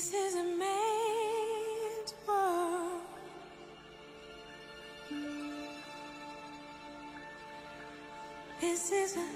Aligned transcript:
This 0.00 0.14
is 0.14 0.34
a 0.34 0.44
man's 0.44 2.14
world. 2.26 3.02
This 8.62 8.92
is 8.92 9.18
a 9.18 9.26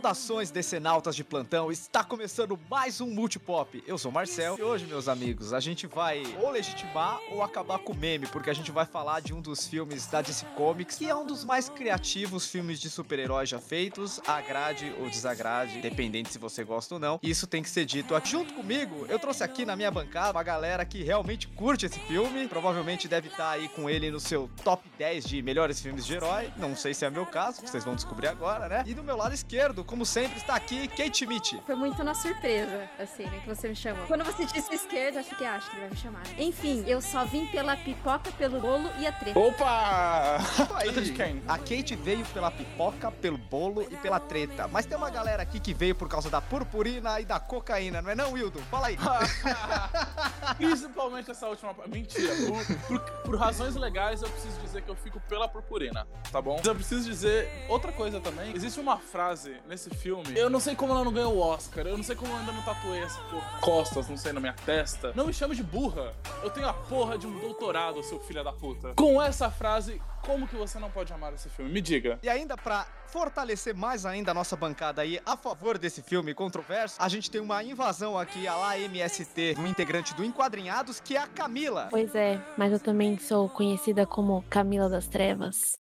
Saudações 0.00 0.50
decenautas 0.50 1.14
de 1.14 1.22
plantão, 1.22 1.70
está 1.70 2.02
começando 2.02 2.58
mais 2.70 3.02
um 3.02 3.10
Multipop. 3.10 3.84
Eu 3.86 3.98
sou 3.98 4.10
o 4.10 4.14
Marcel 4.14 4.56
e 4.58 4.62
hoje, 4.62 4.86
meus 4.86 5.08
amigos, 5.08 5.52
a 5.52 5.60
gente 5.60 5.86
vai 5.86 6.22
ou 6.40 6.50
legitimar 6.50 7.20
ou 7.30 7.42
acabar 7.42 7.78
com 7.80 7.92
o 7.92 7.96
meme, 7.96 8.26
porque 8.26 8.48
a 8.48 8.54
gente 8.54 8.70
vai 8.70 8.86
falar 8.86 9.20
de 9.20 9.34
um 9.34 9.42
dos 9.42 9.66
filmes 9.66 10.06
da 10.06 10.22
DC 10.22 10.46
Comics, 10.56 10.96
que 10.96 11.06
é 11.06 11.14
um 11.14 11.26
dos 11.26 11.44
mais 11.44 11.68
criativos 11.68 12.46
filmes 12.46 12.80
de 12.80 12.88
super-heróis 12.88 13.50
já 13.50 13.58
feitos, 13.58 14.22
agrade 14.26 14.90
ou 14.98 15.10
desagrade, 15.10 15.82
dependente 15.82 16.32
se 16.32 16.38
você 16.38 16.64
gosta 16.64 16.94
ou 16.94 16.98
não. 16.98 17.20
Isso 17.22 17.46
tem 17.46 17.62
que 17.62 17.68
ser 17.68 17.84
dito. 17.84 18.18
Junto 18.24 18.54
comigo, 18.54 19.04
eu 19.06 19.18
trouxe 19.18 19.44
aqui 19.44 19.66
na 19.66 19.76
minha 19.76 19.90
bancada 19.90 20.30
uma 20.30 20.42
galera 20.42 20.82
que 20.86 21.02
realmente 21.02 21.46
curte 21.46 21.84
esse 21.84 22.00
filme, 22.00 22.48
provavelmente 22.48 23.06
deve 23.06 23.28
estar 23.28 23.50
aí 23.50 23.68
com 23.68 23.90
ele 23.90 24.10
no 24.10 24.18
seu 24.18 24.48
top 24.64 24.82
10 25.00 25.24
de 25.24 25.40
melhores 25.40 25.80
filmes 25.80 26.04
de 26.04 26.12
herói. 26.12 26.52
Não 26.58 26.76
sei 26.76 26.92
se 26.92 27.06
é 27.06 27.10
meu 27.10 27.24
caso, 27.24 27.62
vocês 27.62 27.82
vão 27.82 27.94
descobrir 27.94 28.28
agora, 28.28 28.68
né? 28.68 28.84
E 28.86 28.92
do 28.92 29.02
meu 29.02 29.16
lado 29.16 29.32
esquerdo, 29.32 29.82
como 29.82 30.04
sempre, 30.04 30.36
está 30.36 30.54
aqui 30.54 30.88
Kate 30.88 31.24
Mitch. 31.24 31.54
Foi 31.64 31.74
muito 31.74 32.04
na 32.04 32.14
surpresa, 32.14 32.86
assim, 32.98 33.24
né, 33.24 33.40
que 33.42 33.48
você 33.48 33.68
me 33.68 33.74
chamou. 33.74 34.04
Quando 34.06 34.22
você 34.24 34.44
disse 34.44 34.74
esquerda, 34.74 35.20
eu 35.20 35.24
fiquei, 35.24 35.46
ah, 35.46 35.54
acho 35.54 35.70
que 35.70 35.76
ele 35.76 35.80
vai 35.80 35.90
me 35.90 35.96
chamar. 35.96 36.22
Enfim, 36.38 36.84
eu 36.86 37.00
só 37.00 37.24
vim 37.24 37.46
pela 37.46 37.78
pipoca, 37.78 38.30
pelo 38.32 38.60
bolo 38.60 38.90
e 38.98 39.06
a 39.06 39.12
treta. 39.12 39.38
Opa! 39.38 40.36
Aí, 40.76 40.92
Treta 40.92 41.00
de 41.00 41.12
quem? 41.14 41.42
A 41.48 41.56
Kate 41.56 41.96
veio 41.96 42.26
pela 42.26 42.50
pipoca, 42.50 43.10
pelo 43.10 43.38
bolo 43.38 43.88
e 43.90 43.96
pela 43.96 44.20
treta. 44.20 44.68
Mas 44.68 44.84
tem 44.84 44.98
uma 44.98 45.08
galera 45.08 45.42
aqui 45.42 45.58
que 45.58 45.72
veio 45.72 45.94
por 45.94 46.10
causa 46.10 46.28
da 46.28 46.42
purpurina 46.42 47.18
e 47.18 47.24
da 47.24 47.40
cocaína, 47.40 48.02
não 48.02 48.10
é 48.10 48.14
não, 48.14 48.32
Wildo? 48.32 48.60
Fala 48.70 48.88
aí. 48.88 48.98
Principalmente 50.56 51.30
essa 51.30 51.48
última. 51.48 51.74
Mentira. 51.86 52.32
Por, 52.46 52.76
por- 53.00 53.10
por 53.22 53.36
razões 53.38 53.76
legais, 53.76 54.22
eu 54.22 54.28
preciso 54.28 54.60
dizer 54.60 54.82
que 54.82 54.90
eu 54.90 54.96
fico 54.96 55.20
pela 55.20 55.48
purpurina, 55.48 56.06
tá 56.32 56.40
bom? 56.42 56.56
Mas 56.58 56.66
eu 56.66 56.74
preciso 56.74 57.04
dizer 57.08 57.48
outra 57.68 57.92
coisa 57.92 58.20
também. 58.20 58.52
Existe 58.54 58.80
uma 58.80 58.96
frase 58.98 59.56
nesse 59.68 59.90
filme. 59.90 60.36
Eu 60.36 60.50
não 60.50 60.58
sei 60.60 60.74
como 60.74 60.92
ela 60.92 61.04
não 61.04 61.12
ganhou 61.12 61.34
o 61.34 61.38
Oscar. 61.40 61.86
Eu 61.86 61.96
não 61.96 62.04
sei 62.04 62.16
como 62.16 62.32
eu 62.32 62.36
ainda 62.38 62.52
não 62.52 62.62
tatuei 62.62 63.02
essa 63.02 63.20
porra. 63.22 63.58
Costas, 63.60 64.08
não 64.08 64.16
sei, 64.16 64.32
na 64.32 64.40
minha 64.40 64.52
testa. 64.66 65.12
Não 65.14 65.26
me 65.26 65.32
chame 65.32 65.54
de 65.54 65.62
burra. 65.62 66.14
Eu 66.42 66.50
tenho 66.50 66.68
a 66.68 66.72
porra 66.72 67.16
de 67.16 67.26
um 67.26 67.38
doutorado, 67.38 68.02
seu 68.02 68.18
filho 68.20 68.42
da 68.42 68.52
puta. 68.52 68.92
Com 68.94 69.20
essa 69.22 69.50
frase, 69.50 70.00
como 70.22 70.46
que 70.46 70.56
você 70.56 70.78
não 70.78 70.90
pode 70.90 71.12
amar 71.12 71.32
esse 71.34 71.48
filme? 71.48 71.70
Me 71.70 71.80
diga. 71.80 72.18
E 72.22 72.28
ainda 72.28 72.56
pra 72.56 72.86
fortalecer 73.06 73.74
mais 73.74 74.06
ainda 74.06 74.30
a 74.30 74.34
nossa 74.34 74.56
bancada 74.56 75.02
aí 75.02 75.20
a 75.26 75.36
favor 75.36 75.78
desse 75.78 76.02
filme 76.02 76.32
controverso, 76.32 76.96
a 76.98 77.08
gente 77.08 77.30
tem 77.30 77.40
uma 77.40 77.62
invasão 77.62 78.18
aqui 78.18 78.46
a 78.46 78.54
lá 78.54 78.78
MST, 78.78 79.56
um 79.58 79.66
integrante 79.66 80.14
do 80.14 80.24
Enquadrinhados, 80.24 81.00
que 81.00 81.16
é 81.16 81.20
a 81.20 81.26
Camila. 81.26 81.88
Pois 81.90 82.14
é, 82.14 82.40
mas 82.56 82.72
eu 82.72 82.78
também 82.78 83.18
sou 83.18 83.48
conhecida 83.48 84.06
como 84.06 84.44
Camila 84.48 84.88
das 84.88 85.06
Trevas. 85.08 85.78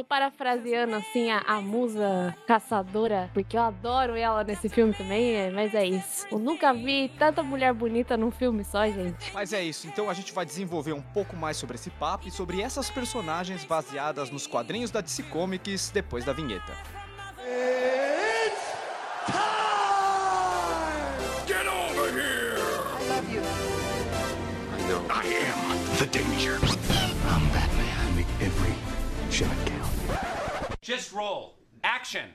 Tô 0.00 0.04
parafraseando 0.04 0.94
assim 0.94 1.30
a, 1.30 1.40
a 1.40 1.60
musa 1.60 2.34
caçadora, 2.46 3.30
porque 3.34 3.54
eu 3.54 3.60
adoro 3.60 4.16
ela 4.16 4.42
nesse 4.42 4.66
filme 4.66 4.94
também, 4.94 5.34
é, 5.34 5.50
mas 5.50 5.74
é 5.74 5.84
isso. 5.84 6.26
Eu 6.32 6.38
nunca 6.38 6.72
vi 6.72 7.12
tanta 7.18 7.42
mulher 7.42 7.74
bonita 7.74 8.16
num 8.16 8.30
filme 8.30 8.64
só, 8.64 8.86
gente. 8.86 9.30
Mas 9.34 9.52
é 9.52 9.62
isso, 9.62 9.86
então 9.86 10.08
a 10.08 10.14
gente 10.14 10.32
vai 10.32 10.46
desenvolver 10.46 10.94
um 10.94 11.02
pouco 11.02 11.36
mais 11.36 11.58
sobre 11.58 11.74
esse 11.74 11.90
papo 11.90 12.26
e 12.26 12.30
sobre 12.30 12.62
essas 12.62 12.88
personagens 12.88 13.62
baseadas 13.66 14.30
nos 14.30 14.46
quadrinhos 14.46 14.90
da 14.90 15.02
DC 15.02 15.24
Comics 15.24 15.90
depois 15.90 16.24
da 16.24 16.32
vinheta. 16.32 16.72
Get 21.46 21.66
over 21.66 22.10
here! 22.10 22.56
I 22.96 23.08
love 23.10 23.30
you. 23.30 23.42
I 24.72 24.88
know. 24.88 25.04
I 25.10 25.26
am 25.26 25.98
the 25.98 26.06
danger. 26.06 26.56
I'm 27.28 27.46
Batman. 27.52 28.16
Make 28.16 28.26
every 28.40 28.89
shot 29.30 29.48
count. 29.64 30.76
Just 30.82 31.12
roll. 31.12 31.54
Action. 31.84 32.34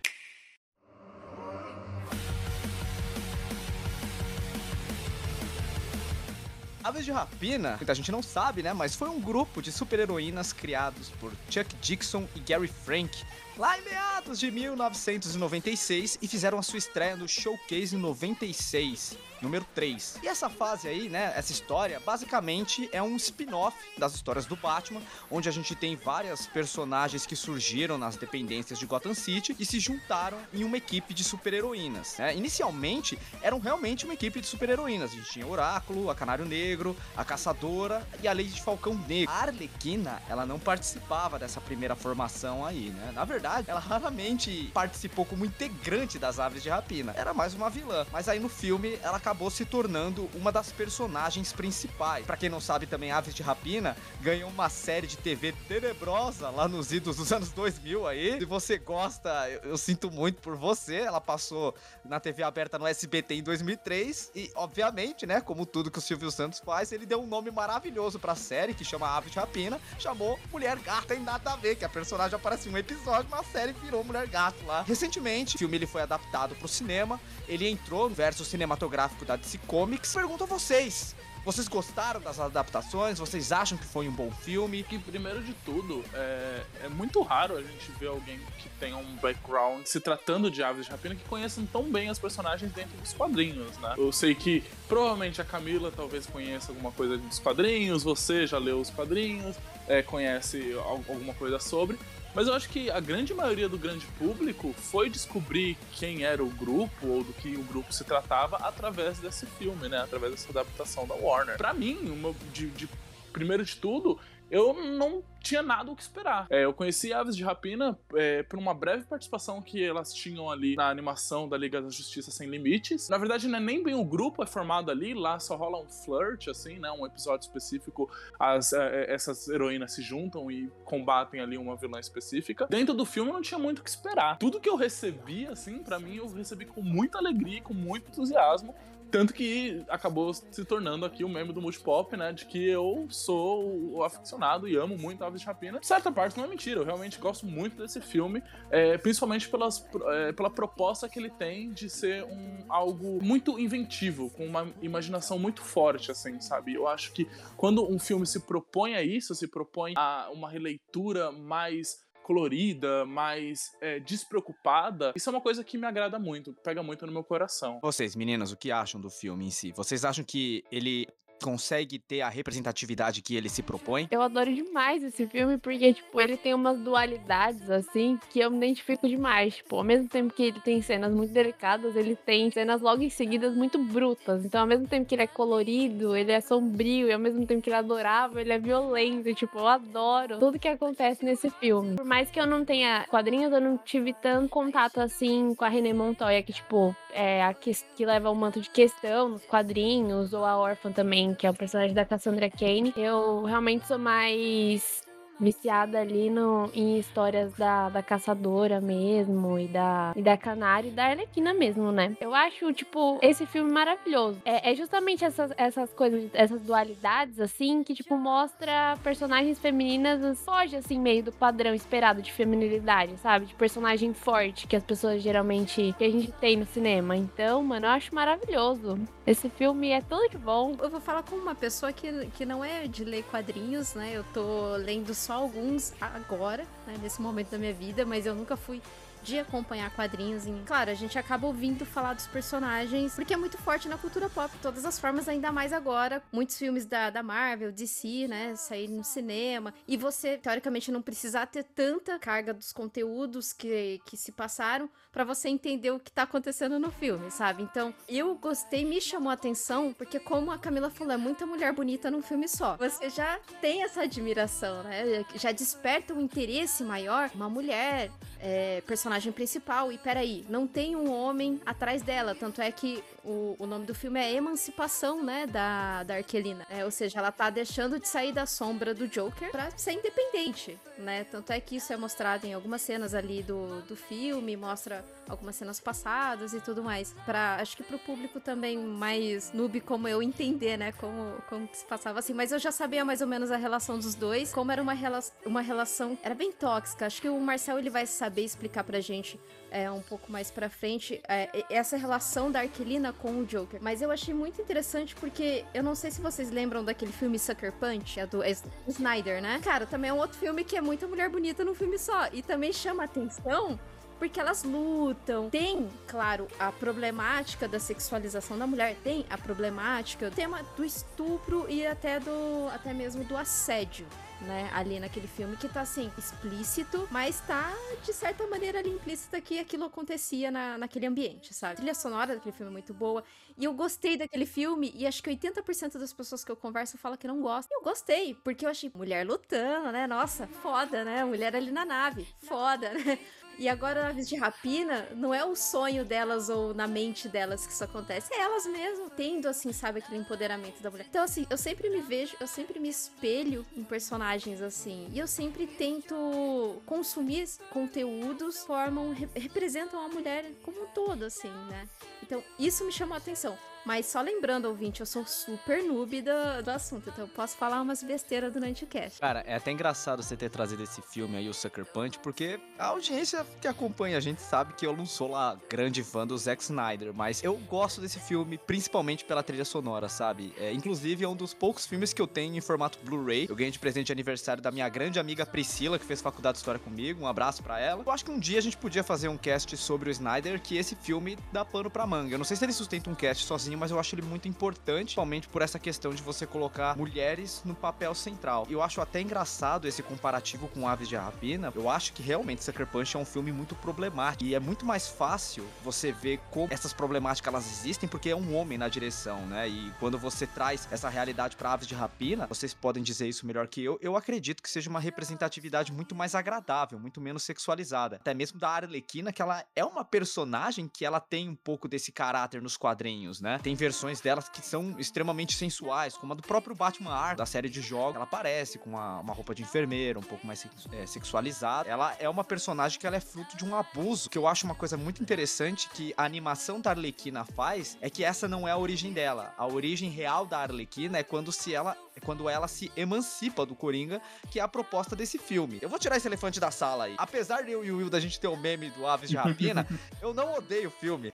Aves 6.84 7.04
de 7.04 7.12
Rapina, 7.12 7.78
muita 7.78 7.96
gente 7.96 8.12
não 8.12 8.22
sabe, 8.22 8.62
né? 8.62 8.72
Mas 8.72 8.96
foi 8.96 9.10
um 9.10 9.20
grupo 9.20 9.60
de 9.60 9.72
super-heroínas 9.72 10.54
criados 10.54 11.10
por 11.20 11.34
Chuck 11.50 11.76
Dixon 11.82 12.28
e 12.36 12.40
Gary 12.40 12.68
Frank 12.68 13.12
lá 13.58 13.78
em 13.78 13.82
meados 13.84 14.40
de 14.40 14.52
1996 14.52 16.20
e 16.22 16.28
fizeram 16.28 16.60
a 16.60 16.62
sua 16.62 16.78
estreia 16.78 17.16
no 17.16 17.28
Showcase 17.28 17.96
em 17.96 18.00
96, 18.00 19.18
número 19.42 19.66
3. 19.76 20.20
E 20.24 20.28
essa 20.28 20.50
fase 20.50 20.88
aí, 20.88 21.10
né? 21.10 21.34
Essa 21.36 21.52
história, 21.52 22.00
basicamente 22.00 22.90
é 22.92 23.02
um 23.02 23.16
spin-off 23.16 23.78
das 23.98 24.14
histórias 24.16 24.46
do 24.46 24.56
Batman, 24.56 25.02
onde 25.30 25.50
a 25.50 25.52
gente 25.52 25.76
tem 25.76 25.96
várias 25.96 26.48
personagens 26.48 27.26
que 27.26 27.36
surgiram 27.36 27.98
nas 27.98 28.16
dependências 28.18 28.80
de 28.80 28.86
Gotham 28.86 29.14
City 29.14 29.56
e 29.60 29.66
se 29.66 29.80
juntaram 29.80 30.38
em 30.54 30.64
uma 30.64 30.78
equipe 30.78 31.14
de 31.14 31.24
super-heroínas. 31.24 32.18
né? 32.18 32.36
Inicialmente, 32.36 33.18
eram 33.42 33.60
realmente 33.60 34.06
uma 34.06 34.14
equipe 34.14 34.42
de 34.42 34.48
super-heroínas. 34.48 35.12
A 35.12 35.16
gente 35.16 35.30
tinha 35.30 35.46
Oráculo, 35.46 36.10
a 36.10 36.16
Canário 36.16 36.46
Negro, 36.46 36.96
a 37.16 37.24
Caçadora 37.24 38.06
e 38.22 38.28
a 38.28 38.34
Lady 38.34 38.62
Falcão 38.62 38.96
Negro. 39.08 39.34
A 39.34 39.42
Arlequina, 39.44 40.22
ela 40.30 40.46
não 40.46 40.60
participava 40.60 41.38
dessa 41.40 41.62
primeira 41.62 41.96
formação 41.96 42.66
aí, 42.66 42.90
né? 42.90 43.12
Na 43.14 43.26
verdade, 43.26 43.70
ela 43.70 43.80
raramente 43.80 44.70
participou 44.74 45.26
como 45.26 45.46
integrante 45.46 46.18
das 46.18 46.40
Aves 46.40 46.64
de 46.64 46.70
Rapina. 46.70 47.14
Era 47.16 47.34
mais 47.34 47.54
uma 47.54 47.70
vilã. 47.70 48.06
Mas 48.12 48.28
aí 48.28 48.40
no 48.40 48.50
filme, 48.50 48.98
ela 49.02 49.20
acabou 49.26 49.50
se 49.50 49.66
tornando 49.66 50.30
uma 50.36 50.52
das 50.52 50.72
personagens 50.72 51.52
principais. 51.52 52.24
Pra 52.24 52.38
quem 52.38 52.48
não 52.48 52.62
sabe 52.62 52.86
também, 52.86 53.12
Aves 53.12 53.34
de 53.34 53.42
Rapina 53.42 53.98
ganhou 54.22 54.48
uma 54.52 54.70
série 54.70 55.08
de 55.08 55.18
TV 55.18 55.52
tenebrosa 55.68 56.52
lá 56.52 56.68
nos 56.68 56.92
idos 56.92 57.18
dos 57.18 57.34
anos 57.34 57.50
2000 57.50 58.08
aí. 58.08 58.38
Se 58.38 58.46
você 58.46 58.78
gosta, 58.78 59.50
eu, 59.50 59.72
eu 59.72 59.78
sinto 59.80 60.12
muito 60.12 60.40
por 60.44 60.56
você. 60.56 60.98
Ela 60.98 61.20
passou 61.20 61.74
na 62.04 62.20
TV 62.20 62.44
aberta 62.44 62.78
no 62.78 62.86
SBT 62.86 63.34
em 63.34 63.42
2003 63.42 64.32
e, 64.36 64.52
obviamente, 64.54 65.26
né, 65.26 65.42
como 65.42 65.66
tudo 65.66 65.90
que 65.90 65.98
o 65.98 66.02
Silvio 66.02 66.30
Santos 66.30 66.60
faz, 66.60 66.92
ele 66.92 67.08
deu 67.08 67.20
um 67.20 67.26
nome 67.26 67.50
maravilhoso 67.50 68.20
pra 68.20 68.36
série 68.36 68.76
que 68.76 68.86
chama 68.86 69.08
Aves 69.08 69.32
de 69.32 69.40
Rapina, 69.40 69.82
chamou 69.98 70.40
Mulher 70.52 70.78
Gata 70.78 71.16
e 71.16 71.20
nada 71.20 71.54
a 71.54 71.56
ver, 71.56 71.76
que 71.76 71.86
a 71.86 71.90
personagem 71.90 72.36
aparece 72.36 72.70
em 72.70 72.74
um 72.74 72.78
episódio, 72.78 73.28
mas 73.32 73.40
a 73.40 73.44
série 73.52 73.74
virou 73.74 74.04
Mulher 74.04 74.28
Gato 74.28 74.64
lá. 74.68 74.84
Recentemente, 74.84 75.56
o 75.56 75.60
filme 75.60 75.78
ele 75.78 75.88
foi 75.88 76.04
adaptado 76.04 76.54
pro 76.56 76.68
cinema, 76.68 77.20
ele 77.48 77.68
entrou 77.68 78.02
no 78.02 78.06
universo 78.06 78.46
cinematográfico 78.46 79.15
da 79.24 79.36
DC 79.36 79.60
Comics. 79.68 80.14
Pergunto 80.14 80.44
a 80.44 80.48
vocês, 80.48 81.16
vocês 81.46 81.68
gostaram 81.68 82.20
das 82.20 82.40
adaptações? 82.40 83.20
Vocês 83.20 83.52
acham 83.52 83.78
que 83.78 83.86
foi 83.86 84.08
um 84.08 84.12
bom 84.12 84.32
filme? 84.32 84.82
que 84.84 84.98
primeiro 84.98 85.44
de 85.44 85.54
tudo 85.64 86.04
é, 86.14 86.62
é 86.86 86.90
muito 86.90 87.22
raro 87.22 87.56
a 87.56 87.62
gente 87.62 87.92
ver 88.00 88.08
alguém 88.08 88.40
que 88.58 88.68
tenha 88.80 88.98
um 88.98 89.16
background 89.18 89.86
se 89.86 90.00
tratando 90.00 90.50
de 90.50 90.64
aves 90.64 90.86
de 90.88 90.92
rapina 90.92 91.14
que 91.16 91.24
conheçam 91.26 91.66
tão 91.68 91.84
bem 91.84 92.10
as 92.10 92.18
personagens 92.20 92.72
dentro 92.74 92.98
dos 92.98 93.14
quadrinhos, 93.14 93.78
né? 93.78 93.94
Eu 93.98 94.12
sei 94.12 94.34
que 94.34 94.64
provavelmente 94.88 95.40
a 95.40 95.46
Camila 95.46 95.94
talvez 95.96 96.26
conheça 96.26 96.72
alguma 96.72 96.92
coisa 96.92 97.18
dos 97.18 97.38
quadrinhos, 97.40 98.02
você 98.04 98.48
já 98.48 98.58
leu 98.58 98.80
os 98.82 98.90
quadrinhos, 98.90 99.56
é, 99.88 100.02
conhece 100.02 100.74
al- 100.74 101.04
alguma 101.08 101.34
coisa 101.36 101.60
sobre. 101.60 101.98
Mas 102.36 102.48
eu 102.48 102.54
acho 102.54 102.68
que 102.70 102.92
a 102.92 103.00
grande 103.00 103.34
maioria 103.34 103.70
do 103.70 103.78
grande 103.78 104.06
público 104.20 104.74
foi 104.78 105.10
descobrir 105.10 105.78
quem 105.94 106.24
era 106.24 106.44
o 106.44 106.50
grupo 106.50 107.08
ou 107.08 107.24
do 107.24 107.32
que 107.32 107.56
o 107.56 107.64
grupo 107.64 107.94
se 107.94 108.04
tratava 108.04 108.58
através 108.58 109.20
desse 109.20 109.46
filme, 109.46 109.88
né? 109.88 110.02
Através 110.02 110.34
dessa 110.34 110.50
adaptação 110.50 111.08
da 111.08 111.16
Warner. 111.16 111.56
Pra 111.58 111.74
mim, 111.74 111.98
uma, 112.10 112.36
de, 112.54 112.68
de- 112.72 112.90
primeiro 113.32 113.64
de 113.64 113.76
tudo, 113.78 114.20
eu 114.50 114.74
não 114.74 115.24
tinha 115.46 115.62
nada 115.62 115.92
o 115.92 115.96
que 115.96 116.02
esperar. 116.02 116.48
É, 116.50 116.66
eu 116.66 116.74
conheci 116.74 117.14
Aves 117.14 117.36
de 117.36 117.44
Rapina 117.44 117.98
é, 118.16 118.42
por 118.44 118.58
uma 118.58 118.74
breve 118.74 119.04
participação 119.04 119.62
que 119.62 119.84
elas 119.84 120.12
tinham 120.12 120.50
ali 120.50 120.76
na 120.76 120.90
animação 120.90 121.48
da 121.48 121.56
Liga 121.56 121.80
da 121.82 121.90
Justiça 121.90 122.32
Sem 122.32 122.50
Limites. 122.50 123.10
Na 123.10 123.18
verdade, 123.18 123.48
não 123.48 123.60
é 123.60 123.62
nem 123.62 123.84
bem 123.84 123.94
o 123.94 124.04
grupo 124.04 124.42
é 124.42 124.48
formado 124.48 124.90
ali, 124.90 125.14
lá 125.14 125.40
só 125.40 125.56
rola 125.56 125.80
um 125.80 125.88
flirt, 125.88 126.48
assim, 126.48 126.80
né? 126.80 126.92
Um 126.92 127.06
episódio 127.06 127.46
específico, 127.46 128.10
as, 128.40 128.74
é, 128.74 129.14
essas 129.14 129.48
heroínas 129.48 129.94
se 129.94 130.02
juntam 130.02 130.50
e 130.50 130.68
combatem 130.84 131.40
ali 131.40 131.58
uma 131.58 131.76
vilã 131.76 132.00
específica. 132.00 132.66
Dentro 132.68 132.96
do 132.96 133.06
filme 133.06 133.30
eu 133.30 133.36
não 133.36 133.42
tinha 133.42 133.60
muito 133.60 133.80
o 133.80 133.84
que 133.84 133.90
esperar. 133.90 134.38
Tudo 134.40 134.60
que 134.60 134.70
eu 134.70 134.76
recebi, 134.76 135.46
assim, 135.48 135.84
pra 135.84 136.00
mim, 136.00 136.16
eu 136.16 136.28
recebi 136.34 136.66
com 136.66 136.82
muita 136.82 137.20
alegria 137.20 137.60
e 137.60 137.62
com 137.62 137.74
muito 137.74 138.08
entusiasmo 138.08 138.74
Tanto 139.16 139.34
que 139.34 139.82
acabou 139.88 140.34
se 140.34 140.66
tornando 140.66 141.06
aqui 141.06 141.24
um 141.24 141.30
meme 141.30 141.54
do 141.54 141.62
Multipop, 141.62 142.18
né? 142.18 142.34
De 142.34 142.46
que 142.46 142.68
eu 142.68 143.08
sou 143.10 143.94
o 143.94 144.04
aficionado 144.04 144.68
e 144.68 144.76
amo 144.76 144.98
muito 144.98 145.24
Aves 145.24 145.40
de 145.40 145.48
Rapina. 145.48 145.80
Certa 145.82 146.12
parte, 146.12 146.36
não 146.36 146.44
é 146.44 146.48
mentira, 146.50 146.82
eu 146.82 146.84
realmente 146.84 147.18
gosto 147.18 147.46
muito 147.46 147.78
desse 147.78 148.02
filme, 148.02 148.44
é, 148.70 148.98
principalmente 148.98 149.48
pelas, 149.48 149.88
é, 150.08 150.34
pela 150.34 150.50
proposta 150.50 151.08
que 151.08 151.18
ele 151.18 151.30
tem 151.30 151.72
de 151.72 151.90
ser 151.90 152.26
um, 152.26 152.66
algo 152.68 153.24
muito 153.24 153.58
inventivo, 153.58 154.30
com 154.32 154.46
uma 154.46 154.68
imaginação 154.82 155.40
muito 155.40 155.62
forte, 155.62 156.12
assim, 156.12 156.42
sabe? 156.42 156.74
Eu 156.74 156.86
acho 156.86 157.14
que 157.14 157.26
quando 157.56 157.90
um 157.90 157.98
filme 157.98 158.28
se 158.28 158.42
propõe 158.42 158.96
a 158.96 159.02
isso, 159.02 159.34
se 159.34 159.48
propõe 159.48 159.94
a 159.96 160.30
uma 160.34 160.50
releitura 160.50 161.32
mais 161.32 162.05
colorida, 162.26 163.06
mais 163.06 163.72
é, 163.80 164.00
despreocupada, 164.00 165.14
isso 165.16 165.30
é 165.30 165.32
uma 165.32 165.42
coisa 165.42 165.64
que 165.64 165.78
me 165.78 165.86
agrada 165.86 166.18
muito, 166.18 166.56
pega 166.64 166.82
muito 166.82 167.06
no 167.06 167.12
meu 167.12 167.24
coração. 167.24 167.80
Vocês, 167.84 168.16
meninas, 168.16 168.52
o 168.52 168.58
que 168.58 168.72
acham 168.72 169.00
do 169.00 169.12
filme 169.12 169.46
em 169.46 169.52
si? 169.52 169.72
Vocês 169.74 170.04
acham 170.04 170.26
que 170.26 170.64
ele 170.72 171.08
consegue 171.42 172.00
ter 172.00 172.22
a 172.22 172.30
representatividade 172.30 173.22
que 173.22 173.36
ele 173.36 173.50
se 173.50 173.62
propõe. 173.62 174.08
Eu 174.12 174.22
adoro 174.22 174.54
demais 174.54 175.04
esse 175.04 175.28
filme 175.28 175.58
porque, 175.58 175.94
tipo, 175.94 176.20
ele 176.20 176.38
tem 176.38 176.54
umas 176.54 176.80
dualidades, 176.80 177.70
assim, 177.70 178.20
que 178.30 178.40
eu 178.40 178.50
me 178.50 178.58
identifico 178.58 179.08
demais. 179.08 179.58
Tipo, 179.58 179.78
ao 179.78 179.84
mesmo 179.84 180.08
tempo 180.08 180.34
que 180.34 180.44
ele 180.44 180.60
tem 180.60 180.82
cenas 180.82 181.14
muito 181.14 181.32
delicadas, 181.32 181.96
ele 181.96 182.16
tem 182.16 182.50
cenas 182.52 182.82
logo 182.82 183.02
em 183.02 183.10
seguidas 183.10 183.56
muito 183.56 183.78
brutas. 183.78 184.46
Então, 184.46 184.62
ao 184.62 184.68
mesmo 184.68 184.88
tempo 184.88 185.06
que 185.06 185.16
ele 185.16 185.24
é 185.24 185.28
colorido, 185.28 186.16
ele 186.16 186.32
é 186.32 186.42
sombrio, 186.42 187.08
e 187.08 187.14
ao 187.14 187.20
mesmo 187.20 187.46
tempo 187.46 187.62
que 187.62 187.70
ele 187.70 187.76
é 187.76 187.80
adorável, 187.80 188.40
ele 188.40 188.54
é 188.54 188.60
violento. 188.60 189.34
Tipo, 189.34 189.60
eu 189.60 189.68
adoro 189.68 190.40
tudo 190.40 190.60
que 190.60 190.68
acontece 190.68 191.24
nesse 191.24 191.50
filme. 191.50 191.96
Por 191.96 192.06
mais 192.06 192.30
que 192.30 192.40
eu 192.40 192.46
não 192.46 192.66
tenha 192.66 193.06
quadrinhos, 193.10 193.52
eu 193.52 193.62
não 193.62 193.78
tive 193.78 194.14
tanto 194.14 194.50
contato, 194.50 195.00
assim, 195.00 195.54
com 195.56 195.66
a 195.66 195.70
René 195.70 195.94
Montoya, 195.94 196.42
que, 196.42 196.54
tipo, 196.54 196.96
é 197.14 197.44
a 197.44 197.54
que, 197.54 197.72
que 197.96 198.06
leva 198.06 198.30
o 198.30 198.36
manto 198.36 198.60
de 198.60 198.70
questão 198.70 199.30
nos 199.30 199.46
quadrinhos, 199.46 200.34
ou 200.34 200.44
a 200.44 200.58
órfã 200.58 200.92
também, 200.92 201.25
que 201.34 201.48
é 201.48 201.50
o 201.50 201.54
personagem 201.54 201.94
da 201.94 202.06
Cassandra 202.06 202.50
Kane. 202.50 202.94
Eu 202.98 203.44
realmente 203.44 203.88
sou 203.88 203.98
mais 203.98 205.05
viciada 205.40 206.00
ali 206.00 206.30
no, 206.30 206.70
em 206.74 206.98
histórias 206.98 207.54
da, 207.54 207.90
da 207.90 208.02
caçadora 208.02 208.80
mesmo, 208.80 209.60
e 209.60 209.68
da, 209.68 210.14
e 210.16 210.22
da 210.22 210.38
canária 210.38 210.88
e 210.88 210.92
da 210.92 211.06
Arlequina 211.06 211.54
mesmo, 211.54 211.92
né? 211.92 212.16
Eu 212.20 212.34
acho, 212.34 212.72
tipo, 212.74 213.20
esse 213.22 213.46
filme 213.46 213.72
maravilhoso. 213.72 214.42
É, 214.46 214.72
é 214.72 214.76
justamente 214.76 215.24
essas, 215.24 215.52
essas 215.58 215.94
coisas, 215.94 216.30
essas 216.34 216.62
dualidades, 216.62 217.40
assim, 217.40 217.84
que, 217.84 217.94
tipo, 217.94 218.18
mostra 218.18 218.98
personagens 219.04 219.60
femininas, 219.60 220.44
foge, 220.44 220.76
assim, 220.76 221.00
meio 221.00 221.24
do 221.24 221.32
padrão 221.32 221.74
esperado 221.74 222.22
de 222.22 222.32
feminilidade, 222.32 223.18
sabe? 223.18 223.46
De 223.46 223.56
personagem 223.56 224.14
forte 224.14 224.68
que 224.68 224.76
as 224.76 224.84
pessoas 224.84 225.22
geralmente, 225.22 225.94
que 225.98 226.04
a 226.04 226.10
gente 226.10 226.32
tem 226.34 226.56
no 226.56 226.66
cinema. 226.66 227.16
Então, 227.16 227.64
mano, 227.64 227.86
eu 227.86 227.90
acho 227.92 228.14
maravilhoso. 228.14 229.00
Esse 229.26 229.50
filme 229.50 229.90
é 229.90 230.02
tudo 230.02 230.30
de 230.30 230.38
bom. 230.38 230.76
Eu 230.82 230.90
vou 230.90 231.02
falar 231.02 231.24
com 231.24 231.36
uma 231.36 231.56
pessoa 231.56 231.92
que, 231.92 232.28
que 232.38 232.46
não 232.46 232.64
é 232.64 232.88
de 232.88 233.04
ler 233.04 233.24
quadrinhos, 233.24 233.96
né? 233.96 234.12
Eu 234.14 234.24
tô 234.34 234.76
lendo 234.78 235.14
só 235.26 235.34
alguns 235.34 235.92
agora, 236.00 236.64
né, 236.86 236.96
nesse 237.02 237.20
momento 237.20 237.50
da 237.50 237.58
minha 237.58 237.74
vida, 237.74 238.06
mas 238.06 238.26
eu 238.28 238.36
nunca 238.36 238.56
fui 238.56 238.82
de 239.26 239.40
acompanhar 239.40 239.90
quadrinhos. 239.90 240.46
Em... 240.46 240.64
Claro, 240.64 240.92
a 240.92 240.94
gente 240.94 241.18
acaba 241.18 241.48
ouvindo 241.48 241.84
falar 241.86 242.14
dos 242.14 242.28
personagens, 242.28 243.16
porque 243.16 243.34
é 243.34 243.38
muito 243.38 243.58
forte 243.58 243.90
na 243.90 243.98
cultura 243.98 244.30
pop, 244.30 244.54
de 244.56 244.62
todas 244.62 244.86
as 244.86 245.00
formas, 245.00 245.28
ainda 245.28 245.52
mais 245.52 245.74
agora. 245.74 246.22
Muitos 246.32 246.58
filmes 246.58 246.86
da, 246.86 247.10
da 247.10 247.24
Marvel, 247.24 247.72
DC, 247.72 248.28
né, 248.28 248.56
sair 248.56 248.88
no 248.88 249.04
cinema. 249.04 249.74
E 249.88 249.98
você, 249.98 250.38
teoricamente, 250.38 250.92
não 250.92 251.02
precisar 251.02 251.48
ter 251.48 251.64
tanta 251.64 252.20
carga 252.20 252.54
dos 252.54 252.72
conteúdos 252.72 253.52
que, 253.52 254.00
que 254.06 254.16
se 254.16 254.32
passaram 254.32 254.88
para 255.12 255.24
você 255.24 255.50
entender 255.50 255.90
o 255.90 256.00
que 256.00 256.12
tá 256.12 256.24
acontecendo 256.24 256.78
no 256.78 256.92
filme, 256.92 257.32
sabe? 257.32 257.64
Então, 257.64 257.94
eu 258.08 258.36
gostei, 258.36 258.86
me 258.86 259.02
chamou 259.02 259.32
a 259.32 259.34
atenção, 259.34 259.92
porque 259.92 260.20
como 260.20 260.52
a 260.52 260.58
Camila 260.60 260.90
falou, 260.92 261.14
é 261.14 261.18
muita 261.18 261.46
mulher 261.46 261.74
bonita 261.74 262.12
num 262.12 262.22
filme 262.22 262.48
só. 262.48 262.78
Você 262.78 263.10
já 263.10 263.40
tem 263.60 263.84
essa 263.84 264.02
admiração, 264.02 264.84
né? 264.84 265.26
Já 265.36 265.52
desperta 265.52 266.14
um 266.14 266.22
interesse 266.22 266.84
maior. 266.84 267.32
Uma 267.34 267.50
mulher, 267.50 268.12
é, 268.46 268.82
personagem 268.86 269.32
principal, 269.32 269.92
e 269.92 269.98
peraí, 269.98 270.46
não 270.48 270.68
tem 270.68 270.96
um 270.96 271.12
homem 271.12 271.60
atrás 271.66 272.04
dela. 272.04 272.36
Tanto 272.36 272.62
é 272.62 272.72
que 272.72 273.04
o, 273.24 273.56
o 273.58 273.66
nome 273.66 273.88
do 273.88 273.96
filme 273.96 274.20
é 274.20 274.32
Emancipação, 274.34 275.24
né? 275.24 275.48
Da, 275.48 276.04
da 276.04 276.16
Arquelina. 276.18 276.64
É, 276.70 276.86
ou 276.86 276.92
seja, 276.92 277.18
ela 277.18 277.32
tá 277.32 277.50
deixando 277.50 278.00
de 278.00 278.08
sair 278.08 278.32
da 278.32 278.46
sombra 278.46 278.94
do 278.94 279.08
Joker 279.08 279.50
pra 279.50 279.72
ser 279.72 279.94
independente, 279.94 280.80
né? 281.00 281.24
Tanto 281.24 281.52
é 281.52 281.60
que 281.60 281.78
isso 281.78 281.92
é 281.92 281.98
mostrado 281.98 282.46
em 282.46 282.54
algumas 282.54 282.84
cenas 282.84 283.16
ali 283.16 283.42
do, 283.42 283.82
do 283.82 283.96
filme, 283.96 284.56
mostra 284.56 285.04
algumas 285.28 285.56
cenas 285.56 285.80
passadas 285.80 286.54
e 286.54 286.62
tudo 286.62 286.84
mais. 286.84 287.16
Pra, 287.26 287.56
acho 287.56 287.76
que 287.76 287.84
pro 287.84 287.98
público 287.98 288.40
também 288.40 288.78
mais 288.78 289.52
noob 289.54 289.82
como 289.82 290.08
eu 290.08 290.22
entender, 290.22 290.78
né? 290.78 290.92
Como, 290.92 291.34
como 291.50 291.68
se 291.74 291.84
passava 291.86 292.20
assim. 292.20 292.34
Mas 292.34 292.52
eu 292.52 292.60
já 292.60 292.72
sabia 292.72 293.04
mais 293.04 293.22
ou 293.22 293.28
menos 293.28 293.50
a 293.50 293.58
relação 293.58 293.98
dos 293.98 294.14
dois, 294.14 294.54
como 294.54 294.72
era 294.72 294.84
uma, 294.84 294.94
rela 294.94 295.22
uma 295.44 295.62
relação. 295.62 296.16
Era 296.22 296.36
bem 296.36 296.52
tóxica. 296.52 297.08
Acho 297.08 297.20
que 297.20 297.30
o 297.30 297.40
Marcel 297.40 297.80
ele 297.80 297.90
vai 297.90 298.06
saber 298.06 298.35
explicar 298.44 298.84
pra 298.84 299.00
gente 299.00 299.40
é, 299.72 299.90
um 299.92 300.02
pouco 300.02 300.32
mais 300.32 300.50
pra 300.52 300.70
frente 300.70 301.22
é, 301.28 301.66
essa 301.70 301.98
relação 301.98 302.52
da 302.52 302.60
Arquelina 302.62 303.14
com 303.14 303.40
o 303.40 303.46
Joker. 303.46 303.80
Mas 303.82 304.02
eu 304.02 304.12
achei 304.12 304.34
muito 304.34 304.62
interessante 304.62 305.16
porque 305.16 305.66
eu 305.74 305.84
não 305.84 305.96
sei 305.96 306.12
se 306.12 306.22
vocês 306.22 306.50
lembram 306.50 306.84
daquele 306.84 307.12
filme 307.12 307.38
Sucker 307.38 307.72
Punch, 307.74 308.20
é 308.20 308.26
do 308.26 308.42
Snyder, 308.88 309.42
né? 309.42 309.60
Cara, 309.64 309.86
também 309.86 310.10
é 310.10 310.14
um 310.14 310.18
outro 310.18 310.38
filme 310.38 310.64
que 310.64 310.76
é 310.76 310.82
muita 310.82 311.08
mulher 311.08 311.30
bonita 311.30 311.64
num 311.64 311.76
filme 311.76 311.98
só. 311.98 312.28
E 312.32 312.42
também 312.42 312.72
chama 312.72 313.04
atenção 313.04 313.80
porque 314.18 314.40
elas 314.40 314.64
lutam. 314.64 315.50
Tem, 315.50 315.90
claro, 316.08 316.48
a 316.60 316.72
problemática 316.72 317.68
da 317.68 317.80
sexualização 317.80 318.58
da 318.58 318.66
mulher, 318.66 318.96
tem 319.04 319.26
a 319.30 319.38
problemática 319.38 320.30
do 320.30 320.36
tema 320.36 320.64
do 320.76 320.86
estupro 320.86 321.66
e 321.70 321.86
até 321.86 322.20
do 322.20 322.70
até 322.74 322.94
mesmo 322.94 323.24
do 323.24 323.36
assédio 323.36 324.08
né, 324.42 324.70
ali 324.74 325.00
naquele 325.00 325.28
filme, 325.28 325.56
que 325.58 325.68
tá 325.68 325.82
assim, 325.82 326.12
explícito, 326.18 327.08
mas 327.12 327.40
tá 327.42 327.74
de 328.04 328.14
certa 328.14 328.46
maneira 328.48 328.80
ali 328.80 328.90
implícita 328.90 329.40
que 329.42 329.60
aquilo 329.60 329.86
acontecia 329.86 330.52
na, 330.52 330.78
naquele 330.78 331.06
ambiente, 331.06 331.54
sabe? 331.54 331.74
A 331.74 331.76
trilha 331.78 331.94
sonora 331.94 332.36
daquele 332.36 332.56
filme 332.56 332.70
é 332.70 332.74
muito 332.74 332.94
boa. 332.94 333.24
E 333.58 333.64
eu 333.64 333.74
gostei 333.74 334.18
daquele 334.18 334.46
filme, 334.46 334.92
e 334.96 335.08
acho 335.08 335.24
que 335.24 335.30
80% 335.30 335.98
das 335.98 336.14
pessoas 336.14 336.44
que 336.44 336.52
eu 336.52 336.56
converso 336.56 336.98
falam 336.98 337.18
que 337.18 337.28
não 337.28 337.42
gostam. 337.42 337.78
Eu 337.78 337.84
gostei, 337.84 338.36
porque 338.36 338.66
eu 338.66 338.70
achei 338.70 338.92
mulher 338.94 339.26
lutando, 339.26 339.92
né? 339.92 340.06
Nossa, 340.08 340.48
foda, 340.48 341.04
né? 341.04 341.24
Mulher 341.24 341.56
ali 341.56 341.72
na 341.72 341.86
nave, 341.86 342.28
foda, 342.40 342.92
né? 342.94 343.18
E 343.58 343.70
agora, 343.70 344.10
Aves 344.10 344.28
de 344.28 344.36
Rapina, 344.36 345.08
não 345.16 345.34
é 345.34 345.46
o 345.46 345.56
sonho 345.56 346.04
delas 346.04 346.50
ou 346.50 346.74
na 346.74 346.88
mente 346.88 347.30
delas 347.30 347.66
que 347.66 347.72
isso 347.72 347.84
acontece, 347.84 348.34
é 348.34 348.40
elas 348.40 348.66
mesmas 348.66 349.12
tendo, 349.16 349.48
assim, 349.48 349.72
sabe, 349.72 350.00
aquele 350.00 350.20
empoderamento 350.20 350.82
da 350.82 350.92
mulher. 350.92 351.06
Então, 351.10 351.24
assim, 351.24 351.46
eu 351.50 351.58
sempre 351.58 351.90
me 351.90 352.02
vejo, 352.02 352.36
eu 352.40 352.48
sempre 352.48 352.80
me 352.80 352.90
espelho 352.90 353.66
em 353.76 353.84
personagens 353.84 354.62
assim. 354.62 355.08
E 355.12 355.20
eu 355.20 355.28
sempre 355.28 355.68
tento 355.68 356.82
consumir 356.86 357.46
conteúdos 357.70 358.60
que 358.60 358.68
formam, 358.68 359.14
representam 359.36 360.04
a 360.04 360.08
mulher 360.08 360.52
como 360.64 360.84
um 360.84 360.88
todo, 360.88 361.24
assim, 361.24 361.52
né? 361.70 361.88
Então, 362.24 362.44
isso 362.60 362.84
me 362.84 362.92
chamou 362.92 363.16
a 363.16 363.18
atenção. 363.18 363.58
Mas 363.86 364.08
só 364.08 364.20
lembrando, 364.20 364.66
ouvinte, 364.66 365.02
eu 365.02 365.06
sou 365.06 365.28
super 365.28 365.84
noob 365.84 366.20
do, 366.24 366.64
do 366.64 366.72
assunto, 366.72 367.08
então 367.10 367.26
eu 367.26 367.28
posso 367.28 367.56
falar 367.56 367.82
umas 367.82 368.02
besteiras 368.02 368.52
durante 368.52 368.84
o 368.84 368.88
cast. 368.88 369.20
Cara, 369.20 369.42
é 369.46 369.56
até 369.56 369.72
engraçado 369.72 370.24
você 370.24 370.36
ter 370.36 370.50
trazido 370.50 370.82
esse 370.82 371.04
filme 371.04 371.38
aí, 371.38 371.48
o 371.48 371.54
Sucker 371.54 371.86
Punch, 371.86 372.18
porque 372.20 372.60
a 372.80 372.88
audiência 372.88 373.46
que 373.62 373.68
acompanha 373.68 374.18
a 374.18 374.20
gente 374.20 374.42
sabe 374.42 374.74
que 374.74 374.88
eu 374.88 374.98
não 374.98 375.06
sou 375.06 375.30
lá 375.30 375.56
grande 375.70 376.04
fã 376.04 376.26
do 376.26 376.36
Zack 376.36 376.64
Snyder, 376.64 377.14
mas 377.14 377.44
eu 377.44 377.56
gosto 377.58 378.02
desse 378.02 378.20
filme 378.20 378.58
principalmente 378.58 379.24
pela 379.24 379.44
trilha 379.44 379.64
sonora, 379.64 380.10
sabe? 380.10 380.52
É, 380.58 380.74
inclusive 380.74 381.24
é 381.24 381.28
um 381.28 381.36
dos 381.36 381.54
poucos 381.54 381.86
filmes 381.86 382.12
que 382.12 382.22
eu 382.22 382.28
tenho 382.28 382.56
em 382.56 382.62
formato 382.62 382.98
Blu-ray. 383.04 383.46
Eu 383.48 383.56
ganhei 383.56 383.72
de 383.72 383.78
presente 383.78 384.08
de 384.08 384.12
aniversário 384.12 384.64
da 384.64 384.72
minha 384.72 384.90
grande 384.90 385.20
amiga 385.20 385.46
Priscila, 385.46 386.00
que 386.00 386.06
fez 386.06 386.22
faculdade 386.22 386.56
de 386.56 386.60
história 386.62 386.80
comigo. 386.80 387.24
Um 387.24 387.28
abraço 387.28 387.62
para 387.62 387.80
ela. 387.80 388.02
Eu 388.04 388.12
acho 388.12 388.26
que 388.26 388.32
um 388.32 388.40
dia 388.40 388.58
a 388.58 388.62
gente 388.62 388.78
podia 388.78 389.04
fazer 389.04 389.28
um 389.28 389.38
cast 389.38 389.78
sobre 389.78 390.10
o 390.10 390.12
Snyder, 390.12 390.60
que 390.60 390.76
esse 390.76 390.96
filme 390.96 391.38
dá 391.52 391.64
pano 391.64 391.92
pra 391.92 392.08
manga. 392.08 392.34
Eu 392.34 392.40
não 392.40 392.46
sei 392.46 392.58
se 392.58 392.66
ele 392.66 392.74
sustenta 392.74 393.12
um 393.12 393.16
cast 393.16 393.46
sozinho 393.46 393.75
mas 393.76 393.92
eu 393.92 394.00
acho 394.00 394.16
ele 394.16 394.22
muito 394.22 394.48
importante, 394.48 395.16
principalmente 395.16 395.48
por 395.48 395.62
essa 395.62 395.80
questão 395.80 396.14
de 396.14 396.22
você 396.22 396.46
colocar 396.46 396.98
mulheres 396.98 397.62
no 397.66 397.74
papel 397.74 398.14
central. 398.14 398.68
Eu 398.70 398.82
acho 398.82 399.02
até 399.02 399.22
engraçado 399.22 399.88
esse 399.88 400.04
comparativo 400.04 400.68
com 400.68 400.88
Aves 400.88 401.08
de 401.08 401.16
Rapina. 401.16 401.72
Eu 401.76 401.90
acho 401.90 402.14
que 402.14 402.22
realmente 402.22 402.64
Sucker 402.64 402.88
Punch 402.88 403.16
é 403.16 403.20
um 403.20 403.26
filme 403.26 403.52
muito 403.52 403.76
problemático 403.76 404.44
e 404.44 404.56
é 404.56 404.60
muito 404.60 404.86
mais 404.86 405.08
fácil 405.08 405.66
você 405.84 406.12
ver 406.12 406.40
como 406.52 406.68
essas 406.72 406.94
problemáticas 406.94 407.54
elas 407.54 407.72
existem 407.72 408.10
porque 408.10 408.30
é 408.30 408.36
um 408.36 408.56
homem 408.56 408.78
na 408.78 408.88
direção, 408.88 409.46
né? 409.46 409.68
E 409.70 409.92
quando 410.00 410.18
você 410.18 410.46
traz 410.46 410.88
essa 410.92 411.10
realidade 411.10 411.56
para 411.56 411.72
Aves 411.72 411.88
de 411.88 411.96
Rapina, 411.96 412.48
vocês 412.48 412.74
podem 412.74 413.04
dizer 413.04 413.28
isso 413.28 413.46
melhor 413.46 413.68
que 413.68 413.84
eu. 413.84 413.98
Eu 414.02 414.18
acredito 414.18 414.62
que 414.62 414.70
seja 414.70 414.90
uma 414.90 415.00
representatividade 415.00 415.92
muito 415.92 416.16
mais 416.16 416.36
agradável, 416.36 417.00
muito 417.00 417.22
menos 417.22 417.44
sexualizada. 417.44 418.18
Até 418.18 418.34
mesmo 418.34 418.60
da 418.60 418.70
Arlequina, 418.70 419.32
que 419.32 419.42
ela 419.42 419.64
é 419.76 419.86
uma 419.86 420.04
personagem 420.04 420.88
que 420.88 421.06
ela 421.06 421.20
tem 421.20 421.48
um 421.50 421.56
pouco 421.56 421.88
desse 421.88 422.12
caráter 422.12 422.62
nos 422.62 422.78
quadrinhos, 422.78 423.40
né? 423.40 423.60
Tem 423.66 423.74
versões 423.74 424.22
delas 424.22 424.48
que 424.48 424.64
são 424.64 424.94
extremamente 425.00 425.56
sensuais, 425.56 426.16
como 426.16 426.34
a 426.34 426.36
do 426.36 426.44
próprio 426.44 426.76
Batman 426.76 427.10
Arkham, 427.10 427.38
da 427.38 427.48
série 427.48 427.68
de 427.68 427.82
jogos. 427.82 428.14
Ela 428.14 428.26
aparece 428.26 428.78
com 428.78 428.92
uma, 428.92 429.20
uma 429.22 429.34
roupa 429.34 429.56
de 429.56 429.64
enfermeira, 429.64 430.20
um 430.20 430.22
pouco 430.22 430.46
mais 430.46 430.68
é, 430.92 431.08
sexualizada. 431.08 431.90
Ela 431.90 432.16
é 432.20 432.30
uma 432.30 432.44
personagem 432.44 433.00
que 433.00 433.08
ela 433.08 433.16
é 433.16 433.20
fruto 433.20 433.58
de 433.58 433.66
um 433.66 433.76
abuso, 433.76 434.30
que 434.30 434.38
eu 434.38 434.48
acho 434.48 434.68
uma 434.68 434.76
coisa 434.76 434.96
muito 434.98 435.20
interessante 435.24 435.90
que 435.90 436.14
a 436.16 436.24
animação 436.24 436.80
da 436.80 436.92
Arlequina 436.92 437.44
faz, 437.44 437.98
é 438.02 438.08
que 438.08 438.24
essa 438.24 438.48
não 438.48 438.68
é 438.68 438.72
a 438.72 438.78
origem 438.78 439.12
dela. 439.12 439.52
A 439.58 439.66
origem 439.66 440.12
real 440.12 440.46
da 440.46 440.60
Arlequina 440.60 441.18
é 441.18 441.24
quando 441.24 441.52
se 441.52 441.74
ela 441.74 441.98
é 442.16 442.20
quando 442.20 442.48
ela 442.48 442.68
se 442.68 442.92
emancipa 442.96 443.66
do 443.66 443.74
Coringa, 443.74 444.22
que 444.52 444.60
é 444.60 444.62
a 444.62 444.68
proposta 444.68 445.16
desse 445.16 445.40
filme. 445.40 445.80
Eu 445.82 445.90
vou 445.90 445.98
tirar 445.98 446.18
esse 446.18 446.28
elefante 446.28 446.60
da 446.60 446.70
sala 446.70 447.06
aí. 447.06 447.16
Apesar 447.18 447.64
de 447.64 447.72
eu 447.72 447.84
e 447.84 447.92
o 447.92 447.98
Will 447.98 448.12
da 448.12 448.20
gente 448.20 448.40
ter 448.40 448.48
o 448.48 448.56
meme 448.56 448.92
do 448.92 449.08
Aves 449.08 449.30
de 449.30 449.36
Rapina, 449.36 449.88
eu 450.22 450.36
não 450.36 450.54
odeio 450.54 450.90
o 450.90 450.92
filme. 450.92 451.32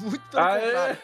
Muito 0.02 0.22
pelo 0.30 0.42
contrário. 0.42 0.98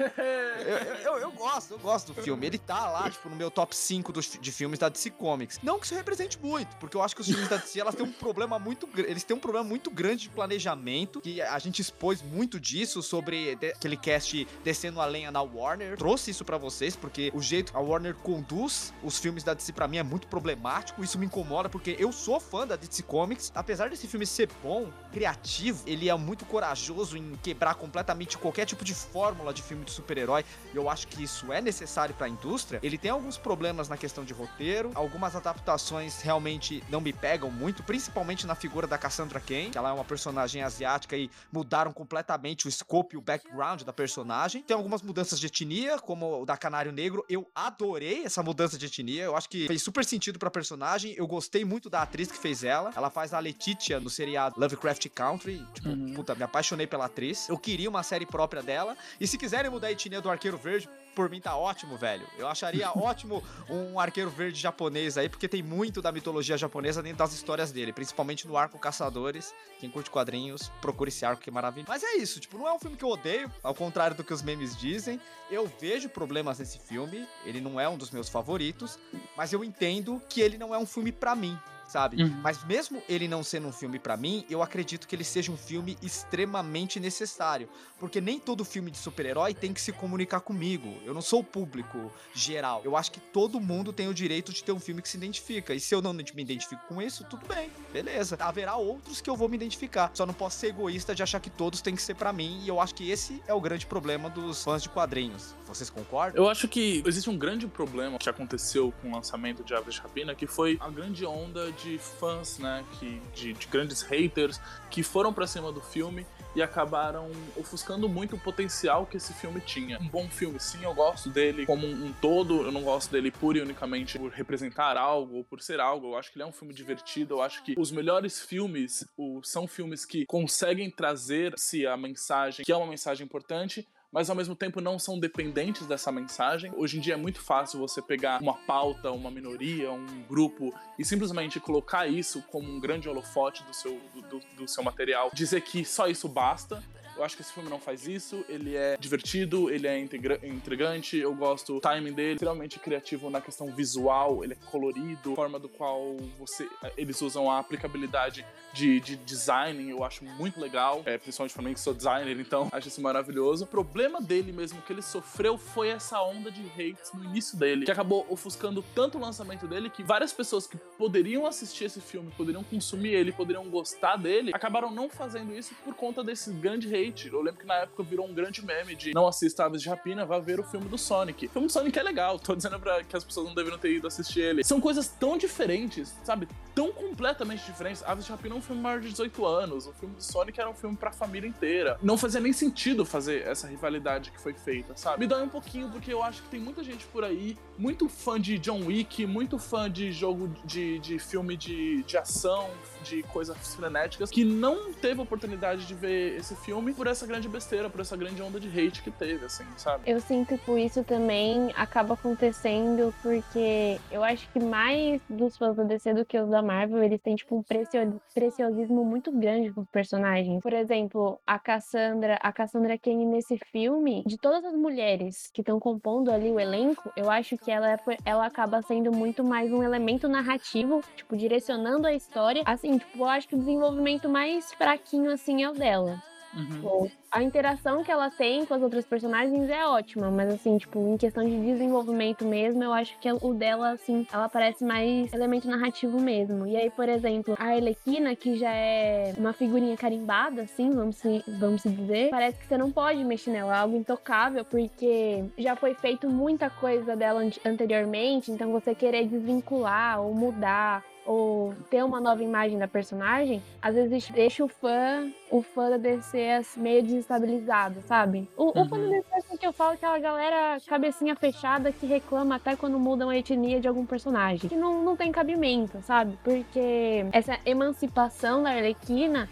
Eu, 0.59 1.13
eu, 1.13 1.19
eu 1.19 1.33
gosto, 1.33 1.73
eu 1.73 1.79
gosto 1.79 2.13
do 2.13 2.23
filme. 2.23 2.47
Ele 2.47 2.59
tá 2.59 2.89
lá, 2.89 3.11
tipo, 3.11 3.29
no 3.29 3.37
meu 3.37 3.51
top 3.51 3.77
5 3.77 4.13
dos, 4.13 4.39
de 4.41 4.53
filmes 4.53 4.79
da 4.79 4.89
DC 4.89 5.11
Comics. 5.11 5.61
Não 5.63 5.79
que 5.79 5.87
isso 5.87 5.95
represente 5.95 6.39
muito, 6.41 6.77
porque 6.77 6.97
eu 6.97 7.03
acho 7.03 7.15
que 7.15 7.21
os 7.21 7.27
filmes 7.27 7.49
da 7.49 7.57
DC, 7.57 7.81
elas 7.81 7.95
têm 7.95 8.05
um 8.05 8.13
problema 8.13 8.59
muito 8.59 8.89
Eles 8.97 9.25
têm 9.25 9.37
um 9.37 9.41
problema 9.41 9.67
muito 9.67 9.91
grande 9.91 10.23
de 10.23 10.29
planejamento, 10.31 11.21
que 11.21 11.41
a 11.43 11.59
gente 11.59 11.81
expôs 11.81 12.23
muito 12.23 12.59
disso 12.59 13.03
sobre 13.03 13.53
aquele 13.53 13.97
cast 13.97 14.47
Descendo 14.65 15.01
a 15.01 15.07
Lenha 15.07 15.31
na 15.31 15.43
Warner. 15.43 15.97
Trouxe 15.97 16.31
isso 16.31 16.45
pra 16.45 16.59
vocês, 16.59 16.97
porque 16.97 17.31
o 17.35 17.41
jeito 17.41 17.73
que 17.73 17.79
a 17.79 17.81
Warner 17.81 18.15
conduz 18.15 18.93
os 19.03 19.19
filmes 19.19 19.45
da 19.45 19.55
DC 19.55 19.73
pra 19.73 19.87
mim 19.87 19.99
é 19.99 20.03
muito 20.03 20.27
problemático. 20.27 21.03
Isso 21.05 21.19
me 21.19 21.27
incomoda, 21.27 21.69
porque 21.69 21.97
eu 21.99 22.13
sou 22.13 22.41
fã 22.41 22.67
da 22.67 22.77
DC 22.77 23.03
Comics. 23.03 23.53
Apesar 23.55 23.91
desse 23.91 24.07
filme 24.07 24.27
ser 24.27 24.49
bom, 24.63 24.91
criativo, 25.13 25.83
ele 25.87 26.09
é 26.09 26.17
muito 26.17 26.45
corajoso 26.45 27.17
em 27.17 27.37
quebrar 27.43 27.75
completamente 27.75 28.39
qualquer 28.39 28.65
tipo 28.65 28.85
de 28.87 28.95
fórmula 28.95 29.53
de 29.53 29.63
filme 29.63 29.85
de 29.85 29.91
super-herói. 29.91 30.45
E 30.73 30.77
eu 30.77 30.89
acho 30.89 31.09
que 31.09 31.23
isso 31.23 31.53
é 31.53 31.61
necessário 31.61 32.15
pra 32.15 32.29
indústria. 32.29 32.81
Ele 32.83 32.97
tem 32.97 33.11
alguns 33.11 33.37
problemas 33.37 33.89
na 33.89 33.97
questão 33.97 34.25
de 34.25 34.33
roteiro, 34.33 34.93
algumas 34.95 35.35
adaptações 35.35 36.23
realmente 36.23 36.83
não 36.89 37.01
me 37.01 37.13
pegam 37.13 37.51
muito, 37.51 37.83
principalmente 37.83 38.47
na 38.47 38.55
figura 38.55 38.87
da 38.87 38.97
Cassandra 38.97 39.41
Cain, 39.41 39.71
que 39.71 39.79
ela 39.79 39.91
é 39.91 39.93
uma 39.93 40.05
personagem 40.05 40.63
asiática 40.63 41.17
e 41.17 41.31
mudaram 41.53 41.93
completamente 41.93 42.69
o 42.69 42.71
scope 42.71 43.15
e 43.15 43.19
o 43.19 43.21
background 43.21 43.83
da 43.83 43.93
personagem. 43.93 44.63
Tem 44.63 44.77
algumas 44.77 45.03
mudanças 45.03 45.41
de 45.41 45.47
etnia, 45.47 45.99
como 45.99 46.43
o 46.43 46.47
da 46.47 46.57
Canário 46.57 46.93
Negro. 46.93 47.25
Eu 47.29 47.51
adorei 47.55 48.25
essa 48.25 48.43
mudança 48.43 48.79
de 48.79 48.87
etnia. 48.87 49.25
Eu 49.25 49.37
acho 49.37 49.49
que 49.49 49.67
fez 49.67 49.83
super 49.83 50.05
sentido 50.05 50.39
pra 50.39 50.51
personagem. 50.51 51.15
Eu 51.17 51.27
gostei 51.27 51.65
muito 51.65 51.91
da 51.91 52.03
atriz 52.03 52.31
que 52.31 52.39
fez 52.39 52.63
ela. 52.63 52.93
Ela 52.95 53.11
faz 53.11 53.35
a 53.35 53.39
Letitia 53.39 53.99
no 53.99 54.09
seriado 54.09 54.59
Lovecraft 54.59 55.09
Country. 55.15 55.67
Tipo, 55.75 56.15
puta, 56.15 56.35
me 56.35 56.43
apaixonei 56.43 56.87
pela 56.87 57.07
atriz. 57.07 57.49
Eu 57.49 57.59
queria 57.59 57.89
uma 57.89 58.03
série 58.03 58.27
própria 58.27 58.63
dela. 58.63 58.76
E 59.21 59.27
se 59.27 59.39
quiserem 59.39 59.71
mudar 59.71 59.89
a 59.89 59.93
etnia 59.93 60.21
do 60.21 60.31
Arqueiro 60.31 60.57
Verde, 60.57 60.89
por 61.17 61.31
mim 61.31 61.41
tá 61.41 61.57
ótimo, 61.57 61.97
velho. 61.97 62.27
Eu 62.39 62.47
acharia 62.47 62.91
ótimo 62.95 63.43
um 63.71 63.99
arqueiro 63.99 64.31
verde 64.31 64.61
japonês 64.61 65.17
aí, 65.17 65.29
porque 65.31 65.49
tem 65.49 65.63
muito 65.63 66.03
da 66.03 66.13
mitologia 66.13 66.59
japonesa 66.59 67.03
dentro 67.03 67.19
das 67.19 67.33
histórias 67.33 67.73
dele, 67.73 67.93
principalmente 67.93 68.47
no 68.47 68.57
arco 68.57 68.79
Caçadores. 68.79 69.55
Quem 69.81 69.91
curte 69.91 70.11
quadrinhos, 70.11 70.71
procure 70.81 71.09
esse 71.09 71.25
arco 71.25 71.41
que 71.41 71.49
é 71.49 71.53
maravilhoso. 71.53 71.89
Mas 71.89 72.03
é 72.03 72.17
isso, 72.17 72.39
tipo, 72.39 72.59
não 72.59 72.69
é 72.69 72.73
um 72.73 72.79
filme 72.79 72.97
que 72.97 73.05
eu 73.05 73.09
odeio, 73.09 73.51
ao 73.63 73.75
contrário 73.75 74.15
do 74.15 74.23
que 74.23 74.33
os 74.33 74.43
memes 74.43 74.77
dizem. 74.77 75.19
Eu 75.51 75.67
vejo 75.81 76.09
problemas 76.11 76.59
nesse 76.59 76.79
filme, 76.79 77.27
ele 77.45 77.61
não 77.61 77.81
é 77.81 77.89
um 77.89 77.97
dos 77.97 78.11
meus 78.11 78.29
favoritos, 78.29 78.99
mas 79.37 79.53
eu 79.53 79.65
entendo 79.65 80.21
que 80.29 80.43
ele 80.43 80.59
não 80.59 80.75
é 80.75 80.79
um 80.79 80.87
filme 80.87 81.11
pra 81.11 81.35
mim. 81.35 81.59
Sabe? 81.87 82.23
Uhum. 82.23 82.41
Mas 82.43 82.65
mesmo 82.65 83.03
ele 83.09 83.29
não 83.29 83.45
sendo 83.45 83.69
um 83.69 83.73
filme 83.73 83.99
pra 83.99 84.17
mim, 84.17 84.45
eu 84.51 84.63
acredito 84.63 85.07
que 85.07 85.15
ele 85.15 85.25
seja 85.25 85.53
um 85.53 85.57
filme 85.57 85.97
extremamente 86.03 86.99
necessário. 86.99 87.69
Porque 87.99 88.21
nem 88.21 88.39
todo 88.39 88.65
filme 88.65 88.91
de 88.91 88.99
super-herói 88.99 89.55
tem 89.55 89.73
que 89.73 89.81
se 89.81 89.93
comunicar 89.93 90.41
comigo. 90.41 90.95
Eu 91.05 91.15
não 91.15 91.23
sou 91.23 91.41
o 91.41 91.45
público 91.45 92.13
geral. 92.35 92.83
Eu 92.85 92.97
acho 92.97 93.13
que 93.13 93.21
todo 93.21 93.61
mundo 93.61 93.93
tem 93.93 94.09
o 94.09 94.15
direito 94.15 94.53
de 94.53 94.63
ter 94.63 94.73
um 94.73 94.81
filme 94.81 95.01
que 95.01 95.09
se 95.09 95.17
identifica. 95.17 95.75
E 95.75 95.81
se 95.81 95.95
eu 95.95 96.03
não 96.03 96.13
me 96.13 96.25
identifico 96.37 96.83
com 96.89 97.01
isso, 97.01 97.25
tudo 97.25 97.47
bem, 97.47 97.71
beleza. 97.93 98.37
Haverá 98.41 98.77
outros 98.77 99.21
que 99.21 99.31
eu 99.31 99.37
vou 99.37 99.49
me 99.49 99.57
identificar. 99.57 100.11
Só 100.13 100.27
não 100.27 100.35
posso 100.35 100.59
ser 100.59 100.69
egoísta 100.69 101.15
de 101.15 101.23
achar 101.23 101.41
que 101.41 101.51
todos 101.51 101.81
têm 101.81 101.95
que 101.95 102.03
ser 102.03 102.15
pra 102.15 102.33
mim. 102.33 102.61
E 102.65 102.69
eu 102.69 102.81
acho 102.81 102.95
que 102.95 103.11
esse 103.11 103.43
é 103.47 103.55
o 103.55 103.61
grande 103.61 103.87
problema 103.87 104.29
dos 104.29 104.63
fãs 104.63 104.83
de 104.83 104.89
quadrinhos. 104.89 105.55
Vocês 105.67 105.89
concordam? 105.89 106.43
Eu 106.43 106.51
acho 106.51 106.69
que 106.69 107.03
existe 107.07 107.31
um 107.31 107.39
grande 107.39 107.67
problema 107.67 108.19
que 108.19 108.29
aconteceu 108.29 108.93
com 109.01 109.11
o 109.11 109.15
lançamento 109.15 109.65
de 109.65 109.75
Aves 109.75 109.99
Rapina, 109.99 110.35
que 110.35 110.47
foi 110.47 110.77
a 110.81 110.91
grande 110.91 111.25
onda 111.25 111.73
de 111.83 111.99
fãs, 111.99 112.59
né, 112.59 112.85
que, 112.99 113.21
de, 113.35 113.53
de 113.53 113.67
grandes 113.67 114.03
haters 114.03 114.61
que 114.91 115.03
foram 115.03 115.33
pra 115.33 115.47
cima 115.47 115.71
do 115.73 115.81
filme 115.81 116.27
e 116.57 116.63
acabaram 116.63 117.31
ofuscando 117.55 118.09
muito 118.09 118.35
o 118.37 118.39
potencial 118.39 119.05
que 119.05 119.19
esse 119.19 119.35
filme 119.35 119.61
tinha. 119.61 119.99
Um 120.01 120.09
bom 120.09 120.29
filme, 120.29 120.59
sim, 120.59 120.83
eu 120.83 120.95
gosto 120.95 121.29
dele 121.29 121.67
como 121.67 121.87
um, 121.87 122.07
um 122.07 122.13
todo, 122.15 122.63
eu 122.63 122.73
não 122.73 122.83
gosto 122.83 123.11
dele 123.11 123.31
pura 123.31 123.59
e 123.59 123.61
unicamente 123.61 124.19
por 124.19 124.31
representar 124.31 124.97
algo 124.97 125.37
ou 125.37 125.45
por 125.45 125.61
ser 125.61 125.81
algo. 125.81 126.09
Eu 126.09 126.19
acho 126.19 126.33
que 126.33 126.39
ele 126.39 126.45
é 126.45 126.47
um 126.47 126.53
filme 126.53 126.73
divertido, 126.73 127.35
eu 127.35 127.43
acho 127.43 127.63
que 127.63 127.75
os 127.77 127.93
melhores 127.93 128.41
filmes 128.41 129.07
o, 129.19 129.43
são 129.43 129.67
filmes 129.67 130.07
que 130.07 130.25
conseguem 130.25 130.91
trazer-se 130.91 131.87
a 131.87 131.97
mensagem, 131.97 132.65
que 132.65 132.73
é 132.73 132.77
uma 132.77 132.87
mensagem 132.87 133.25
importante, 133.27 133.87
mas 134.13 134.31
ao 134.31 134.37
mesmo 134.37 134.55
tempo 134.55 134.81
não 134.81 134.99
são 134.99 135.19
dependentes 135.19 135.87
dessa 135.87 136.11
mensagem. 136.13 136.73
Hoje 136.77 136.99
em 136.99 137.01
dia 137.01 137.15
é 137.15 137.17
muito 137.17 137.41
fácil 137.41 137.79
você 137.79 138.01
pegar 138.01 138.41
uma 138.41 138.55
pauta, 138.55 139.11
uma 139.13 139.31
minoria, 139.31 139.91
um 139.93 140.23
grupo 140.29 140.75
e 140.99 141.05
simplesmente 141.05 141.61
colocar 141.61 142.07
isso 142.07 142.43
como 142.51 142.69
um 142.71 142.81
grande 142.81 143.09
holofote 143.09 143.63
do 143.65 143.75
seu, 143.75 144.01
do, 144.15 144.23
do- 144.23 144.43
do 144.57 144.69
seu 144.69 144.83
material, 144.83 145.31
dizer 145.35 145.61
que 145.63 145.85
só 145.85 146.07
isso 146.09 146.29
basta. 146.29 146.83
Eu 147.17 147.25
acho 147.25 147.37
que 147.37 147.43
esse 147.43 147.53
filme 147.53 147.69
não 147.69 147.79
faz 147.79 148.07
isso. 148.07 148.45
Ele 148.49 148.77
é 148.77 148.97
divertido, 148.99 149.71
ele 149.71 149.87
é 149.87 149.99
intrigante. 149.99 151.17
Eu 151.17 151.35
gosto 151.35 151.75
do 151.75 151.81
timing 151.81 152.13
dele, 152.13 152.35
extremamente 152.35 152.79
criativo 152.79 153.31
na 153.31 153.41
questão 153.41 153.75
visual. 153.75 154.45
Ele 154.45 154.53
é 154.53 154.71
colorido, 154.71 155.33
a 155.33 155.37
forma 155.37 155.59
do 155.59 155.69
qual 155.69 156.17
você 156.39 156.69
eles 156.97 157.21
usam 157.23 157.51
a 157.51 157.59
aplicabilidade 157.59 158.45
de, 158.73 159.01
de 159.01 159.17
design. 159.17 159.91
Eu 159.91 160.05
acho 160.05 160.25
muito 160.25 160.61
legal, 160.61 161.03
é, 161.07 161.17
principalmente 161.17 161.55
pra 161.55 161.63
mim 161.63 161.75
que 161.75 161.81
sou 161.81 161.95
designer, 161.95 162.39
então 162.39 162.69
acho 162.73 162.89
isso 162.89 163.01
maravilhoso. 163.01 163.65
O 163.65 163.67
problema 163.67 164.21
dele 164.21 164.53
mesmo 164.53 164.83
que 164.83 164.93
ele 164.93 165.03
sofreu 165.03 165.57
foi 165.57 165.89
essa 165.89 166.21
onda 166.23 166.51
de 166.51 166.63
hates 166.71 167.13
no 167.15 167.25
início 167.25 167.59
dele, 167.59 167.87
que 167.87 167.91
acabou 167.91 168.27
ofuscando 168.29 168.85
tanto 168.95 169.17
o 169.17 169.21
lançamento 169.21 169.67
dele 169.67 169.89
que 169.89 170.03
várias 170.03 170.33
pessoas 170.33 170.67
que 170.67 170.77
poderiam 170.99 171.47
assistir 171.47 171.85
esse 171.85 172.01
filme, 172.01 172.31
poderiam 172.37 172.63
consumir 172.63 173.15
ele, 173.15 173.33
poderiam 173.33 173.65
gostar 173.69 174.17
dele, 174.17 174.51
acabaram 174.55 174.91
não 174.91 175.09
fazendo 175.09 175.57
isso 175.57 175.75
por 175.85 175.95
conta 175.95 176.23
desse 176.23 176.53
grande 176.53 176.89
hate. 176.95 177.06
Eu 177.33 177.43
lembro 177.43 177.61
que 177.61 177.67
na 177.67 177.75
época 177.77 178.03
virou 178.03 178.27
um 178.27 178.35
grande 178.35 178.65
meme 178.65 178.95
de 178.95 179.15
não 179.15 179.27
assista 179.27 179.65
Aves 179.65 179.83
de 179.83 179.89
Rapina, 179.89 180.25
vá 180.25 180.39
ver 180.39 180.59
o 180.59 180.65
filme 180.65 180.89
do 180.89 180.99
Sonic. 180.99 181.47
O 181.47 181.51
filme 181.51 181.69
do 181.69 181.73
Sonic 181.73 181.99
é 181.99 182.03
legal, 182.03 182.39
tô 182.39 182.55
dizendo 182.55 182.79
pra 182.81 183.05
que 183.05 183.17
as 183.17 183.25
pessoas 183.25 183.47
não 183.47 183.55
deveriam 183.55 183.79
ter 183.79 183.93
ido 183.93 184.07
assistir 184.07 184.41
ele. 184.41 184.65
São 184.65 184.81
coisas 184.81 185.09
tão 185.09 185.39
diferentes, 185.39 186.15
sabe? 186.25 186.49
Tão 186.77 186.93
completamente 186.93 187.65
diferentes. 187.65 188.03
Aves 188.05 188.27
de 188.27 188.31
Rapina 188.31 188.55
é 188.55 188.59
um 188.59 188.61
filme 188.61 188.83
maior 188.83 189.01
de 189.01 189.09
18 189.09 189.47
anos, 189.47 189.87
o 189.87 189.95
filme 189.95 190.15
do 190.15 190.23
Sonic 190.23 190.61
era 190.61 190.69
um 190.69 190.75
filme 190.75 190.95
pra 190.95 191.11
família 191.11 191.49
inteira. 191.49 191.99
Não 192.03 192.19
fazia 192.19 192.39
nem 192.39 192.53
sentido 192.53 193.07
fazer 193.07 193.47
essa 193.47 193.67
rivalidade 193.67 194.31
que 194.31 194.39
foi 194.39 194.53
feita, 194.53 194.95
sabe? 194.95 195.21
Me 195.21 195.27
dói 195.27 195.43
um 195.43 195.49
pouquinho 195.49 195.89
porque 195.89 196.13
eu 196.13 196.23
acho 196.23 196.43
que 196.43 196.51
tem 196.51 196.61
muita 196.61 196.85
gente 196.85 197.07
por 197.07 197.25
aí, 197.25 197.57
muito 197.79 198.11
fã 198.11 198.39
de 198.39 198.59
John 198.59 198.85
Wick, 198.85 199.25
muito 199.25 199.59
fã 199.59 199.91
de 199.91 200.13
jogo 200.13 200.55
de, 200.67 200.99
de 200.99 201.19
filme 201.19 201.57
de, 201.57 202.03
de 202.03 202.19
ação, 202.19 202.69
de 203.03 203.23
coisas 203.23 203.57
frenéticas, 203.75 204.31
que 204.31 204.45
não 204.45 204.93
teve 204.93 205.19
oportunidade 205.19 205.87
de 205.87 205.95
ver 205.95 206.37
esse 206.37 206.55
filme 206.57 206.93
por 206.93 207.07
essa 207.07 207.27
grande 207.27 207.49
besteira, 207.49 207.89
por 207.89 208.03
essa 208.03 208.19
grande 208.19 208.43
onda 208.43 208.61
de 208.61 208.69
hate 208.69 209.03
que 209.03 209.11
teve, 209.11 209.47
assim, 209.47 209.65
sabe? 209.79 210.03
Eu 210.07 210.21
sinto 210.21 210.59
que 210.59 210.73
isso 210.73 211.03
também 211.05 211.73
acaba 211.75 212.13
acontecendo 212.13 213.15
porque 213.23 213.99
eu 214.11 214.23
acho 214.23 214.47
que 214.53 214.61
mais 214.61 215.23
dos 215.31 215.57
fãs 215.57 215.75
da 215.75 215.85
DC 215.85 216.13
do 216.13 216.25
que 216.27 216.39
os 216.39 216.51
da 216.51 216.66
Marvel, 216.67 217.03
eles 217.03 217.21
têm, 217.23 217.37
tipo, 217.37 217.57
um 217.57 217.63
precio- 217.63 218.21
preciosismo 218.35 219.05
muito 219.05 219.31
grande 219.33 219.73
com 219.73 219.81
os 219.83 219.89
personagens. 219.91 220.61
Por 220.63 220.73
exemplo, 220.73 221.39
a 221.47 221.59
Cassandra, 221.59 222.39
a 222.43 222.53
Cassandra 222.53 222.99
Cain 222.99 223.25
nesse 223.27 223.57
filme, 223.73 224.23
de 224.27 224.37
todas 224.37 224.65
as 224.65 224.75
mulheres 224.75 225.51
que 225.55 225.61
estão 225.63 225.79
compondo 225.79 226.31
ali 226.31 226.51
o 226.51 226.59
elenco, 226.61 227.11
eu 227.17 227.31
acho 227.31 227.57
que 227.57 227.71
ela, 227.71 227.93
é- 227.93 227.99
ela 228.25 228.47
acaba 228.47 228.83
sendo 228.83 229.13
muito 229.13 229.45
mais 229.45 229.73
um 229.73 229.83
elemento 229.83 230.29
narrativo, 230.29 231.01
tipo, 231.15 231.37
direcionando 231.37 232.07
a 232.07 232.13
história. 232.13 232.63
Assim, 232.67 232.99
tipo, 232.99 233.19
eu 233.19 233.25
acho 233.27 233.49
que 233.49 233.55
o 233.55 233.59
desenvolvimento 233.59 234.29
mais 234.29 234.73
fraquinho, 234.75 235.31
assim, 235.31 235.63
é 235.63 235.71
o 235.71 235.73
dela. 235.73 236.21
Tipo, 236.57 237.11
a 237.31 237.43
interação 237.43 238.03
que 238.03 238.11
ela 238.11 238.31
tem 238.31 238.65
com 238.65 238.73
as 238.75 238.83
outras 238.83 239.05
personagens 239.05 239.69
é 239.69 239.87
ótima, 239.87 240.31
mas 240.31 240.49
assim, 240.55 240.79
tipo, 240.79 240.99
em 240.99 241.17
questão 241.17 241.45
de 241.45 241.55
desenvolvimento 241.61 242.45
mesmo, 242.47 242.83
eu 242.83 242.93
acho 242.93 243.19
que 243.19 243.29
o 243.31 243.53
dela, 243.53 243.91
assim, 243.91 244.27
ela 244.33 244.49
parece 244.49 244.85
mais 244.85 245.33
elemento 245.33 245.69
narrativo 245.69 246.21
mesmo. 246.21 246.67
E 246.67 246.77
aí, 246.77 246.91
por 246.91 247.09
exemplo, 247.09 247.55
a 247.59 247.65
Arlequina, 247.65 248.35
que 248.35 248.57
já 248.57 248.73
é 248.73 249.35
uma 249.37 249.53
figurinha 249.53 249.97
carimbada, 249.97 250.63
assim, 250.63 250.91
vamos 250.91 251.17
se, 251.17 251.45
vamos 251.59 251.83
se 251.83 251.91
dizer, 251.91 252.31
parece 252.31 252.59
que 252.59 252.67
você 252.67 252.79
não 252.79 252.91
pode 252.91 253.23
mexer 253.25 253.51
nela, 253.51 253.75
é 253.75 253.79
algo 253.79 253.97
intocável, 253.97 254.65
porque 254.65 255.45
já 255.59 255.77
foi 255.77 255.95
feito 255.95 256.29
muita 256.29 256.71
coisa 256.71 257.15
dela 257.15 257.41
ante- 257.41 257.61
anteriormente, 257.67 258.51
então 258.51 258.73
você 258.73 258.95
querer 258.95 259.27
desvincular 259.27 260.21
ou 260.21 260.35
mudar 260.35 261.05
ou 261.27 261.75
ter 261.91 262.05
uma 262.05 262.21
nova 262.21 262.43
imagem 262.43 262.79
da 262.79 262.89
personagem, 262.89 263.63
às 263.83 263.95
vezes 263.95 264.31
deixa 264.31 264.65
o 264.65 264.69
fã, 264.69 265.31
o 265.51 265.63
fã 265.63 265.91
da 265.91 265.97
DC 265.97 266.63
meio 266.77 267.03
desestabilizado, 267.03 268.01
sabe? 268.03 268.49
O, 268.57 268.69
o 268.81 268.89
fã 268.89 268.99
da 268.99 269.09
DC 269.09 269.35
assim, 269.35 269.57
que 269.57 269.67
eu 269.67 269.73
falo 269.73 269.93
é 269.93 269.95
aquela 269.95 270.19
galera 270.19 270.79
cabecinha 270.87 271.35
fechada 271.35 271.93
que 271.93 272.07
reclama 272.07 272.57
até 272.57 272.77
quando 272.77 272.99
mudam 272.99 273.29
a 273.29 273.37
etnia 273.37 273.81
de 273.81 273.89
algum 273.89 274.07
personagem. 274.07 274.69
Que 274.69 274.77
não, 274.77 275.03
não 275.03 275.17
tem 275.17 275.33
cabimento, 275.33 276.01
sabe? 276.03 276.39
Porque 276.45 277.27
essa 277.33 277.59
emancipação 277.65 278.63
da 278.63 278.71
Arlequina 278.71 279.49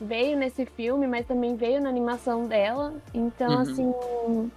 veio 0.00 0.36
nesse 0.36 0.64
filme, 0.64 1.06
mas 1.06 1.26
também 1.26 1.54
veio 1.56 1.80
na 1.80 1.88
animação 1.88 2.46
dela. 2.46 2.94
Então, 3.14 3.50
Uhum. 3.52 3.60
assim, 3.60 3.94